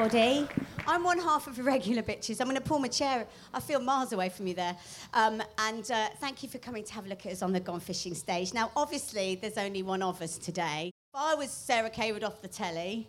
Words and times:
Everybody. 0.00 0.46
I'm 0.86 1.04
one 1.04 1.18
half 1.18 1.46
of 1.46 1.58
Irregular 1.58 2.02
Bitches. 2.02 2.40
I'm 2.40 2.46
going 2.46 2.56
to 2.56 2.62
pull 2.62 2.78
my 2.78 2.88
chair. 2.88 3.26
I 3.54 3.60
feel 3.60 3.80
miles 3.80 4.12
away 4.12 4.28
from 4.28 4.46
you 4.46 4.54
there. 4.54 4.76
Um, 5.14 5.42
and 5.58 5.90
uh, 5.90 6.08
thank 6.20 6.42
you 6.42 6.48
for 6.48 6.58
coming 6.58 6.84
to 6.84 6.92
have 6.92 7.06
a 7.06 7.08
look 7.08 7.24
at 7.24 7.32
us 7.32 7.40
on 7.40 7.52
the 7.52 7.60
Gone 7.60 7.80
Fishing 7.80 8.14
stage. 8.14 8.52
Now, 8.52 8.70
obviously, 8.76 9.36
there's 9.36 9.56
only 9.56 9.82
one 9.82 10.02
of 10.02 10.20
us 10.20 10.36
today. 10.36 10.90
If 11.12 11.20
I 11.20 11.34
was 11.34 11.50
Sarah 11.50 11.90
Cawood 11.90 12.22
off 12.22 12.40
the 12.40 12.46
telly, 12.46 13.08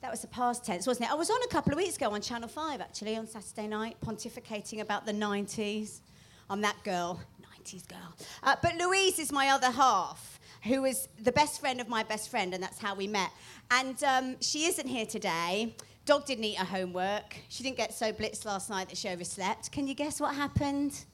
that 0.00 0.12
was 0.12 0.20
the 0.20 0.28
past 0.28 0.64
tense, 0.64 0.86
wasn't 0.86 1.08
it? 1.08 1.12
I 1.12 1.16
was 1.16 1.28
on 1.28 1.42
a 1.42 1.48
couple 1.48 1.72
of 1.72 1.76
weeks 1.76 1.96
ago 1.96 2.08
on 2.10 2.20
Channel 2.20 2.48
5, 2.48 2.80
actually, 2.80 3.16
on 3.16 3.26
Saturday 3.26 3.66
night, 3.66 3.96
pontificating 4.00 4.80
about 4.80 5.06
the 5.06 5.12
90s. 5.12 6.02
I'm 6.48 6.60
that 6.60 6.76
girl, 6.84 7.20
90s 7.60 7.88
girl. 7.88 8.14
Uh, 8.44 8.54
but 8.62 8.76
Louise 8.76 9.18
is 9.18 9.32
my 9.32 9.48
other 9.48 9.72
half, 9.72 10.38
who 10.62 10.84
is 10.84 11.08
the 11.20 11.32
best 11.32 11.60
friend 11.60 11.80
of 11.80 11.88
my 11.88 12.04
best 12.04 12.30
friend, 12.30 12.54
and 12.54 12.62
that's 12.62 12.78
how 12.78 12.94
we 12.94 13.08
met. 13.08 13.30
And 13.72 14.00
um, 14.04 14.36
she 14.40 14.66
isn't 14.66 14.86
here 14.86 15.06
today. 15.06 15.74
Dog 16.04 16.24
didn't 16.24 16.44
eat 16.44 16.58
her 16.58 16.64
homework. 16.64 17.36
She 17.48 17.64
didn't 17.64 17.76
get 17.76 17.92
so 17.92 18.12
blitzed 18.12 18.44
last 18.44 18.70
night 18.70 18.88
that 18.88 18.96
she 18.96 19.08
overslept. 19.08 19.72
Can 19.72 19.88
you 19.88 19.94
guess 19.94 20.20
what 20.20 20.36
happened? 20.36 21.06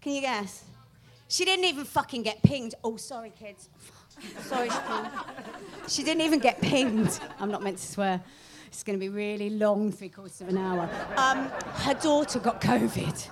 Can 0.00 0.12
you 0.12 0.22
guess? 0.22 0.64
She 1.28 1.44
didn't 1.44 1.66
even 1.66 1.84
fucking 1.84 2.24
get 2.24 2.42
pinged. 2.42 2.74
Oh, 2.82 2.96
sorry, 2.96 3.32
kids. 3.38 3.68
Sorry. 4.42 4.70
She 5.88 6.02
didn't 6.02 6.22
even 6.22 6.38
get 6.38 6.60
pinged. 6.60 7.18
I'm 7.38 7.50
not 7.50 7.62
meant 7.62 7.78
to 7.78 7.86
swear. 7.86 8.20
It's 8.68 8.82
going 8.84 8.96
to 8.98 9.00
be 9.00 9.08
really 9.08 9.50
long, 9.50 9.90
three 9.90 10.08
quarters 10.08 10.40
of 10.40 10.48
an 10.48 10.58
hour. 10.58 10.88
Um, 11.16 11.46
her 11.82 11.94
daughter 11.94 12.38
got 12.38 12.60
COVID. 12.60 13.28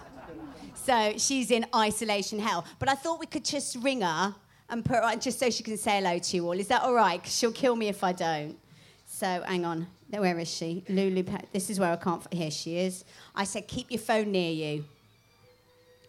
So 0.75 1.13
she's 1.17 1.51
in 1.51 1.67
isolation 1.75 2.39
hell. 2.41 2.65
But 2.79 2.89
I 2.89 2.95
thought 2.95 3.21
we 3.21 3.27
could 3.27 3.45
just 3.45 3.77
ring 3.77 4.01
her 4.01 4.35
and 4.69 4.85
put 4.85 4.97
her 4.97 5.03
on 5.05 5.21
just 5.21 5.39
so 5.39 5.49
she 5.51 5.63
can 5.63 5.77
say 5.77 6.01
hello 6.01 6.19
to 6.19 6.37
you 6.37 6.45
all. 6.47 6.53
Is 6.59 6.67
that 6.69 6.83
all 6.83 6.95
right? 6.95 7.23
'Cause 7.23 7.37
she'll 7.37 7.53
kill 7.53 7.77
me 7.77 7.89
if 7.89 8.03
I 8.03 8.13
don't. 8.13 8.59
So 9.07 9.43
hang 9.47 9.65
on. 9.65 9.87
Where 10.11 10.39
is 10.39 10.49
she? 10.51 10.85
Lulu. 10.89 11.23
This 11.53 11.71
is 11.71 11.79
where 11.79 11.93
I 11.93 11.97
can't. 11.97 12.27
Here 12.33 12.51
she 12.51 12.79
is. 12.79 13.05
I 13.35 13.45
said, 13.45 13.69
keep 13.69 13.91
your 13.91 14.01
phone 14.01 14.33
near 14.33 14.51
you. 14.51 14.85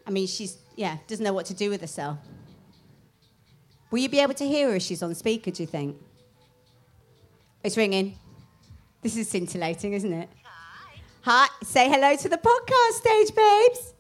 I 0.08 0.12
mean, 0.12 0.26
she's 0.28 0.58
yeah, 0.76 0.98
doesn't 1.08 1.24
know 1.24 1.34
what 1.34 1.46
to 1.48 1.54
do 1.54 1.70
with 1.70 1.82
herself. 1.82 2.18
Will 3.92 4.00
you 4.00 4.10
be 4.10 4.20
able 4.20 4.36
to 4.36 4.46
hear 4.48 4.70
her 4.70 4.76
if 4.76 4.84
she's 4.84 5.02
on 5.02 5.16
speaker? 5.16 5.52
Do 5.52 5.64
you 5.64 5.68
think? 5.68 5.98
It's 7.64 7.76
ringing. 7.76 8.18
This 9.02 9.18
is 9.18 9.30
scintillating, 9.30 9.94
isn't 9.94 10.14
it? 10.14 10.30
Hi. 10.44 11.00
Hi. 11.22 11.48
Say 11.64 11.90
hello 11.90 12.16
to 12.16 12.30
the 12.30 12.38
podcast 12.38 12.98
stage, 12.98 13.36
babes. 13.36 13.94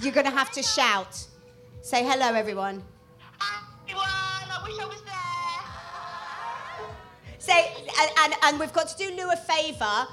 You're 0.00 0.12
gonna 0.12 0.30
have 0.30 0.52
to 0.52 0.62
shout. 0.62 1.26
Say 1.82 2.04
hello, 2.04 2.34
everyone. 2.34 2.82
Everyone, 3.88 4.06
I 4.06 4.60
wish 4.64 4.78
I 4.78 4.84
was 4.84 5.02
there. 5.02 5.14
Say, 7.38 7.72
and, 8.00 8.10
and, 8.20 8.34
and 8.44 8.60
we've 8.60 8.72
got 8.72 8.88
to 8.88 8.96
do 8.98 9.10
Lou 9.16 9.30
a 9.30 9.36
favour. 9.36 10.06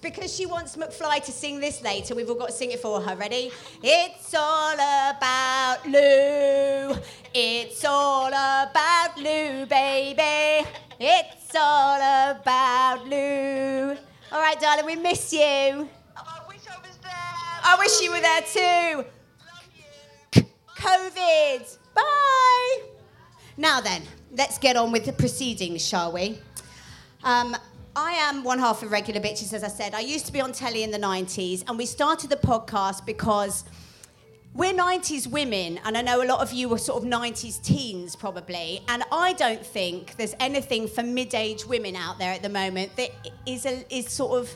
Because 0.00 0.34
she 0.34 0.46
wants 0.46 0.74
McFly 0.76 1.22
to 1.24 1.32
sing 1.32 1.60
this 1.60 1.82
later, 1.82 2.14
we've 2.14 2.28
all 2.28 2.36
got 2.36 2.48
to 2.48 2.54
sing 2.54 2.70
it 2.70 2.80
for 2.80 3.00
her. 3.00 3.14
Ready? 3.14 3.50
It's 3.82 4.34
all 4.34 4.74
about 4.74 5.78
Lou. 5.84 6.96
It's 7.34 7.84
all 7.84 8.28
about 8.28 9.16
Lou, 9.18 9.66
baby. 9.66 10.66
It's 10.98 11.54
all 11.54 11.96
about 11.96 13.06
Lou. 13.06 13.96
All 14.32 14.40
right, 14.40 14.58
darling, 14.58 14.86
we 14.86 14.96
miss 14.96 15.32
you. 15.32 15.38
Oh, 15.38 15.88
I 16.16 16.40
wish 16.48 16.62
I 16.68 16.78
was 16.80 16.96
there. 17.02 17.12
I 17.12 17.76
wish 17.78 18.00
you 18.00 18.10
were 18.12 18.20
there 18.20 18.42
too. 18.42 19.04
Love 19.44 19.68
you. 19.76 20.46
COVID. 20.76 21.78
Bye. 21.94 22.82
Now 23.58 23.80
then, 23.80 24.02
let's 24.32 24.56
get 24.58 24.76
on 24.76 24.90
with 24.90 25.04
the 25.04 25.12
proceedings, 25.12 25.86
shall 25.86 26.12
we? 26.12 26.38
Um, 27.22 27.56
I 27.98 28.12
am 28.12 28.44
one 28.44 28.58
half 28.58 28.82
of 28.82 28.92
Regular 28.92 29.22
Bitches, 29.22 29.54
as 29.54 29.64
I 29.64 29.68
said. 29.68 29.94
I 29.94 30.00
used 30.00 30.26
to 30.26 30.32
be 30.32 30.42
on 30.42 30.52
telly 30.52 30.82
in 30.82 30.90
the 30.90 30.98
90s, 30.98 31.64
and 31.66 31.78
we 31.78 31.86
started 31.86 32.28
the 32.28 32.36
podcast 32.36 33.06
because 33.06 33.64
we're 34.52 34.74
90s 34.74 35.26
women, 35.26 35.80
and 35.82 35.96
I 35.96 36.02
know 36.02 36.22
a 36.22 36.26
lot 36.26 36.40
of 36.40 36.52
you 36.52 36.68
were 36.68 36.76
sort 36.76 37.02
of 37.02 37.08
90s 37.08 37.62
teens 37.62 38.14
probably, 38.14 38.82
and 38.88 39.02
I 39.10 39.32
don't 39.32 39.64
think 39.64 40.14
there's 40.16 40.34
anything 40.40 40.88
for 40.88 41.02
mid 41.02 41.34
aged 41.34 41.70
women 41.70 41.96
out 41.96 42.18
there 42.18 42.34
at 42.34 42.42
the 42.42 42.50
moment 42.50 42.94
that 42.96 43.12
is, 43.46 43.64
a, 43.64 43.82
is 43.88 44.10
sort 44.10 44.42
of 44.42 44.54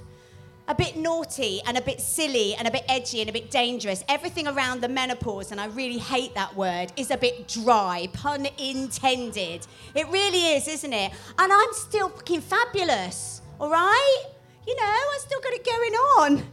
a 0.71 0.75
bit 0.75 0.97
naughty 0.97 1.61
and 1.67 1.77
a 1.77 1.81
bit 1.81 2.01
silly 2.01 2.55
and 2.55 2.69
a 2.69 2.71
bit 2.71 2.85
edgy 2.89 3.21
and 3.21 3.29
a 3.29 3.33
bit 3.33 3.51
dangerous. 3.51 4.05
Everything 4.09 4.47
around 4.47 4.81
the 4.81 4.89
menopause, 4.89 5.51
and 5.51 5.61
I 5.61 5.67
really 5.67 5.99
hate 5.99 6.33
that 6.37 6.55
word, 6.55 6.93
is 6.97 7.11
a 7.11 7.17
bit 7.17 7.49
dry, 7.49 8.09
pun 8.13 8.47
intended. 8.57 9.67
It 9.97 10.07
really 10.11 10.55
is, 10.55 10.69
isn't 10.69 10.93
it? 10.93 11.13
And 11.39 11.53
I'm 11.53 11.73
still 11.73 12.09
fucking 12.09 12.43
fabulous, 12.43 13.43
all 13.59 13.69
right? 13.69 14.25
You 14.65 14.77
know, 14.77 14.83
I 14.83 15.19
still 15.19 15.41
got 15.41 15.53
it 15.55 15.65
going 15.65 15.93
on. 15.93 16.47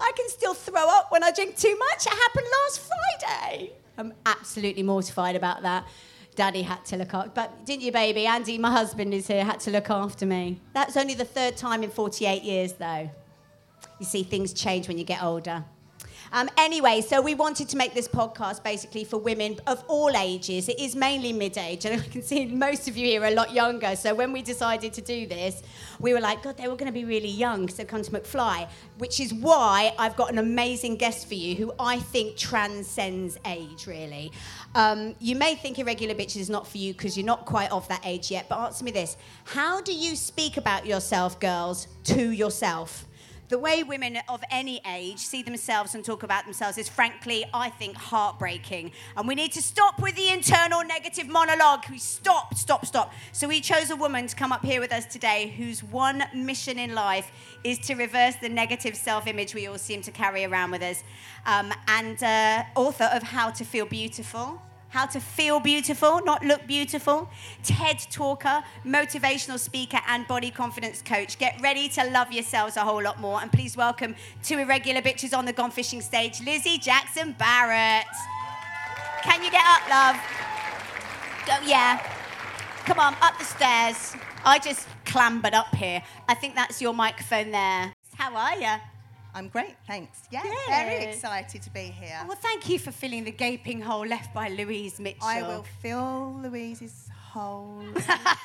I 0.00 0.12
can 0.16 0.28
still 0.28 0.54
throw 0.54 0.88
up 0.88 1.10
when 1.10 1.24
I 1.24 1.32
drink 1.32 1.56
too 1.56 1.76
much. 1.76 2.06
It 2.06 2.12
happened 2.12 2.46
last 2.62 2.88
Friday. 3.20 3.72
I'm 3.98 4.14
absolutely 4.26 4.84
mortified 4.84 5.34
about 5.34 5.62
that. 5.62 5.88
Daddy 6.36 6.62
had 6.62 6.84
to 6.84 6.98
look 6.98 7.12
after, 7.12 7.30
but 7.34 7.66
didn't 7.66 7.82
you, 7.82 7.90
baby? 7.90 8.26
Andy, 8.26 8.58
my 8.58 8.70
husband, 8.70 9.12
is 9.12 9.26
here, 9.26 9.44
had 9.44 9.58
to 9.60 9.72
look 9.72 9.90
after 9.90 10.24
me. 10.24 10.60
That's 10.72 10.96
only 10.96 11.14
the 11.14 11.24
third 11.24 11.56
time 11.56 11.82
in 11.82 11.90
48 11.90 12.44
years, 12.44 12.74
though. 12.74 13.10
You 13.98 14.06
see, 14.06 14.22
things 14.22 14.52
change 14.52 14.88
when 14.88 14.98
you 14.98 15.04
get 15.04 15.22
older. 15.22 15.64
Um, 16.32 16.50
anyway, 16.58 17.00
so 17.00 17.22
we 17.22 17.34
wanted 17.34 17.68
to 17.70 17.76
make 17.76 17.94
this 17.94 18.08
podcast 18.08 18.62
basically 18.64 19.04
for 19.04 19.18
women 19.18 19.58
of 19.66 19.84
all 19.88 20.16
ages. 20.16 20.68
It 20.68 20.78
is 20.80 20.96
mainly 20.96 21.32
mid 21.32 21.56
age, 21.56 21.84
and 21.84 22.00
I 22.02 22.04
can 22.04 22.22
see 22.22 22.46
most 22.46 22.88
of 22.88 22.96
you 22.96 23.06
here 23.06 23.22
are 23.22 23.26
a 23.26 23.34
lot 23.34 23.52
younger. 23.52 23.94
So 23.96 24.14
when 24.14 24.32
we 24.32 24.42
decided 24.42 24.92
to 24.94 25.00
do 25.00 25.26
this, 25.26 25.62
we 26.00 26.12
were 26.12 26.20
like, 26.20 26.42
God, 26.42 26.56
they 26.56 26.68
were 26.68 26.76
going 26.76 26.92
to 26.92 26.92
be 26.92 27.04
really 27.04 27.28
young 27.28 27.66
they've 27.66 27.86
come 27.86 28.02
to 28.02 28.10
McFly, 28.10 28.68
which 28.98 29.20
is 29.20 29.32
why 29.32 29.94
I've 29.98 30.16
got 30.16 30.30
an 30.30 30.38
amazing 30.38 30.96
guest 30.96 31.28
for 31.28 31.34
you 31.34 31.54
who 31.54 31.72
I 31.78 31.98
think 31.98 32.36
transcends 32.36 33.38
age, 33.44 33.86
really. 33.86 34.32
Um, 34.74 35.14
you 35.20 35.36
may 35.36 35.54
think 35.54 35.78
Irregular 35.78 36.14
Bitches 36.14 36.36
is 36.36 36.50
not 36.50 36.66
for 36.66 36.78
you 36.78 36.92
because 36.92 37.16
you're 37.16 37.26
not 37.26 37.44
quite 37.44 37.70
of 37.70 37.86
that 37.88 38.00
age 38.04 38.30
yet, 38.30 38.48
but 38.48 38.58
answer 38.58 38.84
me 38.84 38.90
this 38.90 39.16
How 39.44 39.80
do 39.80 39.92
you 39.92 40.16
speak 40.16 40.56
about 40.56 40.86
yourself, 40.86 41.38
girls, 41.40 41.88
to 42.04 42.30
yourself? 42.30 43.06
The 43.48 43.58
way 43.58 43.84
women 43.84 44.18
of 44.28 44.42
any 44.50 44.80
age 44.84 45.18
see 45.18 45.42
themselves 45.42 45.94
and 45.94 46.04
talk 46.04 46.24
about 46.24 46.44
themselves 46.44 46.78
is, 46.78 46.88
frankly, 46.88 47.44
I 47.54 47.70
think, 47.70 47.96
heartbreaking. 47.96 48.90
And 49.16 49.28
we 49.28 49.36
need 49.36 49.52
to 49.52 49.62
stop 49.62 50.02
with 50.02 50.16
the 50.16 50.30
internal 50.30 50.82
negative 50.82 51.28
monologue. 51.28 51.84
We 51.88 51.98
stop, 51.98 52.54
stop, 52.54 52.84
stop. 52.84 53.12
So 53.30 53.46
we 53.46 53.60
chose 53.60 53.90
a 53.90 53.96
woman 53.96 54.26
to 54.26 54.34
come 54.34 54.50
up 54.50 54.64
here 54.64 54.80
with 54.80 54.92
us 54.92 55.06
today 55.06 55.54
whose 55.56 55.84
one 55.84 56.24
mission 56.34 56.76
in 56.76 56.94
life 56.94 57.30
is 57.62 57.78
to 57.86 57.94
reverse 57.94 58.34
the 58.36 58.48
negative 58.48 58.96
self 58.96 59.28
image 59.28 59.54
we 59.54 59.68
all 59.68 59.78
seem 59.78 60.02
to 60.02 60.10
carry 60.10 60.44
around 60.44 60.72
with 60.72 60.82
us. 60.82 61.04
Um, 61.44 61.72
and 61.86 62.20
uh, 62.24 62.64
author 62.74 63.08
of 63.12 63.22
How 63.22 63.50
to 63.50 63.64
Feel 63.64 63.86
Beautiful. 63.86 64.60
How 64.88 65.04
to 65.06 65.20
feel 65.20 65.60
beautiful, 65.60 66.22
not 66.24 66.44
look 66.44 66.66
beautiful. 66.66 67.28
TED 67.62 67.98
talker, 68.10 68.62
motivational 68.84 69.58
speaker, 69.58 69.98
and 70.06 70.26
body 70.26 70.50
confidence 70.50 71.02
coach. 71.02 71.38
Get 71.38 71.60
ready 71.60 71.88
to 71.90 72.04
love 72.10 72.32
yourselves 72.32 72.76
a 72.76 72.80
whole 72.80 73.02
lot 73.02 73.20
more. 73.20 73.42
And 73.42 73.50
please 73.52 73.76
welcome 73.76 74.14
two 74.42 74.58
irregular 74.58 75.02
bitches 75.02 75.36
on 75.36 75.44
the 75.44 75.52
Gone 75.52 75.70
Fishing 75.70 76.00
stage, 76.00 76.40
Lizzie 76.40 76.78
Jackson 76.78 77.34
Barrett. 77.38 78.06
Can 79.22 79.42
you 79.42 79.50
get 79.50 79.64
up, 79.66 79.88
love? 79.90 80.16
Go, 81.46 81.66
yeah. 81.66 82.00
Come 82.84 83.00
on, 83.00 83.16
up 83.20 83.36
the 83.38 83.44
stairs. 83.44 84.14
I 84.44 84.60
just 84.60 84.86
clambered 85.04 85.54
up 85.54 85.74
here. 85.74 86.02
I 86.28 86.34
think 86.34 86.54
that's 86.54 86.80
your 86.80 86.94
microphone 86.94 87.50
there. 87.50 87.92
How 88.16 88.34
are 88.34 88.56
you? 88.58 88.95
I'm 89.36 89.48
great, 89.48 89.76
thanks. 89.86 90.22
Yeah, 90.30 90.42
Good. 90.42 90.54
very 90.66 91.04
excited 91.04 91.60
to 91.60 91.70
be 91.70 91.80
here. 91.80 92.18
Well, 92.26 92.38
thank 92.40 92.70
you 92.70 92.78
for 92.78 92.90
filling 92.90 93.24
the 93.24 93.30
gaping 93.30 93.82
hole 93.82 94.06
left 94.06 94.32
by 94.32 94.48
Louise 94.48 94.98
Mitchell. 94.98 95.28
I 95.28 95.42
will 95.42 95.66
fill 95.82 96.40
Louise's 96.42 97.10
hole 97.32 97.84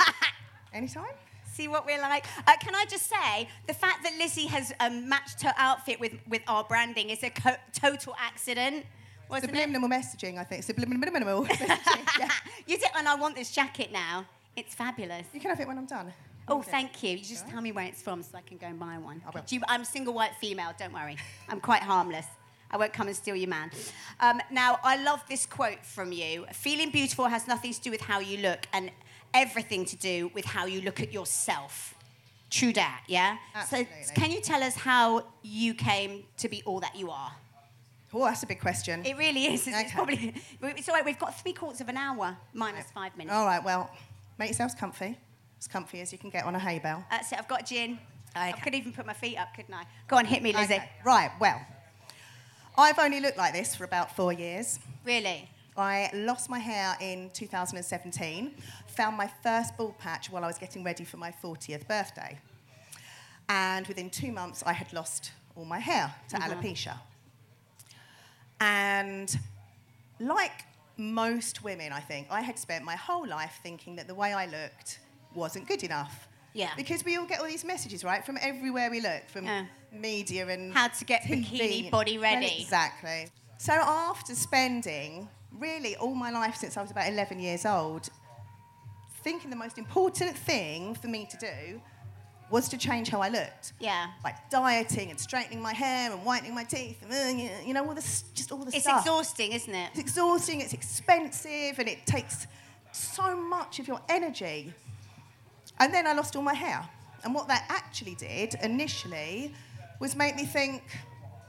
anytime. 0.73 1.05
See 1.53 1.69
what 1.69 1.85
we're 1.85 2.01
like. 2.01 2.25
Uh, 2.45 2.57
can 2.59 2.75
I 2.75 2.83
just 2.89 3.07
say 3.09 3.47
the 3.67 3.73
fact 3.73 4.03
that 4.03 4.13
Lizzie 4.19 4.47
has 4.47 4.73
um, 4.81 5.07
matched 5.07 5.41
her 5.43 5.53
outfit 5.55 5.97
with, 6.01 6.11
with 6.27 6.41
our 6.49 6.65
branding 6.65 7.09
is 7.09 7.23
a 7.23 7.29
co- 7.29 7.55
total 7.73 8.13
accident, 8.19 8.85
wasn't 9.29 9.53
it? 9.53 9.55
Subliminal 9.55 9.87
messaging, 9.89 10.37
I 10.39 10.43
think. 10.43 10.63
Subliminal 10.63 11.45
messaging. 11.45 12.19
Yeah. 12.19 12.29
You 12.67 12.77
did, 12.77 12.89
and 12.97 13.07
I 13.07 13.15
want 13.15 13.35
this 13.37 13.51
jacket 13.51 13.93
now. 13.93 14.25
It's 14.57 14.75
fabulous. 14.75 15.25
You 15.33 15.39
can 15.39 15.49
have 15.51 15.59
it 15.61 15.67
when 15.67 15.77
I'm 15.77 15.85
done. 15.85 16.11
Oh, 16.51 16.61
thank 16.61 17.01
you. 17.03 17.11
You 17.11 17.23
just 17.23 17.47
tell 17.47 17.61
me 17.61 17.71
where 17.71 17.85
it's 17.85 18.01
from 18.01 18.21
so 18.21 18.37
I 18.37 18.41
can 18.41 18.57
go 18.57 18.67
and 18.67 18.79
buy 18.79 18.97
one. 18.97 19.21
I 19.25 19.29
will. 19.29 19.41
Do 19.45 19.55
you, 19.55 19.61
I'm 19.67 19.85
single 19.85 20.13
white 20.13 20.35
female, 20.39 20.71
don't 20.77 20.93
worry. 20.93 21.17
I'm 21.49 21.59
quite 21.59 21.81
harmless. 21.81 22.25
I 22.69 22.77
won't 22.77 22.93
come 22.93 23.07
and 23.07 23.15
steal 23.15 23.35
your 23.35 23.49
man. 23.49 23.69
Um, 24.19 24.39
now, 24.49 24.79
I 24.83 25.01
love 25.03 25.21
this 25.27 25.45
quote 25.45 25.85
from 25.85 26.11
you. 26.11 26.45
Feeling 26.53 26.89
beautiful 26.89 27.25
has 27.25 27.47
nothing 27.47 27.73
to 27.73 27.81
do 27.81 27.91
with 27.91 28.01
how 28.01 28.19
you 28.19 28.37
look 28.37 28.65
and 28.73 28.91
everything 29.33 29.85
to 29.85 29.95
do 29.97 30.31
with 30.33 30.45
how 30.45 30.65
you 30.65 30.81
look 30.81 31.01
at 31.01 31.11
yourself. 31.13 31.95
True 32.49 32.73
that, 32.73 33.03
yeah? 33.07 33.37
Absolutely. 33.55 34.03
So, 34.03 34.13
can 34.13 34.31
you 34.31 34.41
tell 34.41 34.61
us 34.63 34.75
how 34.75 35.25
you 35.41 35.73
came 35.73 36.23
to 36.37 36.49
be 36.49 36.61
all 36.65 36.79
that 36.81 36.95
you 36.95 37.09
are? 37.09 37.31
Oh, 38.13 38.25
that's 38.25 38.43
a 38.43 38.47
big 38.47 38.59
question. 38.59 39.05
It 39.05 39.17
really 39.17 39.45
is. 39.45 39.67
It's, 39.67 39.77
it's 39.77 39.93
probably. 39.93 40.33
It's 40.61 40.89
all 40.89 40.95
right, 40.95 41.05
we've 41.05 41.19
got 41.19 41.39
three 41.41 41.53
quarters 41.53 41.79
of 41.79 41.87
an 41.87 41.95
hour 41.95 42.37
minus 42.53 42.91
five 42.91 43.15
minutes. 43.15 43.33
All 43.33 43.45
right, 43.45 43.63
well, 43.63 43.89
make 44.37 44.49
yourselves 44.49 44.75
comfy. 44.75 45.17
As 45.61 45.67
comfy 45.67 46.01
as 46.01 46.11
you 46.11 46.17
can 46.17 46.31
get 46.31 46.45
on 46.45 46.55
a 46.55 46.59
hay 46.59 46.79
bale. 46.79 47.05
That's 47.11 47.31
it. 47.31 47.37
I've 47.37 47.47
got 47.47 47.67
gin. 47.67 47.99
I 48.35 48.49
Okay. 48.49 48.61
could 48.61 48.75
even 48.75 48.93
put 48.93 49.05
my 49.05 49.13
feet 49.13 49.37
up, 49.37 49.53
couldn't 49.55 49.73
I? 49.73 49.85
Go 50.07 50.17
on, 50.17 50.25
hit 50.25 50.41
me, 50.41 50.53
Lizzie. 50.53 50.75
Okay, 50.75 50.89
Right, 51.03 51.31
well, 51.39 51.61
I've 52.77 52.97
only 52.97 53.19
looked 53.19 53.37
like 53.37 53.53
this 53.53 53.75
for 53.75 53.83
about 53.83 54.15
four 54.15 54.33
years. 54.33 54.79
Really? 55.05 55.47
I 55.77 56.09
lost 56.13 56.49
my 56.49 56.57
hair 56.57 56.97
in 56.99 57.29
2017, 57.33 58.55
found 58.87 59.17
my 59.17 59.29
first 59.43 59.77
bald 59.77 59.97
patch 59.99 60.31
while 60.31 60.43
I 60.43 60.47
was 60.47 60.57
getting 60.57 60.83
ready 60.83 61.03
for 61.03 61.17
my 61.17 61.31
40th 61.43 61.87
birthday. 61.87 62.39
And 63.47 63.85
within 63.87 64.09
two 64.09 64.31
months, 64.31 64.63
I 64.65 64.73
had 64.73 64.91
lost 64.93 65.31
all 65.55 65.65
my 65.65 65.79
hair 65.79 66.13
to 66.29 66.37
mm-hmm. 66.37 66.51
alopecia. 66.51 66.97
And 68.59 69.37
like 70.19 70.65
most 70.97 71.63
women, 71.63 71.91
I 71.91 71.99
think, 71.99 72.27
I 72.31 72.41
had 72.41 72.57
spent 72.57 72.83
my 72.83 72.95
whole 72.95 73.27
life 73.27 73.59
thinking 73.61 73.97
that 73.97 74.07
the 74.07 74.15
way 74.15 74.33
I 74.33 74.45
looked 74.45 74.99
wasn't 75.35 75.67
good 75.67 75.83
enough. 75.83 76.27
Yeah. 76.53 76.71
Because 76.75 77.05
we 77.05 77.15
all 77.17 77.25
get 77.25 77.39
all 77.39 77.47
these 77.47 77.63
messages, 77.63 78.03
right, 78.03 78.25
from 78.25 78.37
everywhere 78.41 78.89
we 78.91 78.99
look, 79.01 79.27
from 79.29 79.45
Yeah. 79.45 79.65
media 79.91 80.47
and 80.47 80.73
How 80.73 80.89
to 80.89 81.05
get 81.05 81.23
TV. 81.23 81.45
bikini 81.59 81.91
body 81.91 82.17
Well, 82.17 82.33
ready. 82.33 82.61
exactly. 82.61 83.27
So 83.57 83.73
after 83.73 84.35
spending 84.35 85.29
really 85.51 85.95
all 85.95 86.13
my 86.15 86.29
life 86.31 86.55
since 86.57 86.75
I 86.77 86.81
was 86.81 86.91
about 86.91 87.07
11 87.07 87.39
years 87.39 87.65
old, 87.65 88.09
thinking 89.23 89.49
the 89.49 89.55
most 89.55 89.77
important 89.77 90.35
thing 90.37 90.95
for 90.95 91.07
me 91.07 91.25
to 91.29 91.37
do 91.37 91.81
was 92.49 92.67
to 92.67 92.77
change 92.77 93.07
how 93.07 93.21
I 93.21 93.29
looked. 93.29 93.71
Yeah. 93.79 94.07
Like 94.25 94.49
dieting 94.49 95.09
and 95.09 95.17
straightening 95.19 95.61
my 95.61 95.73
hair 95.73 96.11
and 96.11 96.25
whitening 96.25 96.53
my 96.53 96.65
teeth 96.65 97.01
and 97.01 97.13
uh, 97.13 97.41
you- 97.41 97.67
you 97.67 97.73
know 97.73 97.85
all 97.87 97.93
this 97.93 98.23
just 98.33 98.51
all 98.51 98.57
the 98.65 98.75
It's 98.75 98.81
stuff. 98.83 98.97
It's 98.97 99.05
exhausting, 99.05 99.53
isn't 99.53 99.73
it? 99.73 99.89
It's 99.91 99.99
exhausting, 99.99 100.59
it's 100.59 100.73
expensive, 100.73 101.79
and 101.79 101.87
it 101.87 102.05
takes 102.05 102.47
so 102.91 103.37
much 103.37 103.79
of 103.79 103.87
your 103.87 104.01
energy. 104.09 104.73
And 105.79 105.93
then 105.93 106.07
I 106.07 106.13
lost 106.13 106.35
all 106.35 106.43
my 106.43 106.53
hair. 106.53 106.87
And 107.23 107.33
what 107.33 107.47
that 107.47 107.65
actually 107.69 108.15
did 108.15 108.55
initially 108.63 109.53
was 109.99 110.15
make 110.15 110.35
me 110.35 110.45
think, 110.45 110.83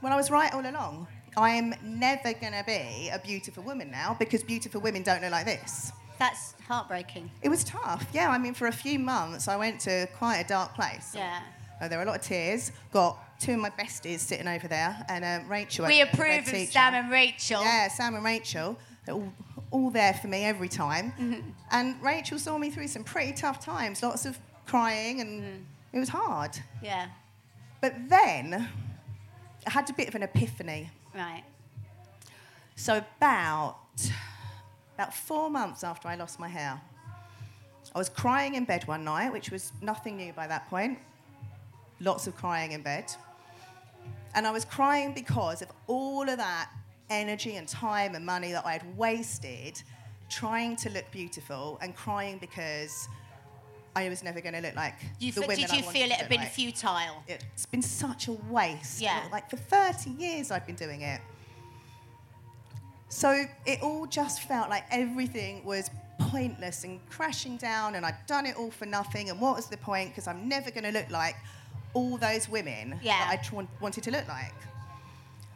well, 0.01 0.13
I 0.13 0.15
was 0.15 0.29
right 0.29 0.53
all 0.53 0.65
along. 0.65 1.07
I 1.35 1.51
am 1.51 1.73
never 1.83 2.33
going 2.33 2.53
to 2.53 2.63
be 2.65 3.09
a 3.11 3.19
beautiful 3.19 3.63
woman 3.63 3.89
now 3.89 4.15
because 4.19 4.43
beautiful 4.43 4.81
women 4.81 5.01
don't 5.01 5.21
look 5.21 5.31
like 5.31 5.45
this. 5.45 5.91
That's 6.19 6.53
heartbreaking. 6.67 7.31
It 7.41 7.49
was 7.49 7.63
tough. 7.63 8.05
Yeah, 8.13 8.29
I 8.29 8.37
mean, 8.37 8.53
for 8.53 8.67
a 8.67 8.71
few 8.71 8.99
months, 8.99 9.47
I 9.47 9.57
went 9.57 9.79
to 9.81 10.07
quite 10.17 10.37
a 10.37 10.47
dark 10.47 10.75
place. 10.75 11.13
Yeah. 11.15 11.41
Uh, 11.81 11.87
there 11.87 11.97
were 11.97 12.03
a 12.03 12.07
lot 12.07 12.17
of 12.17 12.21
tears. 12.21 12.71
Got 12.91 13.17
two 13.39 13.53
of 13.53 13.59
my 13.59 13.71
besties 13.71 14.19
sitting 14.19 14.47
over 14.47 14.67
there, 14.67 15.03
and 15.09 15.25
uh, 15.25 15.39
Rachel. 15.49 15.87
We 15.87 16.01
over 16.03 16.15
there, 16.15 16.41
the 16.41 16.41
approve 16.43 16.61
of. 16.61 16.69
Sam 16.69 16.93
and 16.93 17.11
Rachel. 17.11 17.61
Yeah, 17.61 17.87
Sam 17.87 18.15
and 18.15 18.23
Rachel. 18.23 18.77
They're 19.05 19.15
all, 19.15 19.33
all 19.73 19.89
there 19.89 20.13
for 20.13 20.27
me 20.27 20.45
every 20.45 20.69
time. 20.69 21.11
Mm-hmm. 21.19 21.49
And 21.71 22.01
Rachel 22.01 22.39
saw 22.39 22.57
me 22.57 22.69
through 22.69 22.87
some 22.87 23.03
pretty 23.03 23.33
tough 23.33 23.59
times, 23.65 24.01
lots 24.03 24.25
of 24.25 24.37
crying, 24.65 25.19
and 25.21 25.31
Mm. 25.43 25.63
it 25.93 25.99
was 25.99 26.09
hard. 26.09 26.51
Yeah. 26.81 27.07
But 27.81 27.93
then 28.07 28.69
I 29.67 29.69
had 29.77 29.89
a 29.89 29.93
bit 29.93 30.07
of 30.07 30.15
an 30.15 30.23
epiphany. 30.23 30.89
Right. 31.13 31.43
So 32.75 33.03
about 33.17 33.77
about 34.95 35.13
four 35.13 35.49
months 35.49 35.83
after 35.83 36.07
I 36.07 36.15
lost 36.15 36.39
my 36.39 36.47
hair, 36.47 36.79
I 37.95 37.97
was 37.97 38.09
crying 38.09 38.55
in 38.55 38.65
bed 38.65 38.87
one 38.87 39.03
night, 39.03 39.31
which 39.33 39.49
was 39.51 39.71
nothing 39.81 40.17
new 40.17 40.33
by 40.33 40.47
that 40.47 40.69
point. 40.69 40.99
Lots 41.99 42.27
of 42.27 42.35
crying 42.35 42.71
in 42.73 42.81
bed. 42.83 43.05
And 44.35 44.45
I 44.47 44.51
was 44.51 44.65
crying 44.65 45.13
because 45.13 45.61
of 45.61 45.69
all 45.87 46.27
of 46.29 46.37
that 46.37 46.69
energy 47.09 47.55
and 47.57 47.67
time 47.67 48.15
and 48.15 48.25
money 48.25 48.51
that 48.51 48.65
I 48.65 48.73
had 48.73 48.97
wasted 48.97 49.81
trying 50.29 50.75
to 50.77 50.89
look 50.89 51.05
beautiful 51.11 51.77
and 51.81 51.95
crying 51.95 52.37
because 52.39 53.07
I 53.95 54.09
was 54.09 54.23
never 54.23 54.41
going 54.41 54.55
to 54.55 54.61
look 54.61 54.75
like 54.75 54.95
You 55.19 55.31
the 55.31 55.41
women 55.41 55.57
did 55.57 55.69
I 55.71 55.75
you 55.77 55.83
wanted 55.83 55.97
feel 55.99 56.07
it 56.07 56.13
had 56.13 56.29
been 56.29 56.39
like. 56.39 56.51
futile? 56.51 57.23
It's 57.27 57.65
been 57.67 57.81
such 57.83 58.27
a 58.27 58.31
waste. 58.31 58.99
Yeah. 59.01 59.21
Like 59.31 59.49
for 59.49 59.57
30 59.57 60.09
years 60.11 60.49
I've 60.49 60.65
been 60.65 60.75
doing 60.75 61.01
it. 61.01 61.21
So 63.09 63.45
it 63.67 63.83
all 63.83 64.07
just 64.07 64.41
felt 64.43 64.69
like 64.69 64.85
everything 64.89 65.63
was 65.63 65.91
pointless 66.19 66.83
and 66.83 66.99
crashing 67.09 67.57
down, 67.57 67.93
and 67.95 68.05
I'd 68.05 68.15
done 68.25 68.47
it 68.47 68.55
all 68.57 68.71
for 68.71 68.87
nothing. 68.87 69.29
And 69.29 69.39
what 69.39 69.55
was 69.55 69.67
the 69.67 69.77
point? 69.77 70.09
Because 70.09 70.27
I'm 70.27 70.47
never 70.49 70.71
going 70.71 70.83
to 70.85 70.91
look 70.91 71.09
like 71.11 71.35
all 71.93 72.17
those 72.17 72.49
women 72.49 72.99
Yeah. 73.03 73.19
that 73.19 73.29
I 73.29 73.35
tr- 73.43 73.67
wanted 73.79 74.03
to 74.05 74.11
look 74.11 74.27
like. 74.27 74.53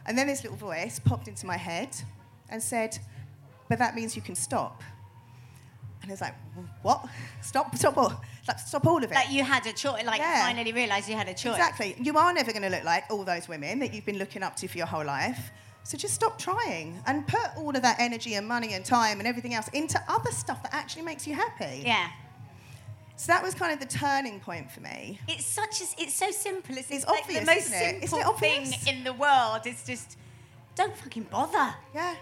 And 0.08 0.16
then 0.16 0.26
this 0.26 0.42
little 0.42 0.56
voice 0.56 0.98
popped 0.98 1.28
into 1.28 1.46
my 1.46 1.58
head 1.58 1.90
and 2.48 2.62
said, 2.62 2.98
But 3.68 3.78
that 3.78 3.94
means 3.94 4.16
you 4.16 4.22
can 4.22 4.34
stop. 4.34 4.82
And 6.02 6.10
it's 6.10 6.22
like, 6.22 6.34
What? 6.82 7.04
Stop, 7.42 7.76
stop 7.76 7.94
what? 7.96 8.18
Like, 8.48 8.58
stop 8.58 8.86
all 8.86 8.96
of 8.96 9.04
it. 9.04 9.10
That 9.14 9.30
you 9.30 9.44
had 9.44 9.66
a 9.66 9.72
choice, 9.74 10.04
like 10.06 10.20
Yeah. 10.20 10.46
finally 10.46 10.72
realised 10.72 11.08
you 11.10 11.14
had 11.14 11.28
a 11.28 11.34
choice. 11.34 11.56
Exactly. 11.56 11.94
You 12.00 12.16
are 12.16 12.32
never 12.32 12.52
going 12.52 12.62
to 12.62 12.70
look 12.70 12.84
like 12.84 13.04
all 13.10 13.22
those 13.22 13.46
women 13.48 13.78
that 13.80 13.92
you've 13.92 14.06
been 14.06 14.18
looking 14.18 14.42
up 14.42 14.56
to 14.56 14.66
for 14.68 14.78
your 14.78 14.86
whole 14.86 15.04
life. 15.04 15.50
So 15.84 15.98
just 15.98 16.14
stop 16.14 16.38
trying 16.38 17.02
and 17.06 17.26
put 17.28 17.56
all 17.58 17.76
of 17.76 17.82
that 17.82 17.96
energy 18.00 18.34
and 18.34 18.48
money 18.48 18.72
and 18.72 18.84
time 18.84 19.18
and 19.18 19.28
everything 19.28 19.52
else 19.54 19.68
into 19.68 20.02
other 20.08 20.30
stuff 20.32 20.62
that 20.62 20.72
actually 20.74 21.02
makes 21.02 21.26
you 21.26 21.34
happy. 21.34 21.82
Yeah. 21.84 22.08
So 23.18 23.32
that 23.32 23.42
was 23.42 23.52
kind 23.52 23.72
of 23.72 23.80
the 23.80 23.98
turning 23.98 24.38
point 24.38 24.70
for 24.70 24.80
me. 24.80 25.18
It's 25.26 25.44
such 25.44 25.80
a, 25.80 25.84
it's 26.00 26.14
so 26.14 26.30
simple. 26.30 26.78
It's, 26.78 26.88
It's 26.88 27.04
like 27.04 27.22
obvious, 27.22 27.40
the 27.40 27.46
most 27.46 27.66
isn't 27.66 28.04
it? 28.04 28.08
Simple 28.08 28.32
thing 28.34 28.72
in 28.86 29.02
the 29.02 29.12
world. 29.12 29.62
It's 29.64 29.84
just 29.84 30.16
don't 30.76 30.96
fucking 30.96 31.24
bother. 31.24 31.74
Yeah, 31.92 32.14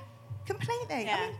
completely. 0.46 1.04
Yeah. 1.04 1.18
I 1.20 1.26
mean, 1.26 1.36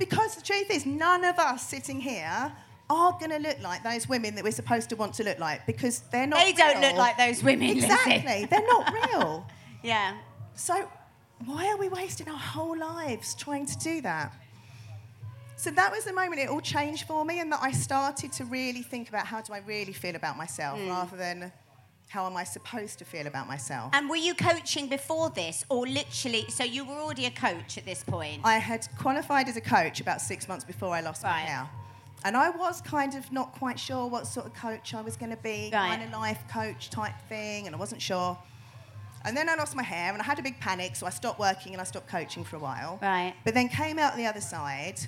because 0.00 0.34
the 0.34 0.42
truth 0.42 0.72
is, 0.72 0.86
none 0.86 1.24
of 1.24 1.38
us 1.38 1.68
sitting 1.68 2.00
here 2.00 2.52
are 2.90 3.12
going 3.12 3.30
to 3.30 3.38
look 3.38 3.62
like 3.62 3.84
those 3.84 4.08
women 4.08 4.34
that 4.34 4.42
we're 4.42 4.50
supposed 4.50 4.88
to 4.88 4.96
want 4.96 5.14
to 5.14 5.22
look 5.22 5.38
like 5.38 5.64
because 5.66 6.00
they're 6.10 6.26
not. 6.26 6.44
They 6.44 6.52
don't 6.52 6.80
look 6.80 6.96
like 6.96 7.16
those 7.16 7.44
women. 7.44 7.70
Exactly. 7.70 8.48
They're 8.50 8.66
not 8.66 8.92
real. 9.14 9.46
Yeah. 9.84 10.16
So, 10.56 10.88
why 11.44 11.68
are 11.68 11.76
we 11.76 11.88
wasting 11.88 12.28
our 12.28 12.36
whole 12.36 12.76
lives 12.76 13.36
trying 13.36 13.66
to 13.66 13.78
do 13.78 14.00
that? 14.00 14.32
So, 15.60 15.70
that 15.72 15.92
was 15.92 16.04
the 16.04 16.14
moment 16.14 16.40
it 16.40 16.48
all 16.48 16.62
changed 16.62 17.06
for 17.06 17.22
me, 17.22 17.38
and 17.38 17.52
that 17.52 17.60
I 17.62 17.70
started 17.70 18.32
to 18.32 18.46
really 18.46 18.80
think 18.80 19.10
about 19.10 19.26
how 19.26 19.42
do 19.42 19.52
I 19.52 19.58
really 19.58 19.92
feel 19.92 20.16
about 20.16 20.38
myself 20.38 20.78
hmm. 20.78 20.88
rather 20.88 21.18
than 21.18 21.52
how 22.08 22.24
am 22.24 22.34
I 22.34 22.44
supposed 22.44 22.98
to 23.00 23.04
feel 23.04 23.26
about 23.26 23.46
myself. 23.46 23.90
And 23.92 24.08
were 24.08 24.16
you 24.16 24.34
coaching 24.34 24.88
before 24.88 25.28
this, 25.28 25.66
or 25.68 25.86
literally? 25.86 26.46
So 26.48 26.64
you 26.64 26.86
were 26.86 26.94
already 26.94 27.26
a 27.26 27.30
coach 27.30 27.76
at 27.76 27.84
this 27.84 28.02
point. 28.02 28.40
I 28.42 28.56
had 28.56 28.88
qualified 28.98 29.50
as 29.50 29.58
a 29.58 29.60
coach 29.60 30.00
about 30.00 30.22
six 30.22 30.48
months 30.48 30.64
before 30.64 30.94
I 30.94 31.02
lost 31.02 31.24
my 31.24 31.38
hair. 31.38 31.68
And 32.24 32.38
I 32.38 32.48
was 32.48 32.80
kind 32.80 33.14
of 33.14 33.30
not 33.30 33.52
quite 33.52 33.78
sure 33.78 34.06
what 34.06 34.26
sort 34.26 34.46
of 34.46 34.54
coach 34.54 34.94
I 34.94 35.02
was 35.02 35.18
going 35.18 35.30
to 35.30 35.42
be, 35.42 35.68
Right. 35.70 35.90
kind 35.90 36.02
of 36.02 36.10
life 36.10 36.42
coach 36.50 36.88
type 36.88 37.14
thing, 37.28 37.66
and 37.66 37.76
I 37.76 37.78
wasn't 37.78 38.00
sure. 38.00 38.38
And 39.26 39.36
then 39.36 39.50
I 39.50 39.56
lost 39.56 39.76
my 39.76 39.82
hair, 39.82 40.10
and 40.10 40.22
I 40.22 40.24
had 40.24 40.38
a 40.38 40.42
big 40.42 40.58
panic, 40.58 40.96
so 40.96 41.06
I 41.06 41.10
stopped 41.10 41.38
working 41.38 41.72
and 41.74 41.82
I 41.82 41.84
stopped 41.84 42.08
coaching 42.08 42.44
for 42.44 42.56
a 42.56 42.60
while. 42.60 42.98
Right. 43.02 43.34
But 43.44 43.52
then 43.52 43.68
came 43.68 43.98
out 43.98 44.16
the 44.16 44.26
other 44.26 44.40
side, 44.40 44.98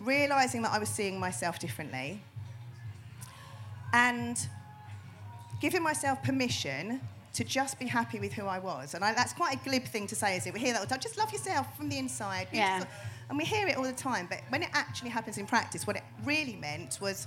realizing 0.00 0.62
that 0.62 0.72
I 0.72 0.78
was 0.78 0.88
seeing 0.88 1.18
myself 1.18 1.58
differently, 1.58 2.20
and 3.92 4.38
giving 5.60 5.82
myself 5.82 6.22
permission 6.22 7.00
to 7.32 7.44
just 7.44 7.78
be 7.78 7.86
happy 7.86 8.18
with 8.18 8.32
who 8.32 8.46
I 8.46 8.58
was. 8.58 8.94
And 8.94 9.04
I, 9.04 9.12
that's 9.12 9.32
quite 9.32 9.56
a 9.56 9.64
glib 9.68 9.84
thing 9.84 10.06
to 10.08 10.14
say, 10.14 10.36
is 10.36 10.46
it? 10.46 10.54
We 10.54 10.60
hear 10.60 10.72
that 10.72 10.78
all 10.78 10.84
the 10.84 10.90
time. 10.90 11.00
Just 11.00 11.18
love 11.18 11.32
yourself 11.32 11.76
from 11.76 11.88
the 11.88 11.98
inside. 11.98 12.48
Yeah. 12.52 12.78
yourself." 12.78 12.94
And 13.28 13.36
we 13.36 13.44
hear 13.44 13.66
it 13.66 13.76
all 13.76 13.82
the 13.82 13.92
time. 13.92 14.26
But 14.28 14.40
when 14.50 14.62
it 14.62 14.70
actually 14.72 15.10
happens 15.10 15.36
in 15.36 15.46
practice, 15.46 15.86
what 15.86 15.96
it 15.96 16.04
really 16.24 16.56
meant 16.56 16.98
was 17.00 17.26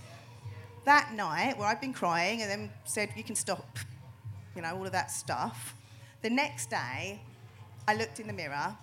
that 0.86 1.14
night 1.14 1.58
where 1.58 1.68
I'd 1.68 1.82
been 1.82 1.94
crying 1.94 2.42
and 2.42 2.50
then 2.50 2.72
said, 2.86 3.10
you 3.16 3.24
can 3.24 3.36
stop, 3.36 3.78
you 4.56 4.62
know, 4.62 4.76
all 4.76 4.86
of 4.86 4.94
that 4.94 5.12
stuff. 5.12 5.76
The 6.22 6.30
next 6.30 6.70
day, 6.70 7.20
I 7.88 7.96
looked 7.96 8.20
in 8.20 8.28
the 8.28 8.34
mirror 8.34 8.76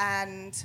and 0.00 0.64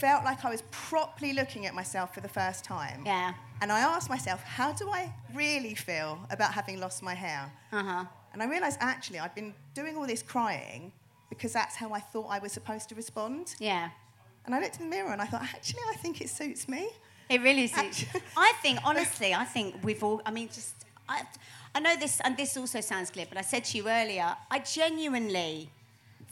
felt 0.00 0.24
like 0.24 0.44
I 0.44 0.50
was 0.50 0.62
properly 0.70 1.34
looking 1.34 1.66
at 1.66 1.74
myself 1.74 2.14
for 2.14 2.22
the 2.22 2.28
first 2.28 2.64
time. 2.64 3.02
Yeah. 3.04 3.34
And 3.60 3.70
I 3.70 3.80
asked 3.80 4.08
myself, 4.08 4.42
how 4.42 4.72
do 4.72 4.88
I 4.90 5.12
really 5.34 5.74
feel 5.74 6.18
about 6.30 6.54
having 6.54 6.80
lost 6.80 7.02
my 7.02 7.14
hair? 7.14 7.52
Uh-huh. 7.70 8.04
And 8.32 8.42
I 8.42 8.46
realised 8.46 8.78
actually 8.80 9.18
I'd 9.18 9.34
been 9.34 9.52
doing 9.74 9.96
all 9.96 10.06
this 10.06 10.22
crying 10.22 10.92
because 11.28 11.52
that's 11.52 11.76
how 11.76 11.92
I 11.92 12.00
thought 12.00 12.28
I 12.30 12.38
was 12.38 12.52
supposed 12.52 12.88
to 12.88 12.94
respond. 12.94 13.54
Yeah. 13.58 13.90
And 14.46 14.54
I 14.54 14.60
looked 14.60 14.78
in 14.80 14.88
the 14.88 14.96
mirror 14.96 15.12
and 15.12 15.20
I 15.20 15.26
thought, 15.26 15.42
actually, 15.42 15.82
I 15.90 15.96
think 15.96 16.22
it 16.22 16.30
suits 16.30 16.66
me. 16.66 16.88
It 17.28 17.42
really 17.42 17.66
suits. 17.66 18.06
I 18.36 18.52
think, 18.62 18.78
honestly, 18.84 19.34
I 19.34 19.44
think 19.44 19.76
we've 19.84 20.02
all. 20.02 20.20
I 20.26 20.30
mean, 20.32 20.48
just 20.48 20.74
I, 21.08 21.22
I 21.74 21.78
know 21.78 21.94
this, 21.94 22.20
and 22.24 22.36
this 22.36 22.56
also 22.56 22.80
sounds 22.80 23.10
glib, 23.10 23.28
but 23.28 23.38
I 23.38 23.42
said 23.42 23.64
to 23.66 23.78
you 23.78 23.88
earlier, 23.88 24.34
I 24.50 24.58
genuinely 24.58 25.70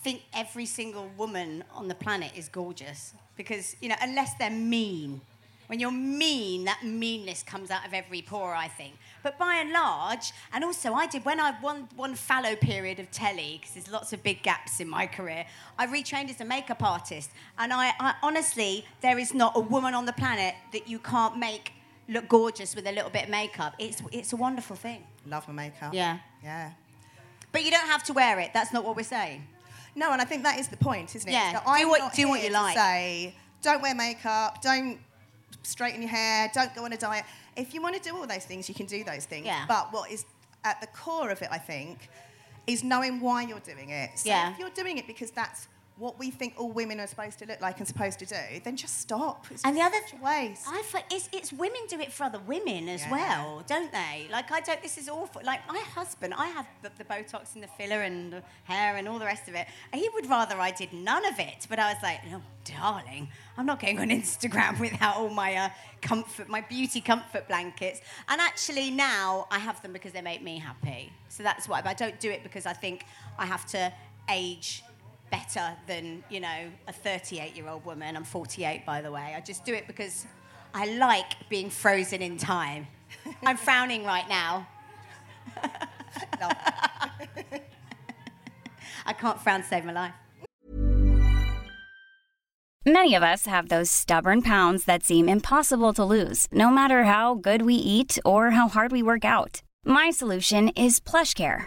think 0.03 0.23
every 0.33 0.67
single 0.67 1.09
woman 1.17 1.63
on 1.73 1.87
the 1.87 1.95
planet 1.95 2.33
is 2.35 2.49
gorgeous 2.49 3.15
because 3.39 3.75
you 3.81 3.89
know, 3.89 3.97
unless 4.03 4.35
they're 4.35 4.51
mean. 4.51 5.23
When 5.69 5.79
you're 5.79 5.91
mean, 5.93 6.65
that 6.65 6.83
meanness 6.83 7.43
comes 7.43 7.71
out 7.71 7.87
of 7.87 7.93
every 7.93 8.23
pore, 8.23 8.55
I 8.55 8.69
think. 8.69 8.95
But 9.23 9.39
by 9.39 9.57
and 9.57 9.71
large, 9.71 10.33
and 10.55 10.65
also 10.65 10.95
I 10.95 11.07
did 11.07 11.27
when 11.27 11.39
I 11.39 11.53
one 11.61 11.89
one 11.95 12.15
fallow 12.15 12.57
period 12.57 12.99
of 12.99 13.11
telly 13.11 13.59
because 13.61 13.75
there's 13.75 13.91
lots 13.91 14.15
of 14.15 14.23
big 14.23 14.43
gaps 14.43 14.81
in 14.81 14.89
my 14.89 15.07
career. 15.07 15.45
I 15.79 15.87
retrained 15.87 16.31
as 16.31 16.41
a 16.41 16.47
makeup 16.47 16.83
artist, 16.83 17.31
and 17.59 17.71
I, 17.73 17.93
I 18.01 18.15
honestly, 18.23 18.87
there 19.03 19.19
is 19.19 19.35
not 19.35 19.53
a 19.57 19.61
woman 19.61 19.93
on 19.93 20.07
the 20.07 20.15
planet 20.15 20.55
that 20.73 20.89
you 20.89 20.99
can't 20.99 21.37
make 21.37 21.73
look 22.09 22.29
gorgeous 22.29 22.75
with 22.75 22.87
a 22.87 22.93
little 22.93 23.11
bit 23.11 23.25
of 23.25 23.31
makeup. 23.31 23.75
It's 23.79 24.03
it's 24.11 24.33
a 24.33 24.37
wonderful 24.37 24.77
thing. 24.77 25.05
Love 25.27 25.47
my 25.49 25.55
makeup. 25.65 25.93
Yeah. 25.93 26.21
Yeah. 26.43 26.73
But 27.53 27.63
you 27.65 27.71
don't 27.71 27.89
have 27.89 28.05
to 28.05 28.15
wear 28.15 28.39
it. 28.41 28.53
That's 28.55 28.73
not 28.73 28.85
what 28.85 28.97
we're 28.97 29.03
saying. 29.03 29.47
No, 29.99 30.13
and 30.13 30.23
I 30.23 30.25
think 30.25 30.45
that 30.45 30.61
is 30.61 30.69
the 30.69 30.77
point, 30.77 31.17
isn't 31.17 31.29
it? 31.29 31.33
Yeah, 31.33 31.61
So 31.65 31.77
do 31.77 31.89
what- 31.89 32.13
do 32.15 32.29
what 32.29 32.41
you 32.43 32.51
like. 32.51 32.77
Say, 32.77 33.35
don't 33.63 33.83
wear 33.83 33.95
makeup, 33.97 34.63
don't 34.63 35.01
straighten 35.65 36.01
your 36.01 36.11
hair, 36.11 36.49
don't 36.55 36.73
go 36.73 36.85
on 36.85 36.93
a 36.93 36.97
diet. 36.97 37.25
If 37.57 37.75
you 37.75 37.83
want 37.83 37.97
to 37.97 38.01
do 38.01 38.17
all 38.17 38.25
those 38.27 38.45
things, 38.45 38.69
you 38.69 38.75
can 38.77 38.87
do 38.87 39.03
those 39.03 39.25
things. 39.25 39.45
Yeah. 39.47 39.65
But 39.67 39.93
what 39.93 40.11
is 40.13 40.25
at 40.63 40.81
the 40.81 40.87
core 40.87 41.31
of 41.31 41.43
it, 41.43 41.49
I 41.51 41.59
think, 41.59 42.09
is 42.69 42.85
knowing 42.85 43.21
why 43.21 43.43
you're 43.43 43.59
doing 43.59 43.91
it. 43.91 44.11
So 44.21 44.29
Yeah. 44.29 44.53
if 44.53 44.59
you're 44.61 44.71
doing 44.71 44.99
it 44.99 45.07
because 45.09 45.33
that's 45.33 45.67
what 45.99 46.19
we 46.19 46.31
think 46.31 46.55
all 46.57 46.71
women 46.71 47.01
are 47.01 47.07
supposed 47.07 47.39
to 47.41 47.47
look 47.47 47.61
like 47.61 47.79
and 47.79 47.87
supposed 47.89 48.19
to 48.21 48.27
do, 48.27 48.37
then 48.63 48.77
just 48.77 49.01
stop. 49.01 49.47
It's 49.51 49.65
And 49.65 49.77
the 49.77 49.81
other 49.83 49.97
a 49.97 50.25
waste. 50.25 50.65
I 50.69 50.83
fi- 50.83 51.05
it's, 51.11 51.29
it's 51.33 51.53
women 51.53 51.81
do 51.89 51.99
it 52.01 52.13
for 52.13 52.25
other 52.25 52.39
women 52.47 52.89
as 52.89 53.03
Yeah. 53.03 53.11
well, 53.11 53.63
don't 53.67 53.91
they? 53.91 54.29
Like 54.31 54.51
I 54.53 54.61
don't. 54.61 54.81
This 54.83 54.97
is 54.99 55.09
awful. 55.09 55.43
Like 55.45 55.61
my 55.69 55.79
husband, 55.79 56.35
I 56.37 56.47
have 56.49 56.67
the, 56.83 56.91
the 56.99 57.05
Botox 57.05 57.55
and 57.55 57.63
the 57.63 57.69
filler 57.69 58.03
and 58.03 58.33
the 58.33 58.43
hair 58.65 58.97
and 58.97 59.09
all 59.09 59.19
the 59.19 59.25
rest 59.25 59.49
of 59.49 59.55
it. 59.55 59.67
He 59.93 60.09
would 60.15 60.27
rather 60.29 60.57
I 60.61 60.71
did 60.71 60.93
none 60.93 61.25
of 61.27 61.39
it. 61.39 61.67
But 61.69 61.79
I 61.79 61.93
was 61.93 62.03
like, 62.03 62.21
no, 62.31 62.43
darling, 62.65 63.29
I'm 63.57 63.67
not 63.67 63.81
going 63.81 63.99
on 63.99 64.09
Instagram 64.21 64.79
without 64.79 65.17
all 65.17 65.31
my 65.31 65.55
uh, 65.57 65.69
comfort, 66.01 66.49
my 66.49 66.61
beauty 66.61 67.01
comfort 67.01 67.49
blankets. 67.49 68.01
And 68.29 68.41
actually 68.41 68.91
now 68.91 69.47
I 69.51 69.59
have 69.59 69.83
them 69.83 69.93
because 69.93 70.13
they 70.13 70.23
make 70.23 70.43
me 70.43 70.59
happy. 70.59 71.13
So 71.29 71.43
that's 71.43 71.69
why. 71.69 71.81
But 71.83 71.91
I 71.91 71.95
don't 71.95 72.21
do 72.21 72.31
it 72.31 72.43
because 72.43 72.67
I 72.67 72.73
think 72.73 73.05
I 73.39 73.47
have 73.47 73.67
to 73.69 73.93
age 74.31 74.85
better 75.31 75.77
than 75.87 76.23
you 76.31 76.41
know 76.41 76.71
a 76.87 76.93
38 76.93 77.57
year 77.57 77.69
old 77.69 77.85
woman. 77.85 78.17
I'm 78.17 78.25
48 78.25 78.85
by 78.87 79.01
the 79.01 79.11
way. 79.11 79.35
I 79.37 79.41
just 79.41 79.65
do 79.65 79.75
it 79.75 79.87
because 79.87 80.27
i 80.75 80.87
like 80.97 81.49
being 81.49 81.71
frozen 81.71 82.23
in 82.23 82.37
time. 82.37 82.87
I'm 83.43 83.57
frowning 83.57 84.05
right 84.05 84.29
now. 84.29 84.69
I 89.07 89.13
can't 89.15 89.41
frown 89.41 89.63
to 89.63 89.67
save 89.67 89.85
my 89.85 89.93
life. 89.93 90.13
Many 92.87 93.15
of 93.15 93.23
us 93.23 93.47
have 93.47 93.69
those 93.69 93.91
stubborn 93.91 94.41
pounds 94.41 94.85
that 94.85 95.05
seem 95.05 95.29
impossible 95.29 95.93
to 95.95 96.05
lose, 96.05 96.47
no 96.53 96.71
matter 96.71 97.05
how 97.05 97.35
good 97.35 97.63
we 97.63 97.75
eat 97.75 98.19
or 98.25 98.51
how 98.51 98.69
hard 98.69 98.93
we 98.93 99.03
work 99.03 99.25
out. 99.25 99.63
My 99.85 100.11
solution 100.11 100.69
is 100.71 101.01
PlushCare. 101.01 101.67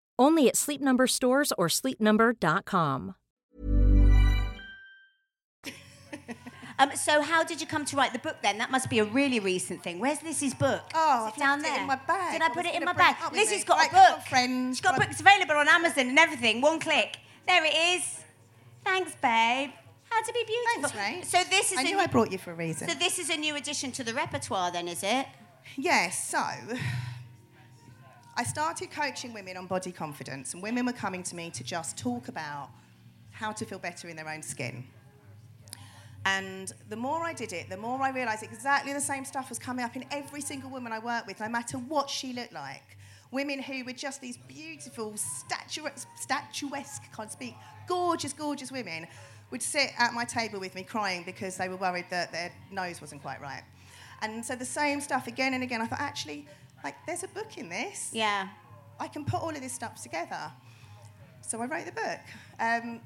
Only 0.19 0.47
at 0.47 0.55
Sleep 0.55 0.81
Number 0.81 1.07
stores 1.07 1.51
or 1.57 1.67
sleepnumber.com. 1.67 3.15
um, 6.79 6.91
so 6.95 7.21
how 7.21 7.43
did 7.43 7.61
you 7.61 7.67
come 7.67 7.85
to 7.85 7.95
write 7.95 8.11
the 8.13 8.19
book 8.19 8.37
then 8.41 8.57
that 8.57 8.71
must 8.71 8.89
be 8.89 8.97
a 8.99 9.05
really 9.05 9.39
recent 9.39 9.83
thing 9.83 9.99
where's 9.99 10.23
lizzie's 10.23 10.53
book 10.55 10.81
Oh, 10.95 11.27
Is 11.27 11.33
I've 11.33 11.37
it 11.37 11.39
down 11.39 11.59
left 11.61 11.69
it 11.69 11.73
there 11.73 11.81
in 11.81 11.87
my 11.87 11.95
bag. 11.95 12.31
did 12.33 12.41
i 12.41 12.45
I 12.45 12.49
put 12.49 12.57
was 12.57 12.65
it 12.65 12.75
in 12.75 12.83
my 12.85 12.93
bag 12.93 13.15
it 13.19 13.23
up 13.25 13.31
with 13.31 13.39
lizzie's 13.39 13.59
me. 13.59 13.65
got 13.65 13.77
Right, 13.77 13.87
a 13.87 13.89
come 13.91 14.15
book 14.15 14.25
friends. 14.27 14.77
she's 14.77 14.81
got 14.81 14.95
a 14.97 14.99
book 14.99 15.09
it's 15.11 15.19
available 15.21 15.55
on 15.57 15.67
amazon 15.67 16.07
and 16.07 16.17
everything 16.17 16.59
one 16.61 16.79
click 16.79 17.17
there 17.47 17.63
it 17.63 17.73
is 17.75 18.19
thanks 18.83 19.13
babe 19.21 19.69
how 20.09 20.21
to 20.23 20.33
be 20.33 20.43
beautiful 20.43 20.89
Thanks, 20.99 21.31
mate. 21.33 21.43
so 21.43 21.49
this 21.51 21.71
is 21.71 21.77
I 21.77 21.81
a 21.81 21.83
knew 21.83 21.91
new- 21.97 21.99
I 21.99 22.07
brought 22.07 22.31
you 22.31 22.37
for 22.39 22.51
a 22.51 22.55
reason. 22.55 22.87
So 22.89 22.95
this 22.95 23.17
is 23.19 23.29
a 23.29 23.37
new 23.37 23.55
addition 23.55 23.91
to 23.93 24.03
the 24.03 24.13
repertoire, 24.13 24.69
then, 24.69 24.89
is 24.89 25.03
it? 25.03 25.25
Yes, 25.77 26.27
so 26.27 26.41
I 28.35 28.43
started 28.43 28.91
coaching 28.91 29.33
women 29.33 29.57
on 29.57 29.67
body 29.67 29.91
confidence, 29.91 30.53
and 30.53 30.63
women 30.63 30.85
were 30.85 30.93
coming 30.93 31.21
to 31.23 31.35
me 31.35 31.49
to 31.49 31.63
just 31.63 31.97
talk 31.97 32.29
about 32.29 32.69
how 33.31 33.51
to 33.51 33.65
feel 33.65 33.79
better 33.79 34.07
in 34.07 34.15
their 34.15 34.29
own 34.29 34.41
skin. 34.41 34.85
And 36.25 36.71
the 36.89 36.95
more 36.95 37.23
I 37.23 37.33
did 37.33 37.51
it, 37.51 37.69
the 37.69 37.77
more 37.77 38.01
I 38.01 38.11
realised 38.11 38.43
exactly 38.43 38.93
the 38.93 39.01
same 39.01 39.25
stuff 39.25 39.49
was 39.49 39.59
coming 39.59 39.83
up 39.83 39.95
in 39.95 40.05
every 40.11 40.39
single 40.39 40.69
woman 40.69 40.93
I 40.93 40.99
worked 40.99 41.27
with, 41.27 41.39
no 41.39 41.49
matter 41.49 41.77
what 41.77 42.09
she 42.09 42.31
looked 42.31 42.53
like. 42.53 42.97
Women 43.31 43.61
who 43.61 43.83
were 43.83 43.93
just 43.93 44.21
these 44.21 44.37
beautiful, 44.47 45.13
statu- 45.17 45.89
statuesque, 46.15 47.03
can't 47.15 47.31
speak, 47.31 47.55
gorgeous, 47.87 48.33
gorgeous 48.33 48.71
women 48.71 49.07
would 49.49 49.61
sit 49.61 49.91
at 49.97 50.13
my 50.13 50.23
table 50.23 50.59
with 50.59 50.75
me 50.75 50.83
crying 50.83 51.23
because 51.25 51.57
they 51.57 51.67
were 51.67 51.77
worried 51.77 52.05
that 52.09 52.31
their 52.31 52.51
nose 52.71 53.01
wasn't 53.01 53.21
quite 53.21 53.41
right. 53.41 53.63
And 54.21 54.45
so 54.45 54.55
the 54.55 54.65
same 54.65 55.01
stuff 55.01 55.27
again 55.27 55.53
and 55.53 55.63
again. 55.63 55.81
I 55.81 55.87
thought, 55.87 55.99
actually, 55.99 56.45
like, 56.83 56.95
there's 57.05 57.23
a 57.23 57.27
book 57.27 57.57
in 57.57 57.69
this. 57.69 58.11
Yeah. 58.13 58.47
I 58.99 59.07
can 59.07 59.25
put 59.25 59.41
all 59.41 59.49
of 59.49 59.61
this 59.61 59.73
stuff 59.73 60.01
together. 60.01 60.51
So 61.41 61.61
I 61.61 61.65
wrote 61.65 61.85
the 61.85 61.91
book. 61.91 62.19
Um, 62.59 63.01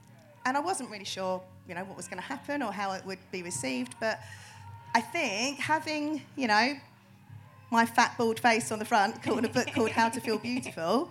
and 0.45 0.55
I 0.55 0.59
wasn't 0.59 0.89
really 0.91 1.05
sure, 1.05 1.41
you 1.67 1.75
know, 1.75 1.83
what 1.83 1.97
was 1.97 2.07
going 2.07 2.21
to 2.21 2.27
happen 2.27 2.61
or 2.61 2.71
how 2.71 2.91
it 2.93 3.05
would 3.05 3.19
be 3.31 3.41
received. 3.43 3.95
But 3.99 4.19
I 4.93 5.01
think 5.01 5.59
having, 5.59 6.21
you 6.35 6.47
know, 6.47 6.75
my 7.71 7.85
fat 7.85 8.15
bald 8.17 8.39
face 8.39 8.71
on 8.71 8.79
the 8.79 8.85
front 8.85 9.21
called 9.23 9.43
a 9.45 9.49
book 9.49 9.67
called 9.73 9.89
How 9.91 10.09
to 10.09 10.21
Feel 10.21 10.37
Beautiful 10.37 11.09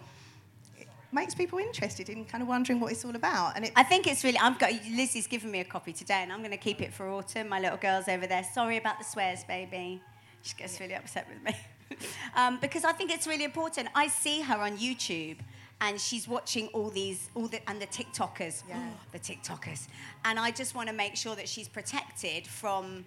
makes 1.14 1.34
people 1.34 1.58
interested 1.58 2.08
in 2.08 2.24
kind 2.24 2.42
of 2.42 2.48
wondering 2.48 2.80
what 2.80 2.92
it's 2.92 3.04
all 3.04 3.14
about. 3.14 3.56
And 3.56 3.66
it, 3.66 3.72
I 3.76 3.84
think 3.84 4.06
it's 4.06 4.24
really. 4.24 4.38
I've 4.38 4.58
got 4.58 4.72
Lizzie's 4.90 5.26
given 5.26 5.50
me 5.50 5.60
a 5.60 5.64
copy 5.64 5.92
today, 5.92 6.22
and 6.22 6.32
I'm 6.32 6.40
going 6.40 6.50
to 6.50 6.56
keep 6.56 6.80
it 6.80 6.92
for 6.92 7.08
autumn. 7.08 7.48
My 7.48 7.60
little 7.60 7.78
girl's 7.78 8.08
over 8.08 8.26
there. 8.26 8.44
Sorry 8.52 8.76
about 8.76 8.98
the 8.98 9.04
swears, 9.04 9.44
baby. 9.44 10.02
She 10.42 10.54
gets 10.56 10.78
really 10.80 10.94
upset 10.94 11.26
with 11.28 11.42
me 11.42 11.58
um, 12.36 12.58
because 12.60 12.84
I 12.84 12.92
think 12.92 13.10
it's 13.12 13.26
really 13.26 13.44
important. 13.44 13.88
I 13.94 14.08
see 14.08 14.40
her 14.42 14.56
on 14.56 14.78
YouTube. 14.78 15.36
And 15.80 16.00
she's 16.00 16.28
watching 16.28 16.68
all 16.68 16.88
these, 16.88 17.28
all 17.34 17.48
the, 17.48 17.58
and 17.68 17.82
the 17.82 17.86
TikTokers, 17.88 18.62
Yeah. 18.68 18.78
the 19.12 19.18
TikTokers, 19.18 19.88
and 20.24 20.38
I 20.38 20.50
just 20.52 20.74
want 20.74 20.88
to 20.88 20.94
make 20.94 21.16
sure 21.16 21.34
that 21.34 21.48
she's 21.48 21.68
protected 21.68 22.46
from. 22.46 23.04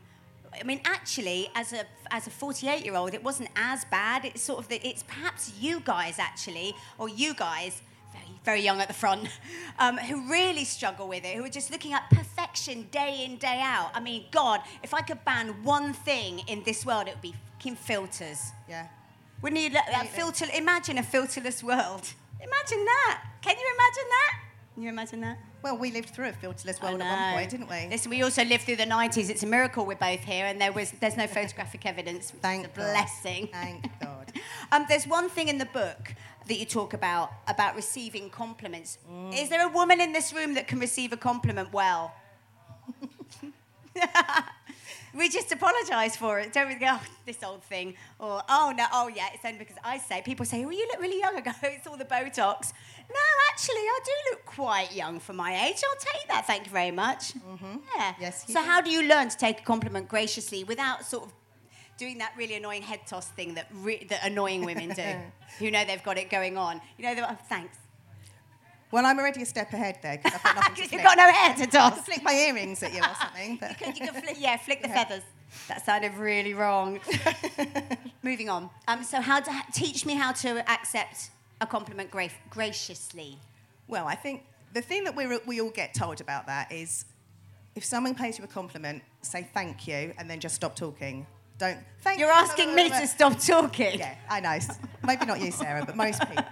I 0.59 0.63
mean, 0.63 0.81
actually, 0.85 1.49
as 1.55 1.71
a 1.73 1.85
as 2.11 2.27
a 2.27 2.29
48 2.29 2.83
year 2.83 2.95
old, 2.95 3.13
it 3.13 3.23
wasn't 3.23 3.49
as 3.55 3.85
bad. 3.85 4.25
It's 4.25 4.41
sort 4.41 4.59
of 4.59 4.67
the, 4.67 4.85
it's 4.87 5.01
perhaps 5.01 5.53
you 5.59 5.79
guys 5.79 6.19
actually, 6.19 6.75
or 6.97 7.07
you 7.09 7.33
guys, 7.33 7.81
very 8.13 8.39
very 8.43 8.61
young 8.61 8.81
at 8.81 8.89
the 8.89 8.93
front, 8.93 9.29
um, 9.79 9.97
who 9.97 10.29
really 10.29 10.65
struggle 10.65 11.07
with 11.07 11.23
it, 11.25 11.35
who 11.37 11.45
are 11.45 11.49
just 11.49 11.71
looking 11.71 11.93
at 11.93 12.07
perfection 12.09 12.87
day 12.91 13.23
in, 13.25 13.37
day 13.37 13.59
out. 13.61 13.91
I 13.93 14.01
mean, 14.01 14.25
God, 14.29 14.61
if 14.83 14.93
I 14.93 15.01
could 15.01 15.23
ban 15.25 15.63
one 15.63 15.93
thing 15.93 16.39
in 16.47 16.63
this 16.63 16.85
world, 16.85 17.07
it 17.07 17.15
would 17.15 17.21
be 17.21 17.35
fucking 17.57 17.75
filters. 17.75 18.51
Yeah. 18.69 18.87
Wouldn't 19.41 19.61
you? 19.61 19.69
Let, 19.69 19.85
that 19.91 20.07
filter, 20.09 20.45
imagine 20.53 20.97
a 20.97 21.03
filterless 21.03 21.63
world. 21.63 22.07
Imagine 22.39 22.85
that. 22.85 23.23
Can 23.41 23.57
you 23.57 23.65
imagine 23.73 24.09
that? 24.09 24.39
Can 24.75 24.83
you 24.83 24.89
imagine 24.89 25.21
that? 25.21 25.39
Well, 25.63 25.75
we 25.75 25.89
lived 25.89 26.09
through 26.09 26.27
a 26.27 26.33
filterless 26.33 26.79
world 26.83 27.01
at 27.01 27.07
one 27.07 27.33
point, 27.33 27.49
didn't 27.49 27.67
we? 27.67 27.87
Listen, 27.89 28.11
we 28.11 28.21
also 28.21 28.43
lived 28.45 28.65
through 28.65 28.75
the 28.75 28.83
90s. 28.83 29.31
It's 29.31 29.41
a 29.41 29.47
miracle 29.47 29.87
we're 29.87 29.95
both 29.95 30.19
here, 30.19 30.45
and 30.45 30.61
there 30.61 30.71
was 30.71 30.91
there's 30.91 31.17
no 31.17 31.25
photographic 31.25 31.87
evidence. 31.87 32.31
Thank 32.43 32.65
it's 32.65 32.77
a 32.77 32.79
God. 32.79 32.91
blessing. 32.91 33.49
Thank 33.51 33.99
God. 33.99 34.31
Um, 34.71 34.85
there's 34.87 35.07
one 35.07 35.29
thing 35.29 35.47
in 35.47 35.57
the 35.57 35.65
book 35.65 36.13
that 36.47 36.59
you 36.59 36.65
talk 36.65 36.93
about 36.93 37.31
about 37.47 37.75
receiving 37.75 38.29
compliments. 38.29 38.99
Mm. 39.11 39.41
Is 39.41 39.49
there 39.49 39.65
a 39.67 39.71
woman 39.71 39.99
in 39.99 40.13
this 40.13 40.31
room 40.31 40.53
that 40.53 40.67
can 40.67 40.77
receive 40.77 41.11
a 41.11 41.17
compliment 41.17 41.73
well? 41.73 42.13
we 45.17 45.29
just 45.29 45.51
apologise 45.51 46.15
for 46.15 46.39
it, 46.39 46.53
don't 46.53 46.67
we? 46.67 46.75
Go, 46.75 46.87
oh, 46.91 47.01
this 47.25 47.41
old 47.43 47.63
thing, 47.63 47.95
or 48.19 48.41
oh 48.47 48.73
no, 48.75 48.85
oh 48.93 49.07
yeah, 49.07 49.27
it's 49.33 49.43
only 49.43 49.57
because 49.59 49.77
I 49.83 49.97
say. 49.97 50.21
People 50.21 50.45
say, 50.45 50.63
well, 50.63 50.73
you 50.73 50.87
look 50.91 51.01
really 51.01 51.19
young." 51.19 51.35
I 51.35 51.41
go, 51.41 51.51
"It's 51.63 51.87
all 51.87 51.97
the 51.97 52.05
Botox." 52.05 52.73
No, 53.09 53.15
actually, 53.51 53.75
I 53.77 53.99
do 54.05 54.11
look 54.31 54.45
quite 54.45 54.93
young 54.93 55.19
for 55.19 55.33
my 55.33 55.65
age. 55.67 55.81
I'll 55.89 55.99
take 56.13 56.27
that. 56.27 56.45
Thank 56.45 56.65
you 56.65 56.71
very 56.71 56.91
much. 56.91 57.33
Mm-hmm. 57.35 57.77
Yeah. 57.95 58.13
Yes, 58.19 58.45
So, 58.47 58.61
do. 58.61 58.67
how 58.67 58.81
do 58.81 58.89
you 58.89 59.03
learn 59.07 59.29
to 59.29 59.37
take 59.37 59.61
a 59.61 59.63
compliment 59.63 60.09
graciously 60.09 60.63
without 60.65 61.05
sort 61.05 61.25
of 61.25 61.33
doing 61.97 62.17
that 62.19 62.33
really 62.37 62.55
annoying 62.55 62.81
head 62.83 62.99
toss 63.07 63.27
thing 63.29 63.55
that 63.55 63.67
re- 63.73 64.05
that 64.09 64.23
annoying 64.25 64.65
women 64.65 64.89
do, 64.89 65.15
who 65.59 65.71
know 65.71 65.83
they've 65.85 66.03
got 66.03 66.17
it 66.17 66.29
going 66.29 66.57
on? 66.57 66.81
You 66.97 67.05
know, 67.05 67.15
they're, 67.15 67.27
oh, 67.29 67.37
thanks. 67.49 67.77
Well, 68.91 69.05
I'm 69.05 69.19
already 69.19 69.41
a 69.41 69.45
step 69.45 69.73
ahead 69.73 69.99
there 70.01 70.17
because 70.17 70.33
I've 70.35 70.43
got 70.43 70.55
nothing 70.61 70.75
to 70.75 70.81
You've 70.81 70.89
flick. 70.91 71.03
got 71.03 71.17
no 71.17 71.29
hair 71.31 71.55
to 71.55 71.63
I 71.63 71.65
toss. 71.65 71.99
flick 72.05 72.23
my 72.23 72.33
earrings 72.33 72.81
at 72.83 72.93
you 72.93 73.01
or 73.01 73.15
something. 73.21 73.57
But 73.59 73.69
You 73.71 73.75
can, 73.75 73.95
you 73.95 74.11
can 74.11 74.21
flick, 74.21 74.37
yeah, 74.39 74.57
flick 74.57 74.81
the 74.81 74.87
feathers. 74.87 75.23
That 75.67 75.85
sounded 75.85 76.13
really 76.15 76.53
wrong. 76.53 76.99
Moving 78.23 78.49
on. 78.49 78.69
Um, 78.87 79.03
so, 79.03 79.21
how 79.21 79.39
to 79.39 79.51
teach 79.73 80.05
me 80.05 80.13
how 80.15 80.31
to 80.33 80.69
accept 80.71 81.29
a 81.61 81.65
compliment 81.67 82.11
gra- 82.11 82.29
graciously? 82.49 83.37
Well, 83.87 84.07
I 84.07 84.15
think 84.15 84.43
the 84.73 84.81
thing 84.81 85.03
that 85.05 85.15
we 85.15 85.25
we 85.45 85.61
all 85.61 85.69
get 85.69 85.93
told 85.93 86.21
about 86.21 86.47
that 86.47 86.71
is 86.71 87.05
if 87.75 87.83
someone 87.85 88.15
pays 88.15 88.37
you 88.37 88.43
a 88.43 88.47
compliment, 88.47 89.03
say 89.21 89.47
thank 89.53 89.87
you 89.87 90.13
and 90.17 90.29
then 90.29 90.39
just 90.39 90.55
stop 90.55 90.75
talking. 90.75 91.25
Don't 91.57 91.77
thank 92.01 92.19
You're 92.19 92.27
you. 92.29 92.33
asking 92.35 92.75
me 92.75 92.89
to 92.89 93.07
stop 93.07 93.39
talking. 93.39 93.99
Yeah, 93.99 94.15
I 94.29 94.39
know. 94.41 94.59
Maybe 95.05 95.25
not 95.25 95.41
you, 95.41 95.51
Sarah, 95.51 95.83
but 95.85 95.95
most 95.95 96.19
people. 96.27 96.43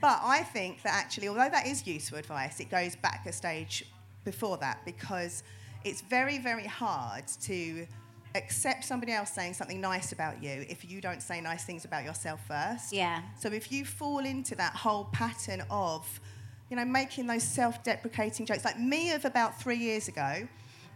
But 0.00 0.20
I 0.22 0.42
think 0.42 0.82
that 0.82 0.94
actually, 0.94 1.28
although 1.28 1.48
that 1.50 1.66
is 1.66 1.86
useful 1.86 2.18
advice, 2.18 2.60
it 2.60 2.70
goes 2.70 2.96
back 2.96 3.26
a 3.26 3.32
stage 3.32 3.84
before 4.24 4.56
that 4.58 4.84
because 4.84 5.42
it's 5.84 6.02
very, 6.02 6.38
very 6.38 6.66
hard 6.66 7.26
to 7.42 7.86
accept 8.34 8.84
somebody 8.84 9.12
else 9.12 9.30
saying 9.30 9.54
something 9.54 9.80
nice 9.80 10.12
about 10.12 10.42
you 10.42 10.64
if 10.68 10.88
you 10.88 11.00
don't 11.00 11.22
say 11.22 11.40
nice 11.40 11.64
things 11.64 11.84
about 11.84 12.04
yourself 12.04 12.40
first. 12.46 12.92
Yeah. 12.92 13.22
So 13.38 13.48
if 13.48 13.72
you 13.72 13.84
fall 13.84 14.20
into 14.20 14.54
that 14.56 14.74
whole 14.74 15.04
pattern 15.06 15.62
of, 15.70 16.20
you 16.70 16.76
know, 16.76 16.84
making 16.84 17.26
those 17.26 17.42
self-deprecating 17.42 18.46
jokes, 18.46 18.64
like 18.64 18.78
me 18.78 19.12
of 19.12 19.24
about 19.24 19.60
three 19.60 19.78
years 19.78 20.08
ago, 20.08 20.46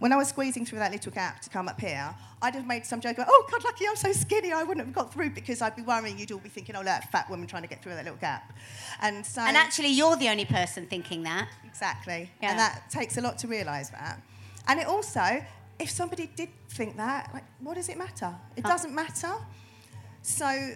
when 0.02 0.12
I 0.12 0.16
was 0.16 0.30
squeezing 0.30 0.66
through 0.66 0.80
that 0.80 0.90
little 0.90 1.12
gap 1.12 1.40
to 1.42 1.48
come 1.48 1.68
up 1.68 1.80
here, 1.80 2.12
I'd 2.42 2.56
have 2.56 2.66
made 2.66 2.84
some 2.84 3.00
joke 3.00 3.18
about, 3.18 3.28
oh, 3.30 3.46
God, 3.48 3.62
lucky 3.62 3.86
I'm 3.86 3.94
so 3.94 4.12
skinny, 4.12 4.52
I 4.52 4.64
wouldn't 4.64 4.84
have 4.84 4.92
got 4.92 5.12
through 5.12 5.30
because 5.30 5.62
I'd 5.62 5.76
be 5.76 5.82
worrying 5.82 6.18
you'd 6.18 6.32
all 6.32 6.40
be 6.40 6.48
thinking, 6.48 6.74
oh, 6.74 6.82
that 6.82 7.12
fat 7.12 7.30
woman 7.30 7.46
trying 7.46 7.62
to 7.62 7.68
get 7.68 7.84
through 7.84 7.94
that 7.94 8.02
little 8.02 8.18
gap. 8.18 8.52
And 9.00 9.24
so... 9.24 9.42
And 9.42 9.56
actually, 9.56 9.90
you're 9.90 10.16
the 10.16 10.28
only 10.28 10.44
person 10.44 10.86
thinking 10.86 11.22
that. 11.22 11.48
Exactly. 11.64 12.28
Yeah. 12.42 12.50
And 12.50 12.58
that 12.58 12.90
takes 12.90 13.16
a 13.16 13.20
lot 13.20 13.38
to 13.38 13.46
realise 13.46 13.90
that. 13.90 14.20
And 14.66 14.80
it 14.80 14.88
also, 14.88 15.40
if 15.78 15.88
somebody 15.88 16.28
did 16.34 16.48
think 16.70 16.96
that, 16.96 17.30
like, 17.32 17.44
what 17.60 17.74
does 17.74 17.88
it 17.88 17.96
matter? 17.96 18.34
It 18.56 18.64
doesn't 18.64 18.92
matter. 18.92 19.34
So 20.22 20.72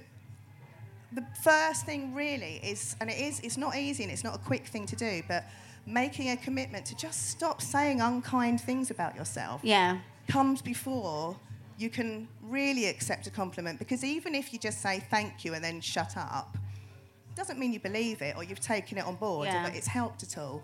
the 1.11 1.27
first 1.43 1.85
thing 1.85 2.15
really 2.15 2.61
is, 2.63 2.95
and 3.01 3.11
it 3.11 3.19
is, 3.19 3.41
it's 3.41 3.57
not 3.57 3.75
easy 3.75 4.05
and 4.05 4.13
it's 4.13 4.23
not 4.23 4.37
a 4.37 4.39
quick 4.39 4.69
thing 4.69 4.87
to 4.87 4.95
do, 4.95 5.25
but 5.27 5.47
making 5.87 6.31
a 6.31 6.37
commitment 6.37 6.85
to 6.87 6.97
just 6.97 7.31
stop 7.31 7.63
saying 7.63 8.01
unkind 8.01 8.61
things 8.61 8.91
about 8.91 9.15
yourself 9.17 9.61
Yeah. 9.63 9.99
comes 10.29 10.61
before 10.61 11.37
you 11.79 11.89
can 11.91 12.27
really 12.43 12.87
accept 12.87 13.27
a 13.27 13.31
compliment. 13.31 13.79
Because 13.79 14.03
even 14.03 14.35
if 14.35 14.53
you 14.53 14.59
just 14.59 14.81
say 14.81 15.01
thank 15.11 15.45
you 15.45 15.55
and 15.55 15.63
then 15.63 15.81
shut 15.81 16.17
up, 16.17 16.57
doesn't 17.35 17.59
mean 17.59 17.73
you 17.73 17.79
believe 17.81 18.23
it 18.23 18.35
or 18.37 18.43
you've 18.43 18.61
taken 18.61 18.97
it 18.99 19.05
on 19.05 19.15
board 19.17 19.47
Yeah. 19.47 19.61
or 19.61 19.63
that 19.69 19.77
it's 19.77 19.87
helped 19.87 20.23
at 20.23 20.39
all. 20.39 20.63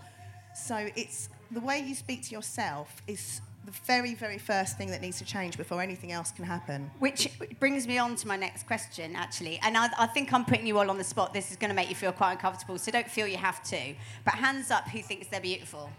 So 0.55 0.89
it's 0.97 1.29
the 1.51 1.61
way 1.61 1.79
you 1.81 1.95
speak 1.95 2.23
to 2.25 2.31
yourself 2.31 3.03
is 3.07 3.41
the 3.65 3.71
very, 3.87 4.15
very 4.15 4.39
first 4.39 4.77
thing 4.77 4.91
that 4.91 5.01
needs 5.01 5.19
to 5.19 5.25
change 5.25 5.57
before 5.57 5.81
anything 5.81 6.11
else 6.11 6.33
can 6.33 6.45
happen. 6.45 6.91
Which 6.99 7.29
brings 7.61 7.87
me 7.87 7.97
on 7.99 8.17
to 8.17 8.27
my 8.27 8.37
next 8.37 8.67
question, 8.67 9.15
actually. 9.15 9.61
And 9.63 9.77
I, 9.77 9.89
I 9.99 10.07
think 10.07 10.33
I'm 10.33 10.45
putting 10.45 10.67
you 10.67 10.79
all 10.79 10.91
on 10.91 10.99
the 10.99 11.05
spot. 11.05 11.33
This 11.33 11.51
is 11.51 11.57
going 11.57 11.71
to 11.71 11.75
make 11.75 11.89
you 11.89 11.95
feel 11.95 12.13
quite 12.13 12.33
uncomfortable, 12.33 12.77
so 12.79 12.91
don't 12.91 13.09
feel 13.09 13.27
you 13.27 13.37
have 13.37 13.63
to. 13.65 13.95
But 14.25 14.35
hands 14.35 14.71
up 14.71 14.89
who 14.89 15.01
thinks 15.01 15.29
they're 15.29 15.41
beautiful. 15.41 15.91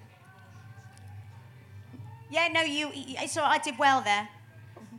Yeah, 2.29 2.49
no, 2.51 2.61
you. 2.61 2.87
Right, 2.87 3.37
I 3.37 3.59
did 3.59 3.77
well 3.77 4.01
there. 4.01 4.27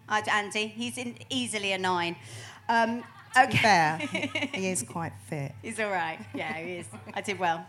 I, 0.09 0.21
Andy, 0.31 0.69
he's 0.69 0.97
in, 0.97 1.17
easily 1.31 1.73
a 1.73 1.79
nine. 1.79 2.17
Um, 2.69 3.03
To 3.35 3.41
be 3.41 3.47
okay. 3.49 3.59
fair, 3.59 3.99
he 4.55 4.69
is 4.69 4.83
quite 4.85 5.13
fit. 5.27 5.53
He's 5.61 5.81
all 5.81 5.91
right. 5.91 6.19
Yeah, 6.35 6.53
he 6.55 6.75
is. 6.75 6.87
I 7.13 7.21
did 7.21 7.39
well. 7.39 7.67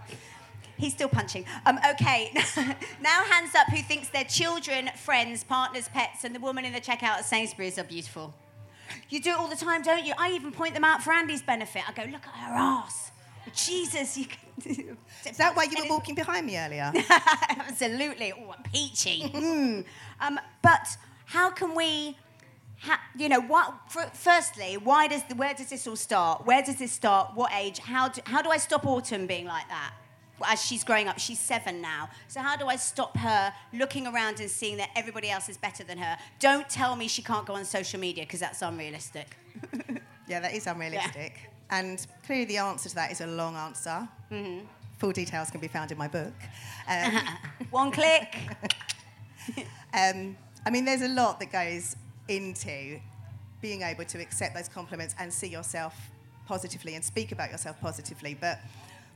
He's 0.78 0.94
still 0.94 1.08
punching. 1.08 1.46
Um, 1.66 1.80
okay, 1.92 2.32
now 3.02 3.24
hands 3.24 3.56
up 3.56 3.68
who 3.68 3.82
thinks 3.82 4.10
their 4.10 4.26
children, 4.26 4.90
friends, 5.04 5.44
partners, 5.44 5.90
pets, 5.90 6.24
and 6.24 6.36
the 6.36 6.40
woman 6.40 6.66
in 6.66 6.74
the 6.74 6.82
checkout 6.82 7.18
at 7.20 7.26
Sainsbury's 7.26 7.78
are 7.80 7.84
beautiful. 7.84 8.34
You 9.10 9.22
do 9.22 9.32
it 9.32 9.38
all 9.38 9.48
the 9.48 9.56
time, 9.56 9.82
don't 9.82 10.06
you? 10.06 10.14
I 10.18 10.32
even 10.32 10.52
point 10.52 10.74
them 10.74 10.84
out 10.84 11.02
for 11.02 11.12
Andy's 11.12 11.42
benefit. 11.42 11.84
I 11.88 11.94
go, 11.94 12.04
look 12.12 12.26
at 12.28 12.34
her 12.34 12.54
ass. 12.54 13.12
Jesus, 13.54 14.18
you 14.18 14.26
can. 14.26 14.98
Is 15.30 15.38
that 15.38 15.56
why 15.56 15.64
you 15.64 15.84
were 15.84 15.90
walking 15.90 16.16
behind 16.16 16.46
me 16.46 16.58
earlier? 16.58 16.92
Absolutely. 17.50 18.34
Oh, 18.34 18.54
peachy. 18.72 19.24
Mm. 19.34 19.86
Um, 20.20 20.40
but 20.62 20.88
how 21.26 21.50
can 21.50 21.76
we, 21.76 22.18
ha- 22.82 23.02
you 23.18 23.30
know, 23.30 23.42
what, 23.42 23.74
fir- 23.90 24.12
firstly, 24.14 24.78
why 24.78 25.08
does 25.08 25.24
the, 25.24 25.36
where 25.36 25.54
does 25.54 25.70
this 25.70 25.88
all 25.88 25.96
start? 25.96 26.46
Where 26.46 26.62
does 26.62 26.78
this 26.78 26.92
start? 26.92 27.32
What 27.36 27.52
age? 27.54 27.80
How 27.80 28.08
do, 28.10 28.22
how 28.26 28.42
do 28.42 28.50
I 28.50 28.58
stop 28.58 28.86
Autumn 28.86 29.28
being 29.28 29.46
like 29.46 29.68
that? 29.70 29.94
As 30.46 30.64
she's 30.64 30.84
growing 30.84 31.08
up, 31.08 31.20
she's 31.20 31.40
seven 31.40 31.82
now. 31.82 32.10
So 32.28 32.42
how 32.42 32.56
do 32.56 32.68
I 32.68 32.76
stop 32.76 33.16
her 33.18 33.54
looking 33.74 34.08
around 34.08 34.40
and 34.40 34.50
seeing 34.50 34.78
that 34.78 34.90
everybody 34.96 35.30
else 35.30 35.50
is 35.50 35.58
better 35.58 35.84
than 35.84 35.98
her? 35.98 36.18
Don't 36.40 36.68
tell 36.70 36.96
me 36.96 37.08
she 37.08 37.22
can't 37.22 37.46
go 37.46 37.54
on 37.54 37.66
social 37.66 38.00
media 38.00 38.24
because 38.24 38.40
that's 38.40 38.62
unrealistic. 38.62 39.38
yeah, 40.28 40.40
that 40.40 40.54
is 40.54 40.68
unrealistic. 40.68 41.40
And 41.70 42.06
clearly, 42.26 42.46
the 42.46 42.58
answer 42.58 42.90
to 42.90 42.96
that 42.96 43.12
is 43.12 43.22
a 43.22 43.28
long 43.28 43.56
answer. 43.56 44.08
Full 44.98 45.12
details 45.12 45.50
can 45.50 45.60
be 45.60 45.68
found 45.68 45.92
in 45.92 45.98
my 45.98 46.08
book. 46.08 46.34
Um, 46.88 47.20
One 47.72 47.92
click. 47.92 48.38
Um, 49.94 50.36
I 50.66 50.72
mean, 50.72 50.84
there's 50.84 51.04
a 51.04 51.08
lot 51.08 51.40
that 51.40 51.52
goes 51.52 51.96
into 52.28 53.00
being 53.62 53.82
able 53.84 54.04
to 54.06 54.20
accept 54.20 54.56
those 54.56 54.68
compliments 54.68 55.16
and 55.20 55.32
see 55.32 55.48
yourself 55.48 55.96
positively 56.48 56.96
and 56.96 57.04
speak 57.06 57.32
about 57.32 57.52
yourself 57.52 57.80
positively. 57.80 58.36
But 58.40 58.60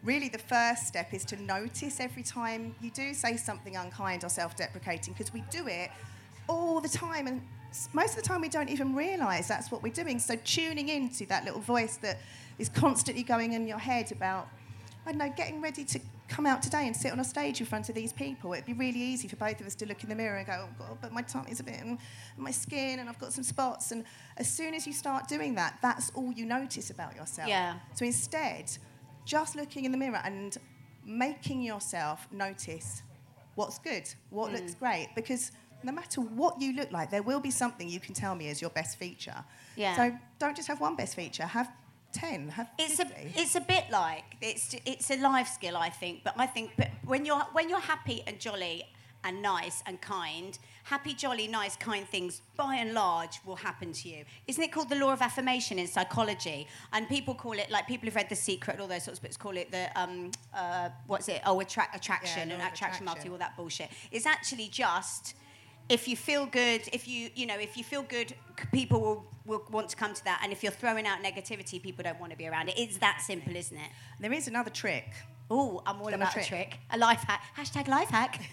really, 0.03 0.29
the 0.29 0.39
first 0.39 0.87
step 0.87 1.13
is 1.13 1.25
to 1.25 1.41
notice 1.41 1.99
every 1.99 2.23
time 2.23 2.75
you 2.81 2.91
do 2.91 3.13
say 3.13 3.37
something 3.37 3.75
unkind 3.75 4.23
or 4.23 4.29
self 4.29 4.55
deprecating, 4.55 5.13
because 5.13 5.33
we 5.33 5.43
do 5.49 5.67
it 5.67 5.91
all 6.47 6.79
the 6.79 6.89
time. 6.89 7.27
And 7.27 7.41
most 7.93 8.17
of 8.17 8.23
the 8.23 8.27
time, 8.27 8.41
we 8.41 8.49
don't 8.49 8.69
even 8.69 8.95
realise 8.95 9.47
that's 9.47 9.71
what 9.71 9.83
we're 9.83 9.93
doing. 9.93 10.19
So, 10.19 10.35
tuning 10.43 10.89
into 10.89 11.25
that 11.27 11.45
little 11.45 11.61
voice 11.61 11.97
that 11.97 12.19
is 12.57 12.69
constantly 12.69 13.23
going 13.23 13.53
in 13.53 13.67
your 13.67 13.79
head 13.79 14.11
about 14.11 14.47
I 15.05 15.11
don't 15.11 15.19
know, 15.19 15.33
getting 15.35 15.61
ready 15.61 15.85
to 15.85 15.99
come 16.27 16.45
out 16.45 16.61
today 16.61 16.85
and 16.85 16.95
sit 16.95 17.11
on 17.11 17.19
a 17.19 17.23
stage 17.23 17.59
in 17.59 17.65
front 17.65 17.89
of 17.89 17.95
these 17.95 18.13
people, 18.13 18.53
it'd 18.53 18.65
be 18.65 18.73
really 18.73 18.99
easy 18.99 19.27
for 19.27 19.37
both 19.37 19.59
of 19.59 19.65
us 19.65 19.73
to 19.75 19.87
look 19.87 20.03
in 20.03 20.09
the 20.09 20.15
mirror 20.15 20.37
and 20.37 20.45
go, 20.45 20.67
oh 20.67 20.69
God, 20.77 20.97
but 21.01 21.11
my 21.11 21.21
tummy's 21.21 21.59
a 21.59 21.63
bit, 21.63 21.79
and 21.79 21.97
my 22.37 22.51
skin, 22.51 22.99
and 22.99 23.09
I've 23.09 23.17
got 23.17 23.33
some 23.33 23.43
spots. 23.43 23.91
And 23.91 24.03
as 24.37 24.47
soon 24.47 24.73
as 24.73 24.85
you 24.85 24.93
start 24.93 25.27
doing 25.27 25.55
that, 25.55 25.79
that's 25.81 26.11
all 26.13 26.31
you 26.31 26.45
notice 26.45 26.91
about 26.91 27.15
yourself. 27.15 27.49
Yeah. 27.49 27.75
So 27.95 28.05
instead, 28.05 28.77
just 29.29 29.55
looking 29.55 29.85
in 29.85 29.91
the 29.91 29.97
mirror 29.97 30.21
and 30.23 30.57
making 31.05 31.61
yourself 31.61 32.27
notice 32.31 33.03
what's 33.55 33.77
good, 33.79 34.05
what 34.31 34.51
looks 34.51 34.73
Mm. 34.73 34.79
great, 34.79 35.07
because 35.15 35.51
no 35.83 35.91
matter 35.91 36.19
what 36.21 36.59
you 36.59 36.73
look 36.73 36.91
like, 36.91 37.09
there 37.11 37.21
will 37.23 37.39
be 37.39 37.51
something 37.51 37.87
you 37.87 37.99
can 37.99 38.13
tell 38.13 38.33
me 38.35 38.47
is 38.49 38.59
your 38.61 38.71
best 38.71 38.97
feature. 38.97 39.43
Yeah. 39.75 39.95
So 39.95 40.03
don't 40.39 40.55
just 40.55 40.67
have 40.67 40.81
one 40.81 40.95
best 40.95 41.13
feature, 41.15 41.45
have 41.45 41.69
10, 42.11 42.49
have 42.49 42.67
It's 42.79 42.95
50. 42.97 43.13
a 43.13 43.41
it's 43.41 43.55
a 43.55 43.61
bit 43.61 43.85
like 43.91 44.25
it's 44.41 44.75
it's 44.85 45.11
a 45.11 45.17
life 45.17 45.47
skill, 45.47 45.77
I 45.77 45.89
think. 46.01 46.23
But 46.23 46.33
I 46.37 46.47
think 46.47 46.71
but 46.75 46.89
when 47.05 47.23
you're 47.25 47.45
when 47.57 47.69
you're 47.69 47.87
happy 47.93 48.23
and 48.27 48.39
jolly 48.39 48.77
and 49.23 49.41
nice 49.41 49.83
and 49.85 49.99
kind, 50.01 50.57
happy, 50.83 51.13
jolly, 51.13 51.47
nice, 51.47 51.75
kind 51.75 52.07
things 52.07 52.41
by 52.55 52.75
and 52.75 52.93
large 52.93 53.39
will 53.45 53.55
happen 53.55 53.91
to 53.93 54.09
you. 54.09 54.23
Isn't 54.47 54.63
it 54.63 54.71
called 54.71 54.89
the 54.89 54.95
law 54.95 55.11
of 55.11 55.21
affirmation 55.21 55.79
in 55.79 55.87
psychology? 55.87 56.67
And 56.93 57.07
people 57.07 57.35
call 57.35 57.53
it, 57.53 57.69
like 57.69 57.87
people 57.87 58.07
who've 58.07 58.15
read 58.15 58.29
The 58.29 58.35
Secret 58.35 58.73
and 58.73 58.81
all 58.81 58.87
those 58.87 59.03
sorts 59.03 59.19
of 59.19 59.23
books, 59.23 59.37
call 59.37 59.57
it 59.57 59.71
the, 59.71 59.89
um, 59.99 60.31
uh, 60.53 60.89
what's 61.07 61.27
it? 61.27 61.41
Oh, 61.45 61.59
attract, 61.59 61.95
attraction 61.95 62.49
law 62.49 62.55
and 62.55 62.73
attraction, 62.73 63.05
multi, 63.05 63.29
all 63.29 63.37
that 63.37 63.55
bullshit. 63.55 63.89
It's 64.11 64.25
actually 64.25 64.67
just 64.67 65.35
if 65.89 66.07
you 66.07 66.15
feel 66.15 66.45
good, 66.45 66.81
if 66.93 67.07
you 67.07 67.29
you 67.35 67.47
know, 67.47 67.57
if 67.57 67.75
you 67.75 67.83
feel 67.83 68.03
good, 68.03 68.33
people 68.71 69.01
will, 69.01 69.25
will 69.45 69.65
want 69.71 69.89
to 69.89 69.95
come 69.95 70.13
to 70.13 70.23
that. 70.23 70.39
And 70.43 70.51
if 70.51 70.63
you're 70.63 70.71
throwing 70.71 71.07
out 71.07 71.23
negativity, 71.23 71.81
people 71.81 72.03
don't 72.03 72.19
want 72.19 72.31
to 72.31 72.37
be 72.37 72.47
around 72.47 72.69
it. 72.69 72.77
It's 72.77 72.97
that 72.97 73.21
simple, 73.21 73.55
isn't 73.55 73.75
it? 73.75 73.89
There 74.19 74.31
is 74.31 74.47
another 74.47 74.69
trick. 74.69 75.11
Oh, 75.49 75.81
I'm 75.85 75.99
all 75.99 76.09
a 76.09 76.15
about 76.15 76.29
a 76.29 76.33
trick? 76.33 76.45
trick. 76.45 76.79
A 76.91 76.97
life 76.97 77.23
hack. 77.27 77.41
Hashtag 77.57 77.87
life 77.87 78.09
hack. 78.09 78.39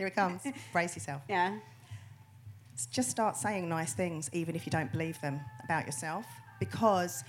Here 0.00 0.06
it 0.06 0.14
comes. 0.14 0.40
Brace 0.72 0.96
yourself. 0.96 1.20
Yeah. 1.28 1.58
just 2.90 3.10
start 3.10 3.36
saying 3.36 3.68
nice 3.68 3.92
things, 3.92 4.30
even 4.32 4.56
if 4.56 4.64
you 4.64 4.70
don't 4.70 4.90
believe 4.90 5.20
them 5.20 5.38
about 5.62 5.84
yourself, 5.84 6.24
because 6.58 7.22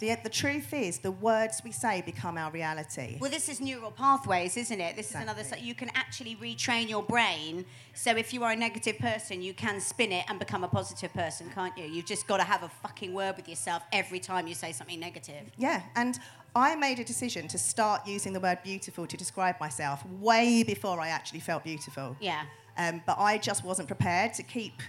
the, 0.00 0.14
the 0.22 0.28
truth 0.28 0.74
is, 0.74 0.98
the 0.98 1.12
words 1.12 1.62
we 1.64 1.72
say 1.72 2.02
become 2.02 2.36
our 2.36 2.50
reality. 2.50 3.16
Well, 3.20 3.30
this 3.30 3.48
is 3.48 3.58
neural 3.58 3.90
pathways, 3.90 4.58
isn't 4.58 4.80
it? 4.80 4.96
This 4.96 5.10
is 5.10 5.14
another. 5.16 5.44
So 5.44 5.56
you 5.56 5.74
can 5.74 5.90
actually 5.94 6.36
retrain 6.36 6.90
your 6.90 7.02
brain. 7.02 7.64
So 7.94 8.14
if 8.14 8.34
you 8.34 8.44
are 8.44 8.52
a 8.52 8.56
negative 8.56 8.98
person, 8.98 9.40
you 9.40 9.54
can 9.54 9.80
spin 9.80 10.12
it 10.12 10.26
and 10.28 10.38
become 10.38 10.62
a 10.62 10.68
positive 10.68 11.14
person, 11.14 11.50
can't 11.54 11.76
you? 11.78 11.84
You've 11.84 12.06
just 12.06 12.26
got 12.26 12.36
to 12.36 12.44
have 12.44 12.62
a 12.62 12.68
fucking 12.68 13.14
word 13.14 13.36
with 13.38 13.48
yourself 13.48 13.82
every 13.94 14.20
time 14.20 14.46
you 14.46 14.54
say 14.54 14.72
something 14.72 15.00
negative. 15.00 15.50
Yeah, 15.56 15.80
and 15.96 16.18
I 16.54 16.74
made 16.76 16.98
a 16.98 17.04
decision 17.04 17.48
to 17.48 17.58
start 17.58 18.06
using 18.06 18.32
the 18.32 18.40
word 18.40 18.58
beautiful 18.62 19.06
to 19.06 19.16
describe 19.16 19.58
myself 19.60 20.04
way 20.20 20.62
before 20.62 21.00
I 21.00 21.08
actually 21.08 21.40
felt 21.40 21.64
beautiful. 21.64 22.16
Yeah. 22.20 22.42
Um, 22.76 23.02
but 23.06 23.18
I 23.18 23.38
just 23.38 23.64
wasn't 23.64 23.88
prepared 23.88 24.34
to 24.34 24.42
keep 24.42 24.82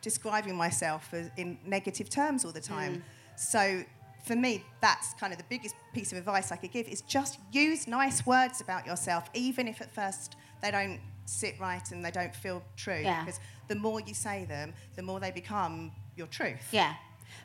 describing 0.00 0.56
myself 0.56 1.12
as, 1.12 1.30
in 1.36 1.58
negative 1.66 2.08
terms 2.08 2.44
all 2.44 2.52
the 2.52 2.60
time. 2.60 3.02
So 3.36 3.84
for 4.24 4.36
me, 4.36 4.64
that's 4.80 5.14
kind 5.14 5.32
of 5.32 5.38
the 5.38 5.44
biggest 5.48 5.74
piece 5.92 6.12
of 6.12 6.18
advice 6.18 6.52
I 6.52 6.56
could 6.56 6.72
give 6.72 6.88
is 6.88 7.02
just 7.02 7.38
use 7.52 7.86
nice 7.86 8.24
words 8.26 8.60
about 8.60 8.86
yourself, 8.86 9.28
even 9.34 9.68
if 9.68 9.80
at 9.80 9.92
first 9.92 10.36
they 10.62 10.70
don't 10.70 11.00
sit 11.24 11.58
right 11.60 11.90
and 11.90 12.04
they 12.04 12.10
don't 12.10 12.34
feel 12.34 12.62
true. 12.76 13.00
Yeah. 13.02 13.24
Because 13.24 13.40
the 13.68 13.74
more 13.74 14.00
you 14.00 14.14
say 14.14 14.44
them, 14.44 14.74
the 14.96 15.02
more 15.02 15.20
they 15.20 15.30
become 15.30 15.92
your 16.16 16.26
truth. 16.28 16.68
Yeah. 16.72 16.94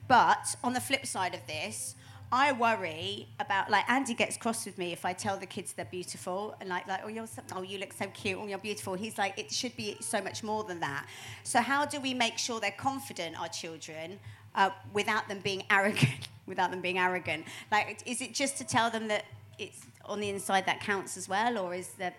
But 0.08 0.56
on 0.63 0.73
the 0.73 0.82
flip 0.82 1.06
side 1.06 1.34
of 1.34 1.45
this, 1.47 1.95
I 2.32 2.52
worry 2.52 3.28
about 3.40 3.70
like 3.70 3.90
Andy 3.90 4.13
gets 4.13 4.36
cross 4.36 4.66
with 4.66 4.78
me 4.78 4.92
if 4.92 5.06
I 5.06 5.13
tell 5.13 5.38
the 5.38 5.46
kids 5.46 5.72
they're 5.74 5.86
beautiful 5.86 6.56
and 6.60 6.68
like 6.68 6.86
like 6.86 7.02
oh 7.06 7.08
you're 7.08 7.26
so, 7.28 7.42
oh 7.56 7.62
you 7.62 7.78
look 7.78 7.94
so 7.94 8.08
cute 8.08 8.38
oh 8.42 8.48
you're 8.48 8.58
beautiful. 8.58 8.96
He's 8.96 9.18
like 9.18 9.40
it 9.40 9.52
should 9.52 9.76
be 9.78 9.96
so 10.02 10.22
much 10.22 10.44
more 10.44 10.63
than 10.66 10.80
that. 10.82 11.08
So 11.44 11.62
how 11.62 11.86
do 11.86 12.02
we 12.02 12.13
make 12.13 12.38
sure 12.38 12.60
they're 12.60 12.72
confident, 12.72 13.40
our 13.40 13.48
children, 13.48 14.20
uh, 14.56 14.72
without 14.94 15.28
them 15.30 15.40
being 15.40 15.63
arrogant? 15.70 16.28
without 16.48 16.72
them 16.72 16.82
being 16.82 16.98
arrogant, 16.98 17.46
like 17.72 18.02
is 18.06 18.22
it 18.22 18.34
just 18.34 18.58
to 18.58 18.63
tell 18.66 18.90
them 18.90 19.08
that 19.08 19.26
it's 19.58 19.82
on 20.06 20.20
the 20.20 20.30
inside 20.30 20.66
that 20.66 20.80
counts 20.82 21.18
as 21.18 21.28
well, 21.30 21.58
or 21.58 21.74
is 21.74 21.90
there? 21.98 22.13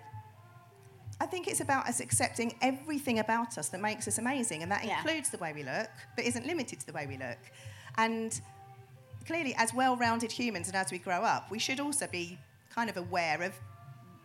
I 1.20 1.26
think 1.26 1.48
it's 1.48 1.60
about 1.60 1.88
us 1.88 2.00
accepting 2.00 2.54
everything 2.62 3.18
about 3.18 3.58
us 3.58 3.68
that 3.70 3.80
makes 3.80 4.06
us 4.06 4.18
amazing, 4.18 4.62
and 4.62 4.70
that 4.70 4.84
Yeah. 4.84 4.98
includes 4.98 5.30
the 5.30 5.38
way 5.38 5.52
we 5.52 5.64
look, 5.64 5.90
but 6.14 6.24
isn't 6.24 6.46
limited 6.46 6.78
to 6.80 6.86
the 6.86 6.92
way 6.92 7.06
we 7.06 7.16
look. 7.16 7.38
And 7.96 8.40
clearly, 9.28 9.54
as 9.58 9.74
well-rounded 9.74 10.32
humans, 10.32 10.68
and 10.68 10.76
as 10.76 10.90
we 10.90 10.98
grow 10.98 11.20
up, 11.22 11.50
we 11.50 11.58
should 11.58 11.78
also 11.80 12.06
be 12.06 12.38
kind 12.74 12.88
of 12.88 12.96
aware 12.96 13.40
of, 13.42 13.52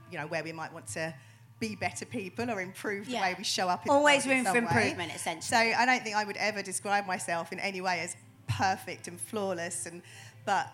you 0.10 0.18
know, 0.18 0.26
where 0.28 0.44
we 0.44 0.54
might 0.54 0.72
want 0.74 0.88
to 0.88 1.14
be 1.60 1.76
better 1.76 2.06
people 2.06 2.50
or 2.50 2.62
improve 2.62 3.06
the 3.06 3.12
Yeah. 3.14 3.22
way 3.22 3.36
we 3.38 3.44
show 3.44 3.68
up. 3.68 3.86
In 3.86 3.92
Always 3.92 4.24
the 4.24 4.30
world 4.30 4.40
in 4.40 4.54
room 4.54 4.68
for 4.68 4.76
way. 4.76 4.82
improvement, 4.82 5.14
essentially. 5.14 5.42
So 5.42 5.58
I 5.82 5.86
don't 5.86 6.04
think 6.04 6.16
I 6.16 6.24
would 6.24 6.38
ever 6.38 6.62
describe 6.62 7.06
myself 7.06 7.52
in 7.52 7.60
any 7.60 7.82
way 7.82 8.00
as 8.00 8.16
perfect 8.48 9.08
and 9.10 9.20
flawless, 9.20 9.86
and 9.86 10.02
but 10.46 10.68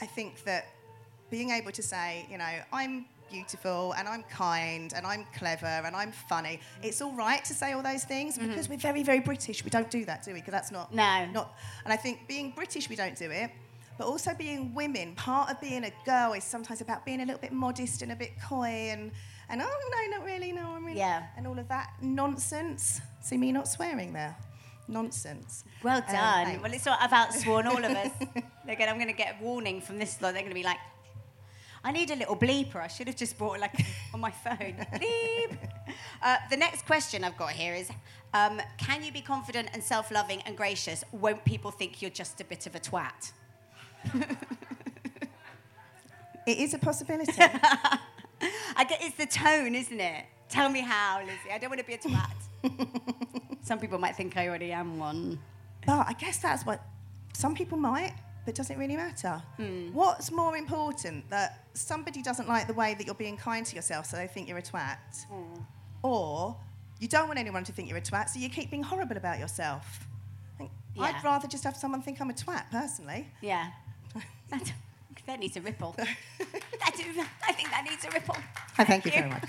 I 0.00 0.06
think 0.06 0.44
that 0.44 0.66
being 1.30 1.50
able 1.50 1.72
to 1.72 1.82
say, 1.82 2.26
you 2.30 2.38
know, 2.38 2.54
I'm 2.72 3.04
beautiful 3.30 3.92
and 3.98 4.06
I'm 4.06 4.22
kind 4.24 4.92
and 4.94 5.06
I'm 5.06 5.26
clever 5.36 5.66
and 5.86 5.96
I'm 5.96 6.12
funny. 6.12 6.60
It's 6.82 7.00
all 7.02 7.12
right 7.12 7.44
to 7.44 7.54
say 7.54 7.72
all 7.72 7.82
those 7.82 8.04
things 8.04 8.38
mm-hmm. 8.38 8.48
because 8.48 8.68
we're 8.68 8.76
very, 8.78 9.02
very 9.02 9.20
British. 9.20 9.64
We 9.64 9.70
don't 9.70 9.90
do 9.90 10.04
that, 10.04 10.24
do 10.24 10.32
we? 10.32 10.40
Because 10.40 10.52
that's 10.52 10.70
not 10.70 10.94
No. 10.94 11.26
not. 11.26 11.54
And 11.84 11.92
I 11.92 11.96
think 11.96 12.28
being 12.28 12.50
British, 12.50 12.88
we 12.88 12.96
don't 12.96 13.16
do 13.16 13.30
it. 13.30 13.50
But 13.96 14.06
also 14.06 14.34
being 14.34 14.74
women, 14.74 15.14
part 15.14 15.50
of 15.50 15.60
being 15.60 15.84
a 15.84 15.92
girl 16.04 16.32
is 16.32 16.42
sometimes 16.44 16.80
about 16.80 17.04
being 17.06 17.20
a 17.20 17.24
little 17.24 17.40
bit 17.40 17.52
modest 17.52 18.02
and 18.02 18.10
a 18.12 18.16
bit 18.16 18.32
coy 18.48 18.90
and 18.90 19.12
and 19.48 19.60
oh 19.62 19.64
no, 19.90 20.16
not 20.16 20.24
really, 20.24 20.52
no, 20.52 20.70
I'm 20.74 20.84
really 20.84 20.98
Yeah. 20.98 21.24
and 21.36 21.46
all 21.46 21.58
of 21.58 21.68
that 21.68 21.90
nonsense. 22.00 23.00
See 23.20 23.36
me 23.36 23.52
not 23.52 23.68
swearing 23.68 24.12
there. 24.12 24.36
Nonsense. 24.88 25.64
Well 25.82 25.98
Um, 25.98 26.02
done. 26.12 26.44
thanks. 26.46 26.62
well, 26.62 26.72
it's 26.72 26.86
not. 26.86 26.98
I've 27.00 27.10
outsworn 27.10 27.66
all 27.66 27.78
of 27.84 27.90
us. 27.90 28.10
They're 28.66 28.88
I'm 28.88 28.96
going 28.96 29.06
to 29.08 29.12
get 29.14 29.36
a 29.40 29.44
warning 29.44 29.80
from 29.80 29.98
this 29.98 30.20
lot. 30.20 30.32
They're 30.32 30.42
going 30.42 30.50
to 30.50 30.54
be 30.54 30.62
like, 30.62 30.78
I 31.82 31.92
need 31.92 32.10
a 32.10 32.16
little 32.16 32.36
bleeper. 32.36 32.76
I 32.76 32.86
should 32.88 33.06
have 33.08 33.16
just 33.16 33.36
brought 33.36 33.54
it 33.56 33.60
like 33.60 33.74
on 34.14 34.20
my 34.20 34.30
phone. 34.30 34.56
Bleep. 34.94 35.58
Uh, 36.22 36.36
the 36.50 36.56
next 36.56 36.86
question 36.86 37.24
I've 37.24 37.36
got 37.36 37.50
here 37.50 37.74
is 37.74 37.90
um, 38.32 38.60
Can 38.78 39.04
you 39.04 39.12
be 39.12 39.20
confident 39.20 39.68
and 39.74 39.82
self 39.82 40.10
loving 40.10 40.40
and 40.46 40.56
gracious? 40.56 41.04
Won't 41.12 41.44
people 41.44 41.70
think 41.70 42.00
you're 42.00 42.10
just 42.10 42.40
a 42.40 42.44
bit 42.44 42.66
of 42.66 42.74
a 42.74 42.80
twat? 42.80 43.32
It 46.46 46.58
is 46.58 46.74
a 46.74 46.78
possibility. 46.78 47.32
I 47.40 48.84
get, 48.86 48.98
it's 49.02 49.16
the 49.16 49.24
tone, 49.26 49.74
isn't 49.74 49.98
it? 50.00 50.26
Tell 50.50 50.68
me 50.68 50.80
how, 50.80 51.20
Lizzie. 51.20 51.50
I 51.52 51.56
don't 51.58 51.70
want 51.70 51.80
to 51.80 51.86
be 51.86 51.94
a 51.94 51.98
twat. 51.98 53.58
Some 53.62 53.78
people 53.78 53.98
might 53.98 54.14
think 54.14 54.36
I 54.36 54.48
already 54.48 54.70
am 54.72 54.98
one. 54.98 55.38
But 55.86 56.06
I 56.06 56.12
guess 56.12 56.38
that's 56.38 56.66
what 56.66 56.82
some 57.32 57.54
people 57.54 57.76
might, 57.78 58.12
but 58.44 58.54
does 58.54 58.70
it 58.70 58.76
really 58.78 58.96
matter? 58.96 59.42
Hmm. 59.56 59.88
What's 59.92 60.30
more 60.30 60.56
important, 60.56 61.28
that 61.30 61.66
somebody 61.74 62.22
doesn't 62.22 62.48
like 62.48 62.66
the 62.66 62.74
way 62.74 62.94
that 62.94 63.04
you're 63.06 63.14
being 63.14 63.36
kind 63.36 63.64
to 63.66 63.74
yourself, 63.76 64.06
so 64.06 64.16
they 64.16 64.26
think 64.26 64.48
you're 64.48 64.58
a 64.58 64.62
twat, 64.62 64.98
Hmm. 65.30 65.60
or 66.02 66.56
you 67.00 67.08
don't 67.08 67.26
want 67.26 67.38
anyone 67.38 67.64
to 67.64 67.72
think 67.72 67.88
you're 67.88 67.98
a 67.98 68.02
twat, 68.02 68.28
so 68.30 68.38
you 68.38 68.48
keep 68.48 68.70
being 68.70 68.82
horrible 68.82 69.16
about 69.16 69.38
yourself? 69.38 70.06
Yeah. 70.60 70.68
I'd 71.04 71.24
rather 71.24 71.48
just 71.48 71.64
have 71.64 71.76
someone 71.76 72.00
think 72.02 72.20
I'm 72.20 72.30
a 72.30 72.34
twat, 72.34 72.70
personally. 72.70 73.28
Yeah. 73.42 73.70
That, 74.50 74.72
that 75.26 75.40
needs 75.40 75.56
a 75.56 75.60
ripple. 75.60 75.94
that, 75.96 76.08
I 77.48 77.52
think 77.52 77.70
that 77.70 77.86
needs 77.88 78.04
a 78.04 78.10
ripple. 78.10 78.36
I 78.78 78.84
thank 78.84 79.04
you 79.04 79.10
very 79.10 79.28
much. 79.28 79.44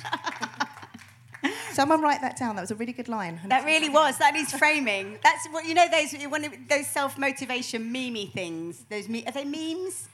Someone 1.72 2.02
write 2.02 2.22
that 2.22 2.38
down. 2.38 2.56
That 2.56 2.62
was 2.62 2.72
a 2.72 2.76
really 2.76 2.94
good 2.94 3.10
line. 3.10 3.40
That 3.48 3.66
really 3.66 3.90
was. 3.90 4.18
That 4.18 4.34
needs 4.34 4.54
framing. 4.54 5.20
That's 5.22 5.46
what 5.50 5.66
you 5.66 5.74
know. 5.74 5.86
Those 5.90 6.14
one 6.28 6.46
of 6.46 6.54
those 6.70 6.88
self 6.88 7.18
motivation 7.18 7.94
memey 7.94 8.32
things. 8.32 8.86
Those 8.90 9.10
me, 9.10 9.26
are 9.26 9.34
they 9.34 9.44
memes? 9.44 10.08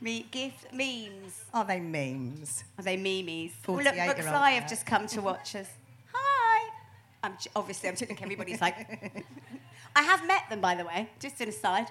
Me 0.00 0.26
gift 0.30 0.72
memes. 0.72 1.44
Are 1.54 1.64
they 1.64 1.78
memes? 1.78 2.64
Are 2.78 2.84
they 2.84 2.96
memes? 2.96 3.52
Well, 3.66 3.76
look, 3.76 3.94
48-year-old 3.94 4.16
McFly 4.16 4.50
have 4.54 4.68
just 4.68 4.84
come 4.86 5.06
to 5.06 5.22
watch 5.22 5.54
us. 5.54 5.68
Hi. 6.12 6.70
I'm 7.22 7.36
obviously 7.54 7.88
I'm 7.88 7.94
think 7.94 8.20
everybody's 8.20 8.60
like. 8.60 9.24
I 9.96 10.02
have 10.02 10.26
met 10.26 10.42
them 10.50 10.60
by 10.60 10.74
the 10.74 10.84
way. 10.84 11.08
Just 11.20 11.40
an 11.40 11.48
aside. 11.48 11.86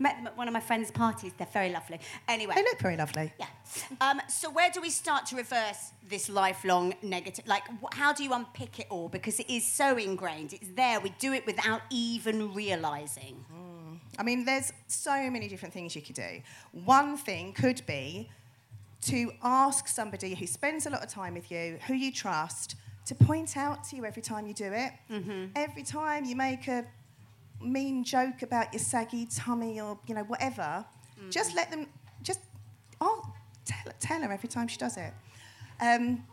Met 0.00 0.16
them 0.16 0.26
at 0.26 0.36
one 0.36 0.48
of 0.48 0.54
my 0.54 0.60
friends' 0.60 0.90
parties. 0.90 1.32
They're 1.36 1.46
very 1.52 1.70
lovely. 1.70 2.00
Anyway. 2.26 2.54
They 2.56 2.62
look 2.62 2.80
very 2.80 2.96
lovely. 2.96 3.32
Yeah. 3.38 3.46
Um, 4.00 4.20
so 4.28 4.50
where 4.50 4.70
do 4.70 4.80
we 4.80 4.88
start 4.90 5.26
to 5.26 5.36
reverse 5.36 5.92
this 6.08 6.28
lifelong 6.30 6.94
negative? 7.02 7.46
Like, 7.46 7.62
wh- 7.82 7.94
how 7.96 8.12
do 8.12 8.24
you 8.24 8.32
unpick 8.32 8.80
it 8.80 8.86
all? 8.90 9.08
Because 9.10 9.38
it 9.38 9.48
is 9.50 9.64
so 9.64 9.98
ingrained. 9.98 10.54
It's 10.54 10.68
there. 10.74 10.98
We 11.00 11.10
do 11.18 11.34
it 11.34 11.44
without 11.46 11.82
even 11.90 12.52
realizing. 12.54 13.44
I 14.18 14.22
mean, 14.22 14.44
there's 14.46 14.72
so 14.88 15.30
many 15.30 15.48
different 15.48 15.72
things 15.74 15.94
you 15.94 16.02
could 16.02 16.16
do. 16.16 16.40
One 16.72 17.16
thing 17.16 17.52
could 17.52 17.84
be 17.86 18.30
to 19.02 19.32
ask 19.42 19.86
somebody 19.86 20.34
who 20.34 20.46
spends 20.46 20.86
a 20.86 20.90
lot 20.90 21.02
of 21.02 21.08
time 21.10 21.34
with 21.34 21.50
you, 21.50 21.78
who 21.86 21.94
you 21.94 22.10
trust, 22.10 22.76
to 23.06 23.14
point 23.14 23.56
out 23.56 23.84
to 23.84 23.96
you 23.96 24.04
every 24.04 24.22
time 24.22 24.46
you 24.46 24.54
do 24.54 24.72
it. 24.72 24.92
Every 25.56 25.82
time 25.82 26.24
you 26.24 26.36
make 26.36 26.68
a 26.68 26.84
mean 27.60 28.04
joke 28.04 28.42
about 28.42 28.72
your 28.72 28.80
saggy 28.80 29.26
tummy 29.26 29.80
or 29.80 29.98
you 30.06 30.14
know 30.14 30.24
whatever, 30.24 30.84
just 31.30 31.54
let 31.54 31.70
them 31.70 31.86
just 32.22 32.40
oh 33.00 33.32
tell, 33.64 33.92
tell 34.00 34.20
her 34.22 34.32
every 34.32 34.48
time 34.48 34.68
she 34.68 34.78
does 34.78 34.96
it, 34.96 35.12
um, 35.80 36.24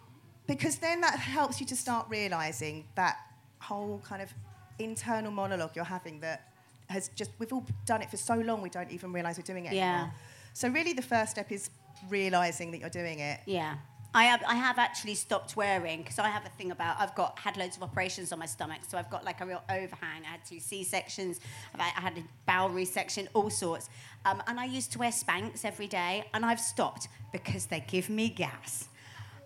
because 0.48 0.78
then 0.78 1.02
that 1.02 1.20
helps 1.20 1.60
you 1.60 1.66
to 1.68 1.76
start 1.76 2.08
realizing 2.10 2.86
that 2.96 3.18
whole 3.60 4.02
kind 4.08 4.22
of 4.22 4.34
internal 4.80 5.32
monologue 5.32 5.72
you're 5.76 5.84
having 5.86 6.20
that 6.22 6.52
has 6.90 7.10
just 7.16 7.32
we've 7.40 7.52
all 7.52 7.66
done 7.86 8.02
it 8.02 8.10
for 8.10 8.18
so 8.18 8.36
long 8.36 8.62
we 8.62 8.70
don't 8.70 8.92
even 8.92 9.12
realize 9.12 9.38
we're 9.38 9.44
doing 9.44 9.66
it 9.66 9.74
Yeah. 9.74 9.94
anymore. 9.96 10.14
So 10.54 10.70
really 10.70 10.94
the 10.94 11.02
first 11.02 11.32
step 11.32 11.52
is 11.52 11.70
realizing 12.10 12.72
that 12.72 12.80
you're 12.80 12.90
doing 12.90 13.20
it. 13.20 13.40
Yeah. 13.46 13.76
I 14.18 14.24
have, 14.24 14.44
I 14.48 14.56
have 14.56 14.80
actually 14.80 15.14
stopped 15.14 15.56
wearing 15.56 16.00
because 16.02 16.18
I 16.18 16.30
have 16.30 16.44
a 16.44 16.50
thing 16.58 16.72
about 16.72 17.00
I've 17.00 17.14
got 17.14 17.38
had 17.38 17.56
loads 17.56 17.78
of 17.78 17.84
operations 17.84 18.32
on 18.34 18.40
my 18.40 18.48
stomach, 18.48 18.80
so 18.88 18.98
I've 18.98 19.12
got 19.12 19.24
like 19.24 19.42
a 19.42 19.46
real 19.46 19.64
overhang. 19.70 20.24
I 20.28 20.32
had 20.36 20.44
two 20.44 20.60
C 20.60 20.84
sections, 20.84 21.40
had, 21.78 21.92
had 22.06 22.18
a 22.18 22.24
bowel 22.48 22.72
resection, 22.72 23.28
all 23.36 23.52
sorts. 23.52 23.90
Um, 24.26 24.42
and 24.48 24.60
I 24.60 24.66
used 24.66 24.92
to 24.94 24.98
wear 25.00 25.12
Spanx 25.12 25.64
every 25.64 25.86
day, 25.86 26.14
and 26.34 26.44
I've 26.44 26.60
stopped 26.60 27.10
because 27.32 27.68
they 27.68 27.82
give 27.96 28.10
me 28.10 28.30
gas. 28.30 28.90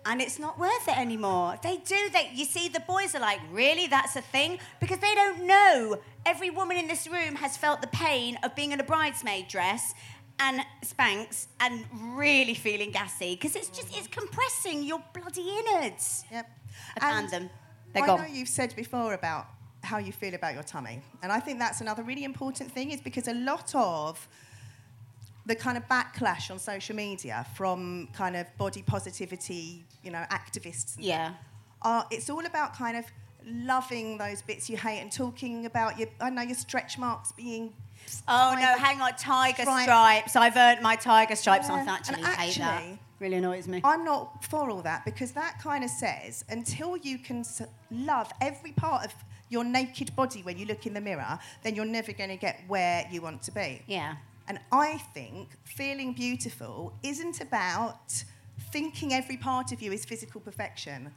and 0.04 0.20
it's 0.20 0.38
not 0.38 0.58
worth 0.58 0.88
it 0.88 0.98
anymore. 0.98 1.56
They 1.62 1.76
do. 1.76 1.96
They, 2.12 2.30
you 2.34 2.44
see, 2.44 2.68
the 2.68 2.80
boys 2.80 3.14
are 3.14 3.20
like, 3.20 3.40
really? 3.50 3.86
That's 3.86 4.16
a 4.16 4.20
thing? 4.20 4.58
Because 4.80 4.98
they 4.98 5.14
don't 5.14 5.46
know. 5.46 5.98
Every 6.26 6.50
woman 6.50 6.76
in 6.76 6.88
this 6.88 7.06
room 7.06 7.36
has 7.36 7.56
felt 7.56 7.80
the 7.80 7.88
pain 7.88 8.38
of 8.42 8.54
being 8.54 8.72
in 8.72 8.80
a 8.80 8.84
bridesmaid 8.84 9.48
dress 9.48 9.94
and 10.42 10.64
Spanx 10.84 11.46
and 11.60 11.84
really 12.16 12.54
feeling 12.54 12.90
gassy 12.90 13.34
because 13.34 13.54
it's 13.54 13.68
just 13.68 13.96
it's 13.96 14.08
compressing 14.08 14.82
your 14.82 15.02
bloody 15.14 15.48
innards. 15.58 16.24
Yep. 16.30 16.50
I 16.96 17.00
found 17.00 17.30
them. 17.30 17.50
They're 17.92 18.02
I 18.02 18.06
gone. 18.06 18.20
know 18.22 18.26
you've 18.26 18.48
said 18.48 18.74
before 18.74 19.14
about 19.14 19.46
how 19.82 19.98
you 19.98 20.12
feel 20.12 20.34
about 20.34 20.54
your 20.54 20.62
tummy, 20.62 21.00
and 21.22 21.30
I 21.30 21.40
think 21.40 21.58
that's 21.58 21.80
another 21.80 22.02
really 22.02 22.24
important 22.24 22.72
thing. 22.72 22.90
Is 22.90 23.00
because 23.00 23.28
a 23.28 23.34
lot 23.34 23.74
of 23.74 24.28
the 25.46 25.54
kind 25.54 25.76
of 25.76 25.86
backlash 25.88 26.50
on 26.50 26.58
social 26.58 26.94
media 26.94 27.46
from 27.56 28.08
kind 28.12 28.36
of 28.36 28.46
body 28.58 28.82
positivity, 28.82 29.84
you 30.02 30.10
know, 30.10 30.24
activists. 30.30 30.96
Yeah. 30.98 31.34
are 31.82 32.06
it's 32.10 32.30
all 32.30 32.46
about 32.46 32.74
kind 32.74 32.96
of 32.96 33.04
loving 33.44 34.18
those 34.18 34.40
bits 34.40 34.70
you 34.70 34.76
hate 34.76 35.00
and 35.00 35.10
talking 35.10 35.66
about 35.66 35.98
your 35.98 36.08
I 36.20 36.30
know 36.30 36.42
your 36.42 36.54
stretch 36.54 36.96
marks 36.96 37.32
being 37.32 37.74
Oh 38.28 38.54
no, 38.58 38.76
hang 38.78 39.00
on, 39.00 39.12
tiger 39.18 39.62
stripe. 39.62 39.84
stripes. 39.84 40.36
I've 40.36 40.56
earned 40.56 40.82
my 40.82 40.96
tiger 40.96 41.36
stripes. 41.36 41.68
Yeah. 41.68 41.74
I 41.74 41.92
actually 41.92 42.22
hate 42.22 42.58
that. 42.58 42.80
actually, 42.80 42.98
Really 43.20 43.36
annoys 43.36 43.68
me. 43.68 43.80
I'm 43.84 44.04
not 44.04 44.44
for 44.44 44.68
all 44.70 44.82
that 44.82 45.04
because 45.04 45.32
that 45.32 45.60
kind 45.60 45.84
of 45.84 45.90
says 45.90 46.44
until 46.48 46.96
you 46.96 47.18
can 47.18 47.44
love 47.90 48.30
every 48.40 48.72
part 48.72 49.04
of 49.06 49.14
your 49.48 49.64
naked 49.64 50.14
body 50.16 50.40
when 50.42 50.58
you 50.58 50.66
look 50.66 50.86
in 50.86 50.94
the 50.94 51.00
mirror, 51.00 51.38
then 51.62 51.74
you're 51.74 51.84
never 51.84 52.12
going 52.12 52.30
to 52.30 52.36
get 52.36 52.60
where 52.68 53.06
you 53.10 53.20
want 53.20 53.42
to 53.42 53.52
be. 53.52 53.82
Yeah. 53.86 54.16
And 54.48 54.58
I 54.72 54.98
think 55.14 55.50
feeling 55.64 56.14
beautiful 56.14 56.94
isn't 57.02 57.40
about 57.40 58.24
thinking 58.72 59.12
every 59.12 59.36
part 59.36 59.70
of 59.72 59.82
you 59.82 59.92
is 59.92 60.04
physical 60.04 60.40
perfection. 60.40 61.12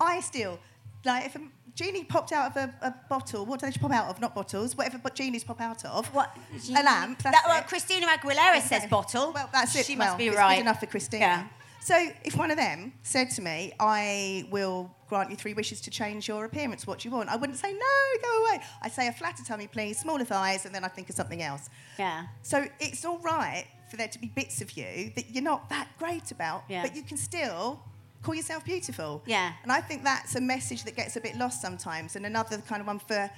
I 0.00 0.20
still, 0.20 0.58
like, 1.04 1.26
if 1.26 1.36
a 1.36 1.40
genie 1.74 2.04
popped 2.04 2.32
out 2.32 2.50
of 2.50 2.56
a, 2.56 2.74
a 2.82 2.94
bottle, 3.08 3.46
what 3.46 3.60
do 3.60 3.66
they 3.66 3.72
pop 3.78 3.92
out 3.92 4.08
of? 4.08 4.20
Not 4.20 4.34
bottles, 4.34 4.76
whatever 4.76 4.98
but 4.98 5.14
genies 5.14 5.44
pop 5.44 5.60
out 5.60 5.84
of. 5.84 6.06
What? 6.14 6.36
A 6.70 6.82
lamp. 6.82 7.22
That's 7.22 7.36
That, 7.36 7.44
well, 7.48 7.60
it. 7.60 7.66
Christina 7.68 8.06
Aguilera 8.06 8.60
says 8.60 8.86
bottle. 8.86 9.32
Well, 9.32 9.48
that's 9.52 9.74
it. 9.76 9.86
She 9.86 9.96
well, 9.96 10.08
must 10.08 10.18
be 10.18 10.30
right. 10.30 10.56
Good 10.56 10.62
enough 10.62 10.80
for 10.80 10.86
Christina. 10.86 11.20
Yeah. 11.24 11.46
So 11.82 12.08
if 12.24 12.36
one 12.36 12.50
of 12.50 12.58
them 12.58 12.92
said 13.02 13.30
to 13.30 13.42
me, 13.42 13.72
"I 13.80 14.46
will 14.50 14.94
grant 15.08 15.30
you 15.30 15.36
three 15.36 15.54
wishes 15.54 15.80
to 15.82 15.90
change 15.90 16.28
your 16.28 16.44
appearance. 16.44 16.86
What 16.86 16.98
do 16.98 17.08
you 17.08 17.14
want?" 17.14 17.30
I 17.30 17.36
wouldn't 17.36 17.58
say 17.58 17.72
no, 17.72 18.20
go 18.22 18.44
away. 18.44 18.60
I'd 18.82 18.92
say 18.92 19.08
a 19.08 19.12
flatter 19.12 19.42
tummy, 19.44 19.66
please, 19.66 19.98
smaller 19.98 20.24
thighs, 20.26 20.66
and 20.66 20.74
then 20.74 20.84
I 20.84 20.88
think 20.88 21.08
of 21.08 21.14
something 21.16 21.40
else. 21.42 21.70
Yeah. 21.98 22.26
So 22.42 22.66
it's 22.80 23.06
all 23.06 23.18
right 23.20 23.64
for 23.90 23.96
there 23.96 24.08
to 24.08 24.18
be 24.18 24.26
bits 24.28 24.60
of 24.60 24.76
you 24.76 25.10
that 25.16 25.30
you're 25.30 25.42
not 25.42 25.70
that 25.70 25.88
great 25.98 26.30
about, 26.30 26.64
Yeah. 26.68 26.82
but 26.82 26.94
you 26.94 27.02
can 27.02 27.16
still 27.16 27.80
call 28.22 28.34
yourself 28.34 28.64
beautiful. 28.64 29.22
Yeah. 29.26 29.52
And 29.62 29.72
I 29.72 29.80
think 29.80 30.04
that's 30.04 30.34
a 30.34 30.40
message 30.40 30.84
that 30.84 30.96
gets 30.96 31.16
a 31.16 31.20
bit 31.20 31.36
lost 31.36 31.60
sometimes. 31.62 32.16
And 32.16 32.26
another 32.26 32.58
kind 32.58 32.80
of 32.80 32.86
one 32.86 32.98
for 32.98 33.30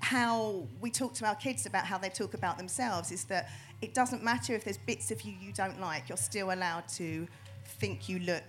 how 0.00 0.66
we 0.80 0.90
talk 0.90 1.12
to 1.14 1.26
our 1.26 1.34
kids 1.34 1.66
about 1.66 1.84
how 1.84 1.98
they 1.98 2.08
talk 2.08 2.34
about 2.34 2.56
themselves 2.56 3.12
is 3.12 3.24
that 3.24 3.50
it 3.82 3.92
doesn't 3.92 4.24
matter 4.24 4.54
if 4.54 4.64
there's 4.64 4.78
bits 4.78 5.10
of 5.10 5.22
you 5.22 5.34
you 5.40 5.52
don't 5.52 5.80
like, 5.80 6.08
you're 6.08 6.18
still 6.18 6.52
allowed 6.52 6.88
to 6.88 7.28
think 7.64 8.08
you 8.08 8.18
look 8.20 8.44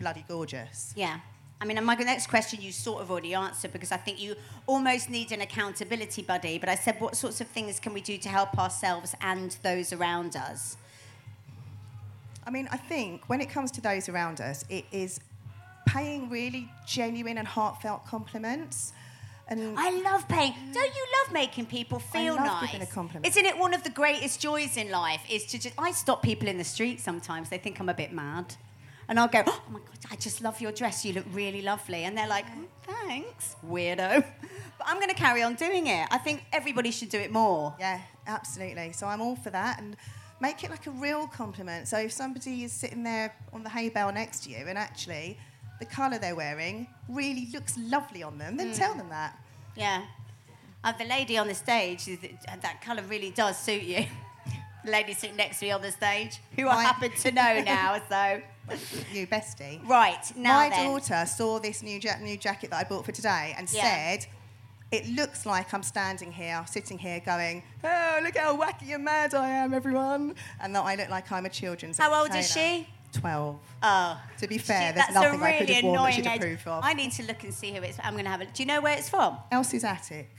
bloody 0.00 0.24
gorgeous. 0.28 0.92
Yeah. 0.96 1.20
I 1.60 1.64
mean, 1.64 1.82
my 1.84 1.94
next 1.94 2.26
question 2.26 2.60
you 2.60 2.70
sort 2.70 3.00
of 3.00 3.10
already 3.10 3.32
answered 3.32 3.72
because 3.72 3.90
I 3.90 3.96
think 3.96 4.20
you 4.20 4.34
almost 4.66 5.08
need 5.08 5.32
an 5.32 5.40
accountability 5.40 6.22
buddy. 6.22 6.58
But 6.58 6.68
I 6.68 6.74
said, 6.74 7.00
what 7.00 7.16
sorts 7.16 7.40
of 7.40 7.46
things 7.46 7.80
can 7.80 7.94
we 7.94 8.02
do 8.02 8.18
to 8.18 8.28
help 8.28 8.58
ourselves 8.58 9.14
and 9.22 9.56
those 9.62 9.92
around 9.92 10.36
us? 10.36 10.76
I 12.46 12.50
mean, 12.50 12.68
I 12.70 12.76
think 12.76 13.28
when 13.28 13.40
it 13.40 13.48
comes 13.48 13.70
to 13.72 13.80
those 13.80 14.08
around 14.08 14.40
us, 14.40 14.64
it 14.68 14.84
is 14.92 15.18
paying 15.86 16.28
really 16.28 16.68
genuine 16.86 17.38
and 17.38 17.48
heartfelt 17.48 18.06
compliments. 18.06 18.92
And 19.48 19.78
I 19.78 19.90
love 20.02 20.26
paying. 20.28 20.54
Don't 20.72 20.94
you 20.94 21.06
love 21.22 21.32
making 21.32 21.66
people 21.66 22.00
feel 22.00 22.34
love 22.34 22.44
nice? 22.44 22.72
giving 22.72 22.82
a 22.82 22.90
compliment. 22.90 23.26
Isn't 23.26 23.46
it 23.46 23.56
one 23.56 23.74
of 23.74 23.84
the 23.84 23.90
greatest 23.90 24.40
joys 24.40 24.76
in 24.76 24.90
life? 24.90 25.20
Is 25.30 25.46
to 25.46 25.58
just. 25.58 25.74
I 25.78 25.92
stop 25.92 26.22
people 26.22 26.48
in 26.48 26.58
the 26.58 26.64
street 26.64 27.00
sometimes. 27.00 27.48
They 27.48 27.58
think 27.58 27.78
I'm 27.78 27.88
a 27.88 27.94
bit 27.94 28.12
mad, 28.12 28.56
and 29.08 29.20
I'll 29.20 29.28
go, 29.28 29.44
"Oh 29.46 29.62
my 29.70 29.78
god, 29.78 29.98
I 30.10 30.16
just 30.16 30.42
love 30.42 30.60
your 30.60 30.72
dress. 30.72 31.04
You 31.04 31.12
look 31.12 31.26
really 31.32 31.62
lovely." 31.62 32.02
And 32.02 32.18
they're 32.18 32.26
like, 32.26 32.46
"Mm, 32.46 32.66
"Thanks, 32.82 33.54
weirdo." 33.64 34.24
But 34.78 34.86
I'm 34.88 34.96
going 34.96 35.10
to 35.10 35.14
carry 35.14 35.42
on 35.44 35.54
doing 35.54 35.86
it. 35.86 36.08
I 36.10 36.18
think 36.18 36.44
everybody 36.52 36.90
should 36.90 37.08
do 37.08 37.20
it 37.20 37.30
more. 37.30 37.72
Yeah, 37.78 38.00
absolutely. 38.26 38.92
So 38.92 39.06
I'm 39.06 39.20
all 39.20 39.36
for 39.36 39.50
that 39.50 39.80
and 39.80 39.96
make 40.40 40.64
it 40.64 40.70
like 40.70 40.86
a 40.86 40.90
real 40.90 41.28
compliment. 41.28 41.88
So 41.88 41.98
if 41.98 42.12
somebody 42.12 42.64
is 42.64 42.72
sitting 42.72 43.02
there 43.04 43.34
on 43.52 43.62
the 43.62 43.70
hay 43.70 43.88
bale 43.90 44.12
next 44.12 44.44
to 44.44 44.50
you 44.50 44.64
and 44.66 44.76
actually 44.76 45.38
the 45.78 45.84
colour 45.86 46.18
they're 46.18 46.34
wearing 46.36 46.86
really 47.08 47.48
looks 47.52 47.76
lovely 47.78 48.22
on 48.22 48.38
them, 48.38 48.56
then 48.56 48.72
tell 48.72 48.94
them 48.94 49.08
that. 49.10 49.38
Yeah. 49.76 50.02
Uh, 50.84 50.92
the 50.92 51.04
lady 51.04 51.36
on 51.38 51.48
the 51.48 51.54
stage, 51.54 52.06
is- 52.08 52.18
that 52.62 52.80
colour 52.80 53.02
really 53.02 53.30
does 53.30 53.58
suit 53.58 53.82
you. 53.82 54.06
the 54.84 54.90
lady 54.90 55.12
sitting 55.14 55.36
next 55.36 55.58
to 55.60 55.66
me 55.66 55.70
on 55.72 55.82
the 55.82 55.90
stage, 55.90 56.38
who 56.56 56.68
I 56.68 56.74
My- 56.76 56.82
happen 56.82 57.10
to 57.10 57.32
know 57.32 57.60
now, 57.66 58.00
so. 58.08 58.40
You 59.12 59.26
bestie. 59.28 59.86
Right, 59.88 60.24
now 60.36 60.56
My 60.56 60.68
then. 60.70 60.86
daughter 60.86 61.24
saw 61.26 61.58
this 61.60 61.82
new, 61.82 61.98
ja- 62.00 62.18
new 62.20 62.36
jacket 62.36 62.70
that 62.70 62.80
I 62.84 62.88
bought 62.88 63.04
for 63.04 63.12
today 63.12 63.54
and 63.56 63.70
Yeah. 63.72 63.82
said, 64.18 64.26
it 64.92 65.08
looks 65.08 65.44
like 65.46 65.72
I'm 65.74 65.82
standing 65.82 66.30
here, 66.32 66.64
sitting 66.68 66.98
here 66.98 67.20
going, 67.20 67.62
oh, 67.84 68.20
look 68.22 68.36
how 68.36 68.56
wacky 68.56 68.94
and 68.94 69.04
mad 69.04 69.34
I 69.34 69.48
am, 69.50 69.74
everyone. 69.74 70.34
And 70.60 70.74
that 70.74 70.80
I 70.84 70.94
look 70.94 71.08
like 71.10 71.30
I'm 71.32 71.44
a 71.46 71.48
children's 71.48 71.98
How 71.98 72.12
old 72.22 72.34
is 72.34 72.50
she? 72.52 72.88
12. 73.16 73.58
Oh. 73.82 74.20
To 74.38 74.46
be 74.48 74.58
fair, 74.58 74.92
there's 74.92 75.06
that's 75.06 75.14
nothing 75.14 75.40
a 75.40 75.44
I 75.44 75.46
really 75.46 75.66
could 75.66 75.74
have 75.74 75.84
worn 75.84 76.02
that 76.02 76.14
she'd 76.14 76.26
approve 76.26 76.66
of. 76.66 76.84
I 76.84 76.92
need 76.92 77.12
to 77.12 77.22
look 77.24 77.42
and 77.44 77.52
see 77.52 77.72
who 77.72 77.82
it's. 77.82 77.98
I'm 78.02 78.12
going 78.12 78.24
to 78.24 78.30
have 78.30 78.40
a. 78.40 78.46
Do 78.46 78.62
you 78.62 78.66
know 78.66 78.80
where 78.80 78.96
it's 78.96 79.08
from? 79.08 79.38
Elsie's 79.50 79.84
attic. 79.84 80.30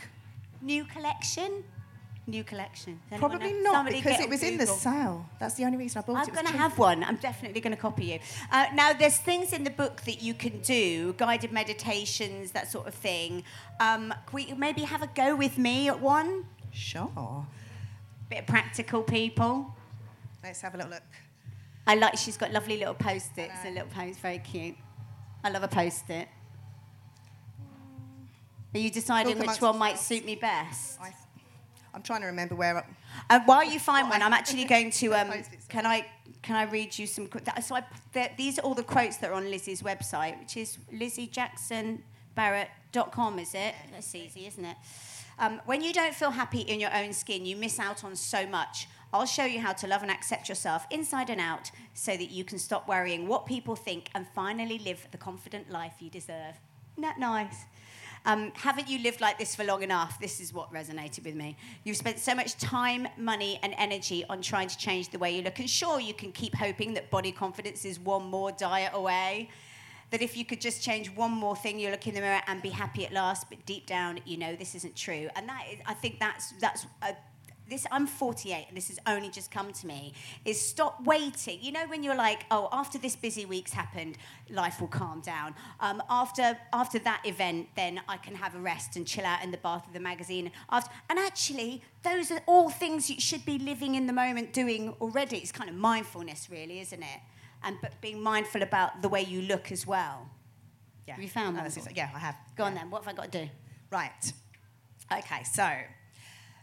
New 0.61 0.85
collection. 0.85 1.63
New 2.29 2.43
collection. 2.43 2.99
Probably 3.15 3.53
know? 3.53 3.61
not 3.61 3.73
Somebody 3.75 4.01
because 4.01 4.19
it 4.19 4.29
was 4.29 4.43
in 4.43 4.57
the 4.57 4.67
sale. 4.67 5.25
That's 5.39 5.53
the 5.53 5.63
only 5.63 5.77
reason 5.77 5.99
I 5.99 6.05
bought 6.05 6.13
it. 6.13 6.17
I'm 6.17 6.27
It 6.27 6.31
was 6.31 6.41
going 6.41 6.53
to 6.53 6.57
have 6.57 6.77
one. 6.77 7.03
I'm 7.03 7.15
definitely 7.15 7.61
going 7.61 7.73
to 7.73 7.81
copy 7.81 8.05
you. 8.05 8.19
Uh, 8.51 8.65
now, 8.73 8.91
there's 8.91 9.17
things 9.17 9.53
in 9.53 9.63
the 9.63 9.69
book 9.69 10.01
that 10.01 10.21
you 10.21 10.33
can 10.33 10.59
do, 10.59 11.13
guided 11.13 11.53
meditations, 11.53 12.51
that 12.51 12.69
sort 12.69 12.85
of 12.85 12.93
thing. 12.93 13.43
Um, 13.79 14.13
can 14.25 14.33
we 14.33 14.53
maybe 14.57 14.81
have 14.81 15.01
a 15.01 15.07
go 15.07 15.37
with 15.37 15.57
me 15.57 15.87
at 15.87 16.01
one? 16.01 16.45
Sure. 16.73 17.45
Bit 18.29 18.39
of 18.39 18.47
practical, 18.47 19.03
people. 19.03 19.73
Let's 20.43 20.59
have 20.61 20.73
a 20.73 20.77
little 20.77 20.91
look. 20.91 21.03
I 21.87 21.95
like. 21.95 22.17
She's 22.17 22.37
got 22.37 22.51
lovely 22.51 22.77
little 22.77 22.93
post-its. 22.93 23.53
A 23.65 23.71
little 23.71 23.87
post, 23.87 24.19
very 24.19 24.37
cute. 24.39 24.75
I 25.43 25.49
love 25.49 25.63
a 25.63 25.67
post-it. 25.67 26.27
Are 28.75 28.79
you 28.79 28.89
deciding 28.91 29.39
which 29.39 29.61
one 29.61 29.77
might 29.77 29.97
suit 29.97 30.25
me 30.25 30.35
best? 30.35 30.99
I, 31.01 31.13
I'm 31.93 32.01
trying 32.03 32.19
to 32.21 32.27
remember 32.27 32.55
where. 32.55 32.77
I, 32.77 32.83
Uh, 33.35 33.39
while 33.45 33.63
you 33.63 33.79
find 33.79 34.09
one, 34.09 34.21
I'm 34.21 34.33
actually 34.33 34.65
going 34.75 34.91
to. 34.91 35.13
Um, 35.15 35.31
can 35.69 35.85
I 35.85 36.05
can 36.41 36.55
I 36.57 36.63
read 36.63 36.97
you 36.97 37.07
some? 37.07 37.29
that- 37.45 37.63
So 37.63 37.75
I, 37.75 37.83
the, 38.13 38.29
these 38.37 38.59
are 38.59 38.63
all 38.63 38.73
the 38.75 38.83
quotes 38.83 39.17
that 39.17 39.29
are 39.31 39.33
on 39.33 39.49
Lizzie's 39.49 39.81
website, 39.81 40.37
which 40.39 40.55
is 40.57 40.77
lizziejacksonbarrett.com. 40.93 43.39
Is 43.39 43.53
it? 43.55 43.73
That's 43.91 44.13
easy, 44.15 44.45
isn't 44.47 44.65
it? 44.65 44.77
Um, 45.39 45.61
when 45.65 45.81
you 45.81 45.93
don't 45.93 46.13
feel 46.15 46.31
happy 46.31 46.61
in 46.61 46.79
your 46.79 46.93
own 46.95 47.13
skin, 47.13 47.45
you 47.45 47.55
miss 47.55 47.79
out 47.79 48.03
on 48.03 48.15
so 48.15 48.45
much. 48.47 48.87
I'll 49.13 49.25
show 49.25 49.45
you 49.45 49.59
how 49.59 49.73
to 49.73 49.87
love 49.87 50.01
and 50.01 50.11
accept 50.11 50.49
yourself 50.49 50.85
inside 50.91 51.29
and 51.29 51.39
out, 51.39 51.71
so 51.93 52.17
that 52.17 52.29
you 52.29 52.43
can 52.43 52.59
stop 52.59 52.87
worrying 52.87 53.27
what 53.27 53.45
people 53.45 53.75
think 53.75 54.09
and 54.13 54.27
finally 54.35 54.79
live 54.79 55.07
the 55.11 55.17
confident 55.17 55.71
life 55.71 55.93
you 55.99 56.09
deserve. 56.09 56.55
Isn't 56.93 57.03
that 57.03 57.19
nice? 57.19 57.65
Um, 58.25 58.51
haven't 58.55 58.89
you 58.89 58.99
lived 58.99 59.21
like 59.21 59.39
this 59.39 59.55
for 59.55 59.63
long 59.63 59.83
enough? 59.83 60.19
This 60.19 60.41
is 60.41 60.53
what 60.53 60.73
resonated 60.73 61.23
with 61.23 61.35
me. 61.35 61.55
You've 61.85 61.95
spent 61.95 62.19
so 62.19 62.35
much 62.35 62.57
time, 62.57 63.07
money, 63.17 63.57
and 63.63 63.73
energy 63.77 64.25
on 64.29 64.41
trying 64.41 64.67
to 64.67 64.77
change 64.77 65.09
the 65.09 65.19
way 65.19 65.33
you 65.33 65.41
look. 65.41 65.59
And 65.59 65.69
sure, 65.69 66.01
you 66.01 66.13
can 66.13 66.33
keep 66.33 66.53
hoping 66.53 66.93
that 66.95 67.09
body 67.09 67.31
confidence 67.31 67.85
is 67.85 67.99
one 67.99 68.25
more 68.25 68.51
diet 68.51 68.91
away. 68.93 69.49
That 70.09 70.21
if 70.21 70.35
you 70.35 70.43
could 70.43 70.59
just 70.59 70.83
change 70.83 71.09
one 71.15 71.31
more 71.31 71.55
thing, 71.55 71.79
you 71.79 71.89
look 71.89 72.07
in 72.07 72.15
the 72.15 72.21
mirror 72.21 72.41
and 72.47 72.61
be 72.61 72.69
happy 72.69 73.05
at 73.05 73.13
last. 73.13 73.49
But 73.49 73.65
deep 73.65 73.85
down, 73.85 74.19
you 74.25 74.37
know 74.37 74.55
this 74.55 74.75
isn't 74.75 74.95
true. 74.95 75.29
And 75.35 75.47
that 75.47 75.63
is, 75.71 75.79
I 75.85 75.93
think 75.93 76.19
that's 76.19 76.53
that's 76.59 76.85
a 77.01 77.15
this 77.69 77.85
I'm 77.91 78.07
48 78.07 78.65
and 78.67 78.77
this 78.77 78.87
has 78.89 78.99
only 79.07 79.29
just 79.29 79.51
come 79.51 79.71
to 79.71 79.87
me 79.87 80.13
is 80.45 80.59
stop 80.59 81.03
waiting 81.03 81.59
you 81.61 81.71
know 81.71 81.85
when 81.87 82.03
you're 82.03 82.15
like 82.15 82.45
oh 82.51 82.69
after 82.71 82.97
this 82.97 83.15
busy 83.15 83.45
week's 83.45 83.73
happened 83.73 84.17
life 84.49 84.79
will 84.79 84.87
calm 84.87 85.21
down 85.21 85.55
um, 85.79 86.01
after 86.09 86.57
after 86.73 86.99
that 86.99 87.21
event 87.25 87.67
then 87.75 88.01
I 88.07 88.17
can 88.17 88.35
have 88.35 88.55
a 88.55 88.59
rest 88.59 88.95
and 88.95 89.05
chill 89.05 89.25
out 89.25 89.43
in 89.43 89.51
the 89.51 89.57
bath 89.57 89.87
of 89.87 89.93
the 89.93 89.99
magazine 89.99 90.51
after 90.69 90.91
and 91.09 91.19
actually 91.19 91.81
those 92.03 92.31
are 92.31 92.41
all 92.45 92.69
things 92.69 93.09
you 93.09 93.19
should 93.19 93.45
be 93.45 93.59
living 93.59 93.95
in 93.95 94.07
the 94.07 94.13
moment 94.13 94.53
doing 94.53 94.93
already 95.01 95.37
it's 95.37 95.51
kind 95.51 95.69
of 95.69 95.75
mindfulness 95.75 96.49
really 96.49 96.79
isn't 96.79 97.03
it 97.03 97.19
and 97.63 97.77
but 97.81 97.99
being 98.01 98.21
mindful 98.21 98.61
about 98.61 99.01
the 99.01 99.09
way 99.09 99.21
you 99.21 99.41
look 99.41 99.71
as 99.71 99.85
well 99.85 100.29
yeah. 101.07 101.13
Have 101.13 101.23
you 101.23 101.29
found 101.29 101.55
that? 101.55 101.61
one? 101.61 101.87
it. 101.87 101.95
Yeah, 101.95 102.09
I 102.13 102.19
have. 102.19 102.35
go 102.57 102.65
on 102.65 102.75
then 102.75 102.89
what 102.89 103.01
have 103.05 103.13
I 103.13 103.15
got 103.15 103.31
to 103.31 103.45
do 103.45 103.49
Right. 103.89 104.33
Okay, 105.11 105.43
so 105.43 105.65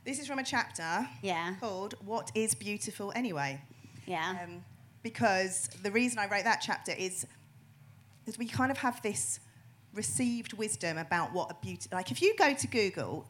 this 0.04 0.18
is 0.18 0.26
from 0.26 0.38
a 0.38 0.44
chapter 0.44 1.08
Yeah. 1.22 1.54
called 1.60 1.94
What 2.04 2.30
is 2.34 2.54
Beautiful 2.54 3.12
Anyway? 3.14 3.60
yeah 4.06 4.36
Um, 4.42 4.64
because 5.02 5.68
the 5.82 5.90
reason 5.90 6.18
I 6.18 6.26
wrote 6.28 6.44
that 6.44 6.60
chapter 6.62 6.92
is 6.92 7.26
is 8.26 8.38
we 8.38 8.46
kind 8.46 8.70
of 8.70 8.78
have 8.78 9.02
this 9.02 9.38
received 9.92 10.54
wisdom 10.54 10.96
about 10.98 11.32
what 11.34 11.50
a 11.50 11.54
beauty. 11.62 11.88
Like 11.92 12.10
if 12.10 12.22
you 12.22 12.34
go 12.36 12.54
to 12.54 12.66
Google 12.66 13.26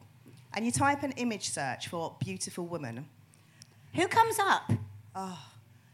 and 0.53 0.65
you 0.65 0.71
type 0.71 1.03
an 1.03 1.11
image 1.17 1.49
search 1.49 1.87
for 1.89 2.15
beautiful 2.19 2.65
woman, 2.65 3.05
Who 3.93 4.07
comes 4.07 4.37
up? 4.39 4.71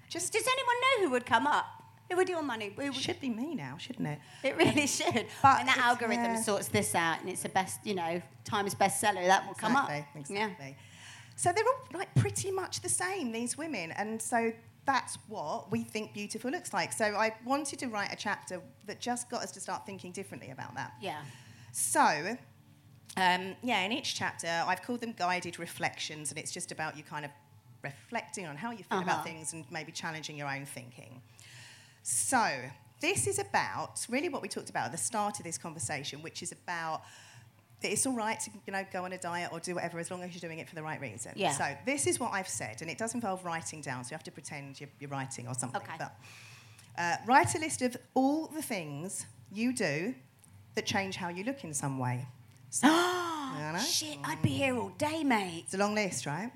just 0.10 0.34
Does 0.34 0.44
anyone 0.48 0.76
know 0.82 1.06
who 1.06 1.12
would 1.12 1.26
come 1.26 1.48
up? 1.48 1.81
Who 2.12 2.18
would 2.18 2.28
be 2.28 2.34
your 2.34 2.42
money? 2.44 2.74
It 2.78 2.94
should 2.94 3.22
be 3.22 3.30
me 3.30 3.56
now, 3.56 3.78
shouldn't 3.78 4.08
it? 4.08 4.20
it 4.44 4.58
really 4.58 4.86
should. 4.98 5.28
But 5.42 5.62
and 5.62 5.68
that 5.70 5.78
algorithm 5.78 6.26
yeah. 6.26 6.42
sorts 6.42 6.68
this 6.68 6.94
out, 6.94 7.22
and 7.22 7.30
it's 7.30 7.44
the 7.44 7.50
best, 7.50 7.80
you 7.86 7.96
know, 7.96 8.22
Times 8.44 8.76
bestseller. 8.76 9.26
That 9.28 9.48
will 9.48 9.54
come 9.54 9.76
up. 9.78 9.90
Exactly, 10.16 10.36
Yeah. 10.36 10.74
So 11.38 11.52
they're 11.56 11.64
all 11.66 12.00
like 12.00 12.14
pretty 12.16 12.52
much 12.52 12.82
the 12.82 12.90
same, 12.90 13.32
these 13.32 13.58
women. 13.58 13.92
And 13.94 14.22
so 14.22 14.52
that's 14.86 15.18
what 15.30 15.72
we 15.72 15.84
think 15.84 16.14
beautiful 16.14 16.52
looks 16.52 16.74
like. 16.74 16.92
So 16.92 17.06
I 17.06 17.34
wanted 17.46 17.80
to 17.80 17.88
write 17.88 18.12
a 18.12 18.16
chapter 18.18 18.62
that 18.88 19.00
just 19.00 19.30
got 19.30 19.42
us 19.44 19.52
to 19.54 19.62
start 19.62 19.86
thinking 19.86 20.12
differently 20.12 20.52
about 20.52 20.76
that. 20.76 20.92
Yeah. 21.02 21.22
So, 21.72 22.02
um, 23.16 23.56
yeah, 23.64 23.82
in 23.82 23.92
each 23.94 24.16
chapter, 24.16 24.50
I've 24.68 24.82
called 24.82 25.00
them 25.00 25.14
guided 25.18 25.60
reflections, 25.60 26.30
and 26.32 26.38
it's 26.38 26.52
just 26.52 26.72
about 26.74 26.98
you 26.98 27.04
kind 27.04 27.24
of 27.24 27.32
reflecting 27.84 28.46
on 28.46 28.58
how 28.58 28.72
you 28.72 28.84
feel 28.84 29.00
Uh-huh. 29.00 29.04
about 29.04 29.24
things 29.24 29.54
and 29.54 29.66
maybe 29.72 29.92
challenging 29.92 30.38
your 30.38 30.48
own 30.50 30.66
thinking. 30.66 31.22
So, 32.04 32.50
this 33.00 33.28
is 33.28 33.40
about 33.40 34.06
really 34.10 34.30
what 34.30 34.42
we 34.42 34.48
talked 34.48 34.70
about 34.70 34.86
at 34.86 34.92
the 34.92 34.98
start 34.98 35.40
of 35.40 35.46
this 35.46 35.58
conversation, 35.58 36.22
which 36.22 36.44
is 36.44 36.52
about 36.52 37.02
it's 37.84 38.06
all 38.06 38.14
right 38.14 38.40
to 38.40 38.52
you 38.68 38.74
know 38.74 38.86
go 38.94 39.06
on 39.06 39.14
a 39.14 39.18
diet 39.18 39.50
or 39.52 39.60
do 39.60 39.74
whatever 39.76 39.98
as 39.98 40.12
long 40.12 40.22
as 40.22 40.34
you're 40.34 40.48
doing 40.48 40.60
it 40.60 40.70
for 40.70 40.76
the 40.76 40.84
right 40.84 41.02
reason. 41.02 41.34
Yeah. 41.36 41.52
So 41.52 41.76
this 41.86 42.08
is 42.08 42.20
what 42.20 42.32
I've 42.34 42.48
said, 42.48 42.82
and 42.82 42.90
it 42.90 42.98
does 42.98 43.14
involve 43.14 43.44
writing 43.44 43.82
down, 43.82 44.04
so 44.04 44.12
you 44.12 44.16
have 44.16 44.24
to 44.24 44.32
pretend 44.32 44.80
you're, 44.80 44.90
you're 45.00 45.10
writing 45.10 45.48
or 45.48 45.54
something. 45.54 45.82
Okay. 45.82 45.96
But 45.98 46.16
uh, 46.98 47.16
write 47.26 47.56
a 47.56 47.60
list 47.60 47.82
of 47.82 47.98
all 48.14 48.48
the 48.48 48.62
things 48.62 49.26
you 49.52 49.74
do 49.74 50.14
that 50.76 50.86
change 50.86 51.16
how 51.16 51.30
you 51.30 51.44
look 51.44 51.64
in 51.64 51.74
some 51.74 51.98
way. 52.00 52.28
So, 52.74 52.88
I 52.88 53.74
know. 53.74 53.80
Shit, 53.80 54.18
I'd 54.24 54.42
be 54.42 54.52
here 54.52 54.78
all 54.78 54.94
day, 54.98 55.26
mate. 55.26 55.64
It's 55.66 55.74
a 55.74 55.78
long 55.78 55.94
list, 55.94 56.26
right? 56.26 56.54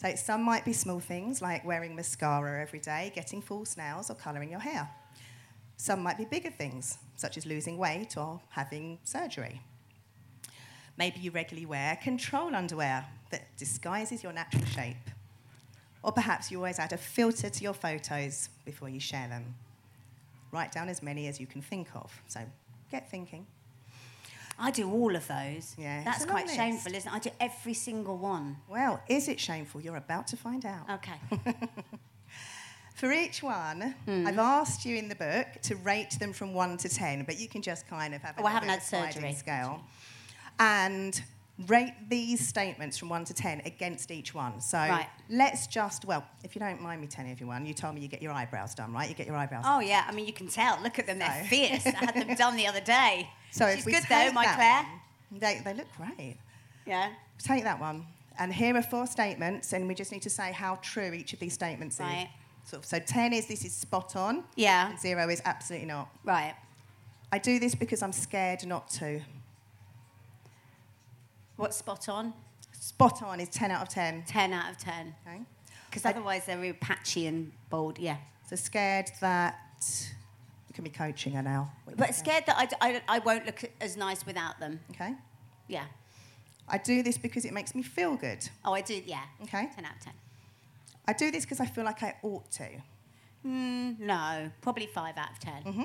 So 0.00 0.14
some 0.14 0.42
might 0.42 0.64
be 0.64 0.72
small 0.72 1.00
things 1.00 1.42
like 1.42 1.64
wearing 1.64 1.96
mascara 1.96 2.62
every 2.62 2.78
day, 2.78 3.12
getting 3.14 3.42
false 3.42 3.76
nails, 3.76 4.10
or 4.10 4.14
colouring 4.14 4.50
your 4.50 4.60
hair. 4.60 4.88
Some 5.76 6.02
might 6.02 6.16
be 6.16 6.24
bigger 6.24 6.50
things, 6.50 6.98
such 7.16 7.36
as 7.36 7.44
losing 7.44 7.78
weight 7.78 8.16
or 8.16 8.40
having 8.50 8.98
surgery. 9.02 9.60
Maybe 10.96 11.20
you 11.20 11.30
regularly 11.32 11.66
wear 11.66 11.96
control 12.02 12.54
underwear 12.54 13.06
that 13.30 13.56
disguises 13.56 14.22
your 14.22 14.32
natural 14.32 14.64
shape. 14.64 14.96
Or 16.02 16.12
perhaps 16.12 16.50
you 16.50 16.58
always 16.58 16.78
add 16.78 16.92
a 16.92 16.96
filter 16.96 17.50
to 17.50 17.62
your 17.62 17.74
photos 17.74 18.48
before 18.64 18.88
you 18.88 19.00
share 19.00 19.28
them. 19.28 19.54
Write 20.52 20.72
down 20.72 20.88
as 20.88 21.02
many 21.02 21.26
as 21.26 21.40
you 21.40 21.46
can 21.46 21.60
think 21.60 21.88
of. 21.94 22.22
So 22.28 22.40
get 22.90 23.10
thinking. 23.10 23.46
I 24.58 24.70
do 24.72 24.90
all 24.90 25.14
of 25.14 25.26
those. 25.28 25.76
Yeah, 25.78 26.02
That's 26.04 26.24
quite 26.24 26.46
list. 26.46 26.56
shameful, 26.56 26.94
isn't 26.94 27.08
it? 27.12 27.14
I 27.14 27.18
do 27.20 27.30
every 27.40 27.74
single 27.74 28.16
one. 28.18 28.56
Well, 28.68 29.00
is 29.08 29.28
it 29.28 29.38
shameful? 29.38 29.80
You're 29.80 29.96
about 29.96 30.26
to 30.28 30.36
find 30.36 30.66
out. 30.66 30.88
Okay. 30.90 31.54
For 32.94 33.12
each 33.12 33.42
one, 33.44 33.94
Hmm. 34.06 34.26
I've 34.26 34.38
asked 34.40 34.84
you 34.84 34.96
in 34.96 35.08
the 35.08 35.14
book 35.14 35.46
to 35.62 35.76
rate 35.76 36.18
them 36.18 36.32
from 36.32 36.52
one 36.52 36.76
to 36.78 36.88
ten, 36.88 37.22
but 37.22 37.38
you 37.38 37.46
can 37.48 37.62
just 37.62 37.86
kind 37.86 38.12
of 38.12 38.22
have 38.22 38.36
a 38.38 38.42
Oh, 38.42 38.46
I 38.46 38.50
haven't 38.50 38.70
had 38.70 38.78
of 38.78 38.82
a 38.82 38.86
sliding 38.86 39.12
surgery. 39.12 39.34
scale, 39.34 39.80
and 40.58 41.22
rate 41.66 41.94
these 42.08 42.46
statements 42.46 42.96
from 42.96 43.08
one 43.08 43.24
to 43.24 43.34
ten 43.34 43.60
against 43.64 44.10
each 44.10 44.32
one. 44.34 44.60
So 44.60 44.78
Right. 44.78 45.08
let's 45.28 45.66
just 45.66 46.04
well, 46.04 46.24
if 46.44 46.54
you 46.54 46.60
don't 46.60 46.80
mind 46.80 47.00
me 47.00 47.06
telling 47.08 47.30
everyone, 47.32 47.66
you 47.66 47.74
told 47.74 47.94
me 47.96 48.00
you 48.00 48.08
get 48.08 48.22
your 48.22 48.32
eyebrows 48.32 48.74
done, 48.74 48.92
right? 48.92 49.08
You 49.08 49.14
get 49.14 49.26
your 49.26 49.36
eyebrows. 49.36 49.64
Oh 49.66 49.80
yeah, 49.80 50.04
I 50.06 50.12
mean 50.12 50.26
you 50.26 50.32
can 50.32 50.48
tell. 50.48 50.78
Look 50.82 50.98
at 50.98 51.06
them, 51.06 51.18
they're 51.18 51.44
fierce. 51.48 51.84
I 51.86 51.90
had 51.90 52.14
them 52.14 52.34
done 52.36 52.56
the 52.56 52.66
other 52.68 52.80
day. 52.80 53.28
so 53.50 53.68
She's 53.70 53.80
if 53.80 53.86
we 53.86 53.92
good 53.92 54.04
though, 54.08 54.30
my 54.32 54.44
Claire. 54.46 54.82
one, 55.30 55.40
they 55.40 55.60
they 55.64 55.74
look 55.74 55.88
great. 55.96 56.36
Yeah. 56.86 57.10
Take 57.38 57.64
that 57.64 57.80
one, 57.80 58.06
and 58.38 58.52
here 58.54 58.76
are 58.76 58.82
four 58.82 59.06
statements, 59.06 59.72
and 59.72 59.88
we 59.88 59.94
just 59.94 60.12
need 60.12 60.22
to 60.22 60.30
say 60.30 60.52
how 60.52 60.76
true 60.76 61.12
each 61.12 61.32
of 61.32 61.38
these 61.40 61.54
statements 61.54 61.98
Right. 61.98 62.28
is. 62.64 62.70
Sort 62.70 62.82
of, 62.82 62.86
so 62.88 62.98
ten 62.98 63.32
is 63.32 63.46
this 63.46 63.64
is 63.64 63.74
spot 63.74 64.14
on. 64.16 64.44
Yeah. 64.54 64.96
Zero 64.96 65.28
is 65.28 65.40
absolutely 65.44 65.88
not. 65.88 66.08
Right. 66.24 66.54
I 67.32 67.38
do 67.38 67.58
this 67.58 67.74
because 67.74 68.02
I'm 68.02 68.12
scared 68.12 68.64
not 68.66 68.88
to. 68.90 69.20
What's 71.58 71.76
spot 71.76 72.08
on? 72.08 72.32
Spot 72.72 73.20
on 73.24 73.40
is 73.40 73.48
10 73.48 73.72
out 73.72 73.82
of 73.82 73.88
10. 73.88 74.22
Ten 74.26 74.52
out 74.52 74.70
of 74.70 74.78
ten. 74.78 75.12
Okay. 75.26 75.40
Because 75.90 76.06
otherwise 76.06 76.46
they're 76.46 76.56
real 76.58 76.74
patchy 76.80 77.26
and 77.26 77.50
bold. 77.68 77.98
Yeah. 77.98 78.16
So 78.48 78.54
scared 78.54 79.10
that 79.20 79.58
you 80.68 80.74
can 80.74 80.84
be 80.84 80.90
coaching 80.90 81.32
her 81.32 81.42
now. 81.42 81.72
But 81.96 82.14
scared 82.14 82.44
that 82.46 82.56
I, 82.56 82.66
d- 82.66 82.76
I, 82.80 83.02
I 83.08 83.18
won't 83.18 83.44
look 83.44 83.64
as 83.80 83.96
nice 83.96 84.24
without 84.24 84.60
them. 84.60 84.78
Okay. 84.92 85.14
Yeah. 85.66 85.84
I 86.68 86.78
do 86.78 87.02
this 87.02 87.18
because 87.18 87.44
it 87.44 87.52
makes 87.52 87.74
me 87.74 87.82
feel 87.82 88.14
good. 88.14 88.48
Oh, 88.64 88.72
I 88.72 88.80
do. 88.80 89.02
Yeah. 89.04 89.22
Okay. 89.42 89.68
Ten 89.74 89.84
out 89.84 89.96
of 89.96 90.00
ten. 90.04 90.14
I 91.08 91.12
do 91.12 91.32
this 91.32 91.44
because 91.44 91.58
I 91.58 91.66
feel 91.66 91.84
like 91.84 92.02
I 92.04 92.14
ought 92.22 92.48
to. 92.52 92.68
Mm, 93.44 93.98
no, 93.98 94.50
probably 94.60 94.86
five 94.86 95.16
out 95.16 95.30
of 95.32 95.38
10 95.40 95.52
Mm-hmm. 95.64 95.82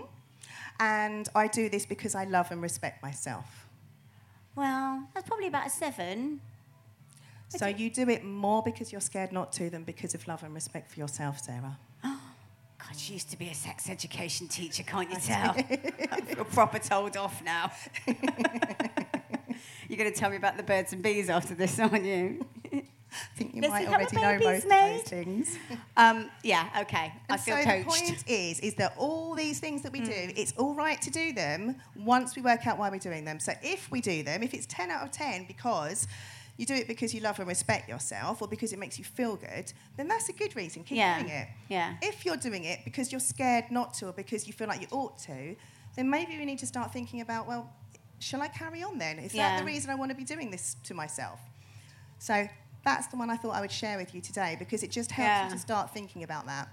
And 0.79 1.29
I 1.33 1.47
do 1.47 1.69
this 1.69 1.85
because 1.85 2.13
I 2.13 2.25
love 2.25 2.51
and 2.51 2.61
respect 2.61 3.01
myself. 3.01 3.62
Well, 4.55 5.07
that's 5.13 5.27
probably 5.27 5.47
about 5.47 5.67
a 5.67 5.69
seven. 5.69 6.41
So 7.49 7.67
you 7.67 7.89
do 7.89 8.09
it 8.09 8.23
more 8.23 8.63
because 8.63 8.91
you're 8.91 9.01
scared 9.01 9.31
not 9.31 9.51
to 9.53 9.69
than 9.69 9.83
because 9.83 10.15
of 10.15 10.27
love 10.27 10.43
and 10.43 10.53
respect 10.53 10.91
for 10.91 10.99
yourself, 10.99 11.39
Sarah. 11.39 11.77
God, 12.03 12.19
she 12.97 13.13
used 13.13 13.29
to 13.31 13.37
be 13.37 13.49
a 13.49 13.53
sex 13.53 13.89
education 13.89 14.47
teacher, 14.47 14.83
can't 14.83 15.09
you 15.09 15.17
tell? 15.17 15.55
you're 16.35 16.45
proper 16.51 16.79
told 16.79 17.15
off 17.15 17.43
now. 17.43 17.71
You're 19.89 19.97
going 19.97 20.11
to 20.11 20.19
tell 20.19 20.31
me 20.31 20.37
about 20.37 20.57
the 20.57 20.63
birds 20.63 20.91
and 20.93 21.03
bees 21.03 21.29
after 21.29 21.53
this, 21.53 21.77
aren't 21.79 22.03
you? 22.03 22.43
I 23.13 23.37
think 23.37 23.55
you 23.55 23.61
Let's 23.61 23.71
might 23.71 23.87
already 23.87 24.15
know 24.17 24.39
most 24.39 24.67
made. 24.67 24.95
of 24.95 25.01
those 25.01 25.09
things. 25.09 25.57
Um, 25.95 26.29
yeah, 26.43 26.67
okay. 26.81 27.13
I 27.29 27.33
And 27.33 27.39
feel 27.39 27.57
so 27.57 27.63
coached. 27.63 27.85
the 27.85 27.89
point 28.07 28.23
is, 28.27 28.59
is 28.61 28.73
that 28.75 28.95
all 28.97 29.35
these 29.35 29.59
things 29.59 29.83
that 29.83 29.91
we 29.91 29.99
Hmm. 29.99 30.05
do, 30.05 30.31
it's 30.35 30.51
all 30.57 30.73
right 30.73 30.99
to 31.03 31.11
do 31.11 31.33
them 31.33 31.75
once 31.95 32.35
we 32.35 32.41
work 32.41 32.65
out 32.65 32.79
why 32.79 32.89
we're 32.89 32.97
doing 32.97 33.25
them. 33.25 33.39
So 33.39 33.53
if 33.61 33.91
we 33.91 34.01
do 34.01 34.23
them, 34.23 34.41
if 34.41 34.53
it's 34.55 34.65
10 34.65 34.89
out 34.89 35.03
of 35.03 35.11
10 35.11 35.45
because 35.45 36.07
you 36.57 36.65
do 36.65 36.73
it 36.73 36.87
because 36.87 37.13
you 37.13 37.21
love 37.21 37.37
and 37.39 37.47
respect 37.47 37.87
yourself 37.89 38.41
or 38.41 38.47
because 38.47 38.73
it 38.73 38.79
makes 38.79 38.97
you 38.97 39.03
feel 39.05 39.35
good, 39.35 39.71
then 39.97 40.07
that's 40.07 40.29
a 40.29 40.33
good 40.33 40.55
reason. 40.55 40.83
Keep 40.83 40.97
Yeah, 40.97 41.19
doing 41.19 41.29
it. 41.31 41.47
yeah. 41.69 41.93
If 42.01 42.25
you're 42.25 42.37
doing 42.37 42.63
it 42.63 42.79
because 42.83 43.11
you're 43.11 43.21
scared 43.21 43.65
not 43.69 43.93
to 43.95 44.07
or 44.07 44.13
because 44.13 44.47
you 44.47 44.53
feel 44.53 44.67
like 44.67 44.81
you 44.81 44.87
ought 44.91 45.17
to, 45.19 45.55
then 45.95 46.09
maybe 46.09 46.37
we 46.39 46.45
need 46.45 46.59
to 46.59 46.67
start 46.67 46.91
thinking 46.91 47.21
about, 47.21 47.47
well, 47.47 47.71
shall 48.17 48.41
I 48.41 48.47
carry 48.47 48.81
on 48.81 48.97
then? 48.97 49.19
Is 49.19 49.33
that 49.33 49.59
the 49.59 49.63
reason 49.65 49.91
I 49.91 49.95
want 49.95 50.09
to 50.09 50.17
be 50.17 50.23
doing 50.23 50.49
this 50.49 50.75
to 50.85 50.95
myself? 50.95 51.39
So 52.17 52.47
that's 52.83 53.07
the 53.07 53.17
one 53.17 53.29
I 53.29 53.37
thought 53.37 53.55
I 53.55 53.61
would 53.61 53.71
share 53.71 53.97
with 53.97 54.13
you 54.13 54.21
today 54.21 54.55
because 54.59 54.83
it 54.83 54.91
just 54.91 55.11
helps 55.11 55.27
Yeah. 55.27 55.45
you 55.45 55.51
to 55.53 55.59
start 55.59 55.93
thinking 55.93 56.23
about 56.23 56.45
that. 56.47 56.67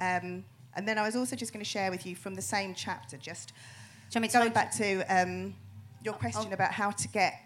Um, 0.00 0.44
and 0.76 0.88
then 0.88 0.98
I 0.98 1.02
was 1.02 1.14
also 1.16 1.36
just 1.36 1.52
going 1.52 1.64
to 1.64 1.70
share 1.70 1.90
with 1.90 2.04
you 2.04 2.16
from 2.16 2.34
the 2.34 2.42
same 2.42 2.74
chapter, 2.74 3.16
just 3.16 3.48
Do 3.48 4.18
you 4.18 4.20
want 4.20 4.22
me 4.22 4.28
to 4.28 4.38
going 4.38 4.52
back 4.52 4.74
to 4.76 5.02
um, 5.04 5.54
your 6.02 6.14
question 6.14 6.48
oh. 6.50 6.54
about 6.54 6.72
how 6.72 6.90
to 6.90 7.08
get 7.08 7.40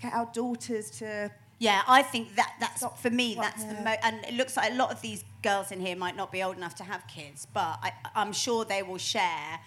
get 0.00 0.12
our 0.12 0.30
daughters 0.32 0.90
to. 0.98 1.30
Yeah, 1.58 1.82
I 1.88 2.02
think 2.02 2.36
that 2.36 2.54
that's 2.60 2.76
Stop. 2.76 2.98
for 3.00 3.10
me. 3.10 3.34
That's 3.34 3.64
the 3.64 3.74
Yeah. 3.74 3.82
mo- 3.84 3.96
and 4.04 4.24
it 4.26 4.34
looks 4.34 4.56
like 4.56 4.70
a 4.70 4.74
lot 4.74 4.92
of 4.92 5.00
these 5.00 5.24
girls 5.42 5.72
in 5.72 5.80
here 5.80 5.96
might 5.96 6.14
not 6.14 6.30
be 6.30 6.40
old 6.42 6.56
enough 6.56 6.76
to 6.76 6.84
have 6.84 7.04
kids, 7.08 7.46
but 7.52 7.80
I, 7.82 7.92
I'm 8.14 8.32
sure 8.32 8.64
they 8.64 8.84
will 8.84 8.98
share 8.98 9.58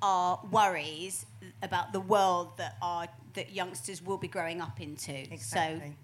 our 0.00 0.40
worries 0.50 1.26
about 1.62 1.92
the 1.92 2.00
world 2.00 2.56
that 2.56 2.76
our 2.80 3.08
that 3.34 3.52
youngsters 3.52 4.00
will 4.00 4.16
be 4.16 4.28
growing 4.28 4.60
up 4.62 4.80
into. 4.80 5.12
Exactly. 5.12 5.88
So, 5.90 5.94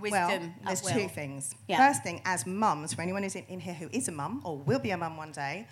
wisdom. 0.00 0.20
well, 0.20 0.40
there's 0.64 0.82
two 0.82 1.08
things. 1.08 1.54
Yeah. 1.68 1.86
First 1.88 2.02
thing, 2.02 2.20
as 2.24 2.46
mums, 2.46 2.94
for 2.94 3.02
anyone 3.02 3.22
who's 3.22 3.36
in, 3.36 3.44
in 3.48 3.60
here 3.60 3.74
who 3.74 3.88
is 3.92 4.08
a 4.08 4.12
mum 4.12 4.40
or 4.44 4.56
will 4.58 4.78
be 4.78 4.90
a 4.90 4.96
mum 4.96 5.16
one 5.16 5.32
day, 5.32 5.66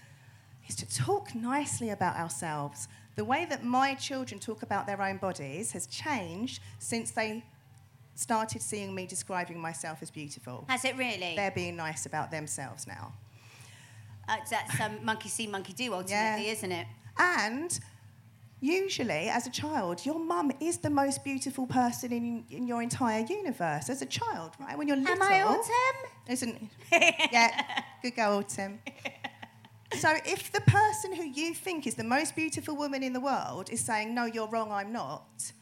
is 0.69 0.77
to 0.77 0.87
talk 0.95 1.35
nicely 1.35 1.91
about 1.91 2.17
ourselves. 2.17 2.89
The 3.17 3.25
way 3.25 3.45
that 3.49 3.65
my 3.65 3.95
children 3.95 4.41
talk 4.41 4.63
about 4.63 4.87
their 4.87 5.01
own 5.01 5.19
bodies 5.19 5.73
has 5.73 5.87
changed 5.87 6.61
since 6.79 7.11
they 7.13 7.45
started 8.17 8.63
seeing 8.63 8.95
me 8.95 9.07
describing 9.07 9.59
myself 9.61 9.99
as 10.03 10.11
beautiful. 10.11 10.65
Has 10.69 10.85
it 10.85 10.97
really? 10.97 11.35
They're 11.37 11.51
being 11.51 11.77
nice 11.77 12.07
about 12.07 12.31
themselves 12.31 12.87
now. 12.87 13.13
Uh, 14.29 14.37
that's 14.51 14.81
um, 14.81 15.05
monkey 15.05 15.29
see, 15.29 15.47
monkey 15.47 15.73
do, 15.73 15.93
ultimately, 15.93 16.47
Yeah. 16.47 16.53
isn't 16.53 16.73
it? 16.73 16.87
And 17.19 17.79
usually, 18.65 19.29
as 19.29 19.47
a 19.47 19.51
child, 19.51 20.05
your 20.07 20.19
mum 20.19 20.51
is 20.61 20.79
the 20.79 20.91
most 20.91 21.23
beautiful 21.25 21.67
person 21.67 22.13
in, 22.13 22.45
in 22.51 22.67
your 22.67 22.83
entire 22.83 23.25
universe. 23.25 23.89
As 23.91 24.01
a 24.03 24.07
child, 24.07 24.53
right? 24.61 24.77
When 24.79 24.89
you're 24.89 24.97
little. 24.97 25.15
Am 25.15 25.23
I 25.23 25.43
autumn? 25.43 25.99
Isn't 26.29 26.71
yeah, 26.91 27.51
good 28.03 28.17
girl, 28.17 28.39
Autumn. 28.39 28.79
So 29.99 30.11
if 30.25 30.51
the 30.51 30.63
person 30.63 31.13
who 31.15 31.25
you 31.25 31.55
think 31.55 31.87
is 31.87 31.95
the 31.95 32.05
most 32.05 32.35
beautiful 32.35 32.75
woman 32.77 33.03
in 33.03 33.13
the 33.13 33.21
world 33.21 33.71
is 33.71 33.81
saying, 33.81 34.15
no, 34.15 34.25
you're 34.25 34.49
wrong, 34.49 34.73
I'm 34.73 34.93
not, 34.93 35.53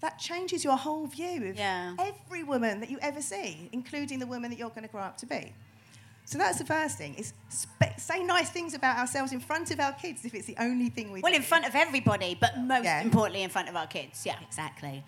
that 0.00 0.18
changes 0.18 0.64
your 0.64 0.76
whole 0.76 1.06
view 1.06 1.50
of 1.50 1.56
Yeah. 1.56 1.94
every 1.98 2.42
woman 2.42 2.80
that 2.80 2.90
you 2.90 2.98
ever 3.00 3.22
see, 3.22 3.68
including 3.72 4.18
the 4.18 4.26
woman 4.26 4.50
that 4.50 4.58
you're 4.58 4.70
going 4.70 4.82
to 4.82 4.88
grow 4.88 5.02
up 5.02 5.16
to 5.18 5.26
be. 5.26 5.52
So 6.30 6.36
that's 6.36 6.58
the 6.58 6.66
first 6.66 6.98
thing: 6.98 7.14
is 7.14 7.32
spe- 7.48 7.98
say 7.98 8.22
nice 8.22 8.50
things 8.50 8.74
about 8.74 8.98
ourselves 8.98 9.32
in 9.32 9.40
front 9.40 9.70
of 9.70 9.80
our 9.80 9.92
kids 9.92 10.26
if 10.26 10.34
it's 10.34 10.46
the 10.46 10.56
only 10.60 10.90
thing 10.90 11.10
we 11.10 11.22
Well, 11.22 11.32
do. 11.32 11.36
in 11.36 11.42
front 11.42 11.64
of 11.66 11.74
everybody, 11.74 12.36
but 12.38 12.58
most 12.58 12.84
Yeah. 12.84 13.00
importantly, 13.00 13.42
in 13.44 13.50
front 13.50 13.68
of 13.70 13.76
our 13.76 13.86
kids. 13.86 14.26
Yeah. 14.26 14.38
Exactly. 14.42 15.02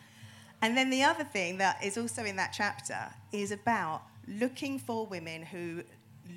And 0.62 0.74
then 0.78 0.88
the 0.88 1.02
other 1.02 1.24
thing 1.24 1.58
that 1.58 1.84
is 1.84 1.98
also 1.98 2.24
in 2.24 2.36
that 2.36 2.52
chapter 2.54 3.00
is 3.32 3.50
about 3.50 4.00
looking 4.26 4.78
for 4.78 5.06
women 5.06 5.42
who 5.42 5.82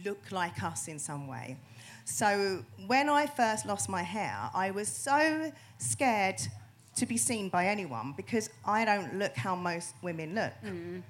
look 0.04 0.32
like 0.32 0.62
us 0.62 0.90
in 0.90 1.00
some 1.00 1.28
way. 1.28 1.56
So 2.04 2.66
when 2.86 3.08
I 3.08 3.26
first 3.26 3.66
lost 3.66 3.88
my 3.88 4.04
hair, 4.04 4.50
I 4.54 4.72
was 4.72 4.90
so 4.90 5.50
scared 5.78 6.42
to 6.98 7.06
be 7.06 7.16
seen 7.18 7.48
by 7.48 7.68
anyone 7.68 8.14
because 8.18 8.50
I 8.66 8.84
don't 8.84 9.16
look 9.16 9.36
how 9.38 9.56
most 9.56 9.96
women 10.02 10.36
look. 10.36 10.54
Mm. 10.66 11.04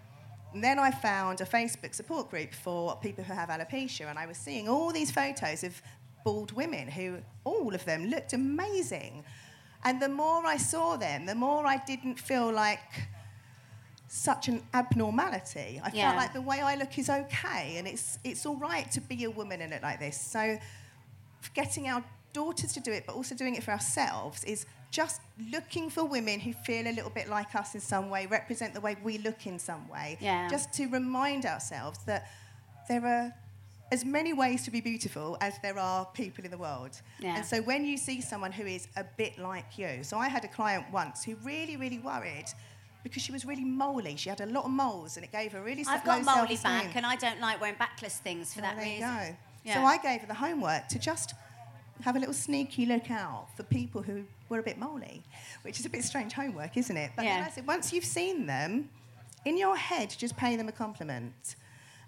And 0.54 0.64
then 0.64 0.78
I 0.78 0.91
found 0.91 1.41
a 1.41 1.45
Facebook 1.45 1.95
support 1.95 2.30
group 2.30 2.54
for 2.54 2.95
people 2.97 3.24
who 3.24 3.34
have 3.34 3.49
alopecia, 3.49 4.08
and 4.10 4.20
I 4.20 4.26
was 4.28 4.38
seeing 4.38 4.70
all 4.70 4.91
these 4.91 5.12
photos 5.12 5.64
of 5.64 5.82
bald 6.24 6.51
women 6.51 6.88
who, 6.88 7.18
all 7.43 7.74
of 7.74 7.84
them, 7.86 8.06
looked 8.06 8.34
amazing. 8.34 9.24
And 9.84 10.01
the 10.01 10.10
more 10.10 10.45
I 10.45 10.58
saw 10.58 10.95
them, 10.95 11.26
the 11.26 11.36
more 11.36 11.66
I 11.66 11.78
didn't 11.78 12.20
feel 12.20 12.51
like 12.51 12.80
such 14.08 14.47
an 14.47 14.62
abnormality. 14.76 15.82
I 15.84 15.89
Yeah. 15.91 16.12
felt 16.12 16.18
like 16.18 16.34
the 16.34 16.41
way 16.41 16.62
I 16.62 16.76
look 16.76 16.97
is 16.99 17.10
okay, 17.10 17.78
and 17.78 17.88
it's, 17.88 18.20
it's 18.24 18.45
all 18.45 18.56
right 18.58 18.89
to 18.91 19.01
be 19.01 19.24
a 19.24 19.32
woman 19.32 19.60
and 19.62 19.72
look 19.74 19.82
like 19.82 19.99
this. 19.99 20.20
So, 20.22 20.60
getting 21.56 21.89
our 21.89 22.04
daughters 22.32 22.74
to 22.74 22.80
do 22.80 22.91
it, 22.91 23.06
but 23.08 23.16
also 23.16 23.34
doing 23.34 23.56
it 23.56 23.64
for 23.64 23.72
ourselves, 23.72 24.43
is 24.43 24.66
just 24.94 25.22
looking 25.52 25.89
for 25.89 26.06
women 26.06 26.39
who 26.39 26.54
feel 26.54 26.88
a 26.88 26.94
little 26.94 27.10
bit 27.10 27.28
like 27.28 27.56
us 27.56 27.74
in 27.74 27.82
some 27.82 28.12
way, 28.12 28.28
represent 28.28 28.76
the 28.76 28.80
way 28.80 28.96
we 29.04 29.18
look 29.18 29.48
in 29.48 29.58
some 29.58 29.89
way. 29.89 30.18
Yeah. 30.22 30.48
Just 30.48 30.72
to 30.74 30.86
remind 30.86 31.46
ourselves 31.48 31.98
that 32.06 32.30
there 32.88 33.04
are 33.06 33.34
as 33.91 34.06
many 34.06 34.34
ways 34.34 34.64
to 34.66 34.72
be 34.72 34.82
beautiful 34.82 35.36
as 35.41 35.56
there 35.64 35.80
are 35.80 36.06
people 36.14 36.46
in 36.46 36.52
the 36.52 36.58
world. 36.60 37.02
Yeah. 37.20 37.38
And 37.38 37.46
so 37.46 37.60
when 37.64 37.86
you 37.86 37.98
see 37.98 38.22
someone 38.22 38.52
who 38.52 38.66
is 38.68 38.88
a 38.96 39.04
bit 39.18 39.39
like 39.39 39.80
you, 39.80 40.04
so 40.04 40.18
I 40.18 40.28
had 40.30 40.46
a 40.46 40.48
client 40.48 40.86
once 40.94 41.24
who 41.24 41.36
really, 41.44 41.76
really 41.76 42.00
worried 42.00 42.46
because 43.04 43.24
she 43.24 43.32
was 43.32 43.46
really 43.46 43.66
moly. 43.66 44.16
She 44.16 44.30
had 44.30 44.41
a 44.41 44.46
lot 44.46 44.66
of 44.66 44.72
moles, 44.72 45.18
and 45.18 45.26
it 45.26 45.32
gave 45.32 45.52
her 45.54 45.62
really 45.62 45.84
I've 45.88 46.06
got 46.06 46.24
molly 46.24 46.58
back, 46.58 46.96
and 46.96 47.06
I 47.06 47.16
don't 47.16 47.41
like 47.41 47.60
wearing 47.60 47.76
backless 47.78 48.18
things 48.20 48.54
for 48.54 48.62
Well, 48.62 48.70
that 48.70 48.78
there 48.78 48.86
reason. 48.86 49.10
you 49.10 49.32
go. 49.32 49.36
Yeah. 49.66 49.74
So 49.76 49.82
I 49.86 49.98
gave 49.98 50.22
her 50.22 50.28
the 50.28 50.34
homework 50.36 50.88
to 50.89 51.00
just 51.00 51.34
have 52.02 52.16
a 52.16 52.20
little 52.20 52.34
sneaky 52.34 52.86
look 52.86 53.10
out 53.12 53.48
for 53.56 53.64
people 53.64 54.02
who 54.02 54.24
were 54.50 54.60
a 54.60 54.64
bit 54.64 54.78
moly, 54.78 55.24
which 55.62 55.80
is 55.80 55.86
a 55.86 55.89
bit 55.89 56.04
strange 56.04 56.34
homework, 56.34 56.76
isn't 56.78 56.98
it? 56.98 57.12
But 57.16 57.24
then 57.24 57.39
Yeah. 57.39 57.46
I 57.46 57.50
said, 57.52 57.68
once 57.68 57.94
you've 57.94 58.06
seen 58.06 58.46
them, 58.46 58.89
in 59.46 59.58
your 59.58 59.76
head, 59.76 60.14
just 60.18 60.36
pay 60.38 60.56
them 60.56 60.68
a 60.68 60.72
compliment. 60.72 61.56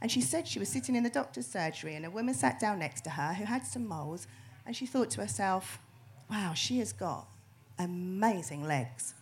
And 0.02 0.12
she 0.12 0.22
said 0.22 0.48
she 0.48 0.60
was 0.60 0.70
sitting 0.70 0.96
in 0.96 1.04
the 1.04 1.10
doctor's 1.10 1.48
surgery, 1.48 1.96
and 1.96 2.06
a 2.06 2.10
woman 2.10 2.34
sat 2.34 2.60
down 2.60 2.80
next 2.80 3.02
to 3.02 3.10
her 3.12 3.34
who 3.34 3.46
had 3.46 3.66
some 3.66 3.88
moles, 3.88 4.28
and 4.66 4.76
she 4.76 4.86
thought 4.86 5.10
to 5.12 5.22
herself, 5.22 5.80
wow, 6.30 6.54
she 6.54 6.80
has 6.80 6.92
got 6.94 7.28
amazing 7.78 8.64
legs. 8.64 9.14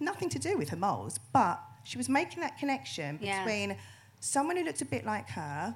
Nothing 0.00 0.28
to 0.30 0.38
do 0.38 0.56
with 0.58 0.68
her 0.70 0.76
moles, 0.76 1.18
but 1.32 1.60
she 1.84 1.96
was 1.98 2.08
making 2.08 2.40
that 2.40 2.58
connection 2.58 3.18
Yeah. 3.20 3.44
between 3.44 3.76
someone 4.20 4.56
who 4.56 4.64
looked 4.64 4.82
a 4.82 4.86
bit 4.86 5.04
like 5.04 5.28
her 5.30 5.74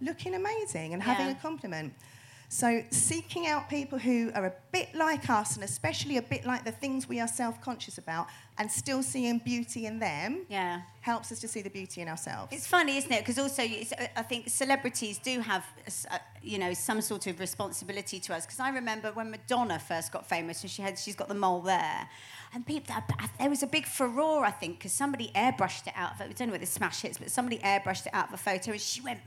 looking 0.00 0.34
amazing 0.34 0.92
and 0.92 1.02
having 1.02 1.26
Yeah. 1.26 1.32
a 1.32 1.36
compliment. 1.36 1.94
So, 2.48 2.82
seeking 2.90 3.46
out 3.48 3.68
people 3.68 3.98
who 3.98 4.30
are 4.34 4.46
a 4.46 4.52
bit 4.70 4.94
like 4.94 5.28
us 5.28 5.56
and 5.56 5.64
especially 5.64 6.16
a 6.16 6.22
bit 6.22 6.46
like 6.46 6.64
the 6.64 6.70
things 6.70 7.08
we 7.08 7.18
are 7.20 7.26
self 7.26 7.60
conscious 7.60 7.98
about 7.98 8.28
and 8.58 8.70
still 8.70 9.02
seeing 9.02 9.38
beauty 9.38 9.84
in 9.86 9.98
them 9.98 10.46
Yeah. 10.48 10.82
helps 11.00 11.30
us 11.32 11.40
to 11.40 11.48
see 11.48 11.60
the 11.60 11.68
beauty 11.70 12.00
in 12.00 12.08
ourselves. 12.08 12.52
It's 12.52 12.66
funny, 12.66 12.96
isn't 12.98 13.10
it? 13.12 13.18
Because 13.20 13.38
also, 13.38 13.62
uh, 13.64 14.06
I 14.16 14.22
think 14.22 14.48
celebrities 14.48 15.18
do 15.18 15.40
have, 15.40 15.64
uh, 16.10 16.18
you 16.42 16.58
know, 16.58 16.72
some 16.72 17.00
sort 17.00 17.26
of 17.26 17.40
responsibility 17.40 18.20
to 18.20 18.34
us. 18.34 18.46
Because 18.46 18.60
I 18.60 18.70
remember 18.70 19.10
when 19.12 19.30
Madonna 19.30 19.78
first 19.78 20.12
got 20.12 20.26
famous, 20.26 20.62
and 20.62 20.70
she 20.70 20.80
had, 20.82 20.98
she's 20.98 21.16
got 21.16 21.28
the 21.28 21.34
mole 21.34 21.60
there, 21.60 22.08
and 22.54 22.66
people, 22.66 22.94
there 23.38 23.50
was 23.50 23.62
a 23.62 23.66
big 23.66 23.86
furore, 23.86 24.44
I 24.44 24.50
think, 24.50 24.78
because 24.78 24.92
somebody 24.92 25.30
airbrushed 25.34 25.86
it 25.86 25.92
out. 25.96 26.14
Of, 26.14 26.20
it. 26.20 26.30
I 26.30 26.32
don't 26.32 26.48
know 26.48 26.52
whether 26.52 26.66
smash 26.66 27.02
hits, 27.02 27.18
but 27.18 27.30
somebody 27.30 27.58
airbrushed 27.58 28.06
it 28.06 28.14
out 28.14 28.28
of 28.28 28.34
a 28.34 28.36
photo, 28.36 28.72
and 28.72 28.80
she 28.80 29.00
went 29.00 29.20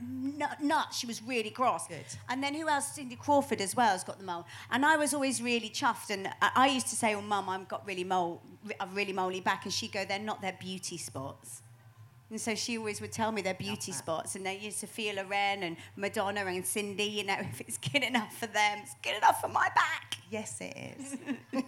nuts. 0.61 0.97
She 0.97 1.07
was 1.07 1.22
really 1.22 1.49
cross. 1.49 1.88
Good. 1.88 2.05
And 2.30 2.43
then 2.43 2.53
who 2.53 2.67
else? 2.67 2.93
Cindy 2.93 3.15
Crawford 3.15 3.61
as 3.61 3.76
well 3.76 3.91
has 3.91 4.03
got 4.03 4.17
the 4.17 4.26
mole. 4.26 4.45
And 4.72 4.86
I 4.86 4.97
was 4.97 5.13
always 5.13 5.41
really 5.41 5.70
chuffed. 5.70 6.09
And 6.09 6.30
I, 6.41 6.67
used 6.67 6.88
to 6.88 6.95
say, 6.95 7.15
"Oh, 7.15 7.22
Mum, 7.22 7.49
I've 7.49 7.67
got 7.67 7.86
really 7.86 8.03
mole, 8.03 8.41
I've 8.80 8.95
really 8.95 9.13
moly 9.13 9.41
back," 9.41 9.65
and 9.65 9.74
she'd 9.74 9.91
go, 9.91 10.05
"They're 10.05 10.20
not. 10.20 10.41
They're 10.41 10.57
beauty 10.59 10.97
spots." 10.97 11.61
And 12.30 12.39
so 12.39 12.53
she 12.53 12.77
always 12.77 13.01
would 13.01 13.11
tell 13.11 13.32
me 13.32 13.41
their 13.41 13.55
beauty 13.55 13.91
spots, 13.91 14.36
and 14.36 14.45
they 14.45 14.57
used 14.57 14.77
Sophia 14.77 15.13
Loren 15.13 15.63
and 15.63 15.77
Madonna 15.95 16.45
and 16.45 16.65
Cindy. 16.65 17.03
You 17.05 17.23
know, 17.23 17.38
if 17.39 17.61
it's 17.61 17.77
good 17.77 18.03
enough 18.03 18.36
for 18.38 18.47
them, 18.47 18.80
it's 18.84 18.93
good 19.01 19.17
enough 19.17 19.41
for 19.41 19.47
my 19.47 19.67
back. 19.75 20.17
yes, 20.30 20.59
it 20.61 20.95
is. 20.99 21.17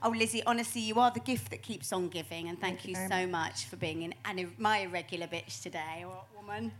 Oh, 0.00 0.10
Lizzie, 0.10 0.44
honestly, 0.44 0.80
you 0.80 0.94
are 1.00 1.10
the 1.10 1.20
gift 1.20 1.50
that 1.50 1.62
keeps 1.62 1.92
on 1.92 2.08
giving, 2.08 2.48
and 2.48 2.58
thank, 2.60 2.82
Thank 2.82 2.96
you 2.96 3.08
so 3.08 3.26
much 3.26 3.64
for 3.64 3.76
being 3.76 4.14
an, 4.24 4.54
my 4.56 4.78
irregular 4.78 5.26
bitch 5.26 5.60
today, 5.60 6.04
woman. 6.36 6.70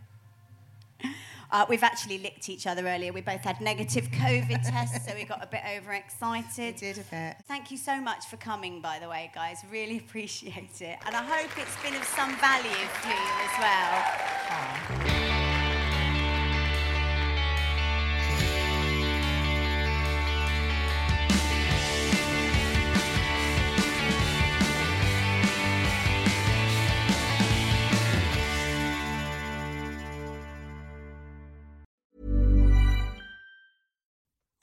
Uh, 1.51 1.65
we've 1.67 1.83
actually 1.83 2.19
licked 2.19 2.49
each 2.49 2.67
other 2.67 2.87
earlier. 2.87 3.11
We 3.11 3.21
both 3.21 3.41
had 3.41 3.59
negative 3.59 4.09
COVID 4.11 4.61
tests, 4.69 5.05
so 5.05 5.15
we 5.15 5.25
got 5.25 5.43
a 5.43 5.47
bit 5.47 5.61
overexcited. 5.77 6.75
We 6.75 6.79
did 6.79 6.97
a 6.99 7.03
bit. 7.03 7.37
Thank 7.47 7.71
you 7.71 7.77
so 7.77 7.99
much 7.99 8.25
for 8.25 8.37
coming, 8.37 8.81
by 8.81 8.99
the 8.99 9.09
way, 9.09 9.31
guys. 9.33 9.57
Really 9.71 9.97
appreciate 10.05 10.81
it. 10.81 10.97
And 11.05 11.15
I 11.15 11.23
hope 11.23 11.51
it's 11.57 11.81
been 11.81 11.95
of 11.95 12.03
some 12.03 12.35
value 12.37 12.69
to 12.69 13.09
you 13.09 13.15
as 13.45 13.59
well. 13.59 15.48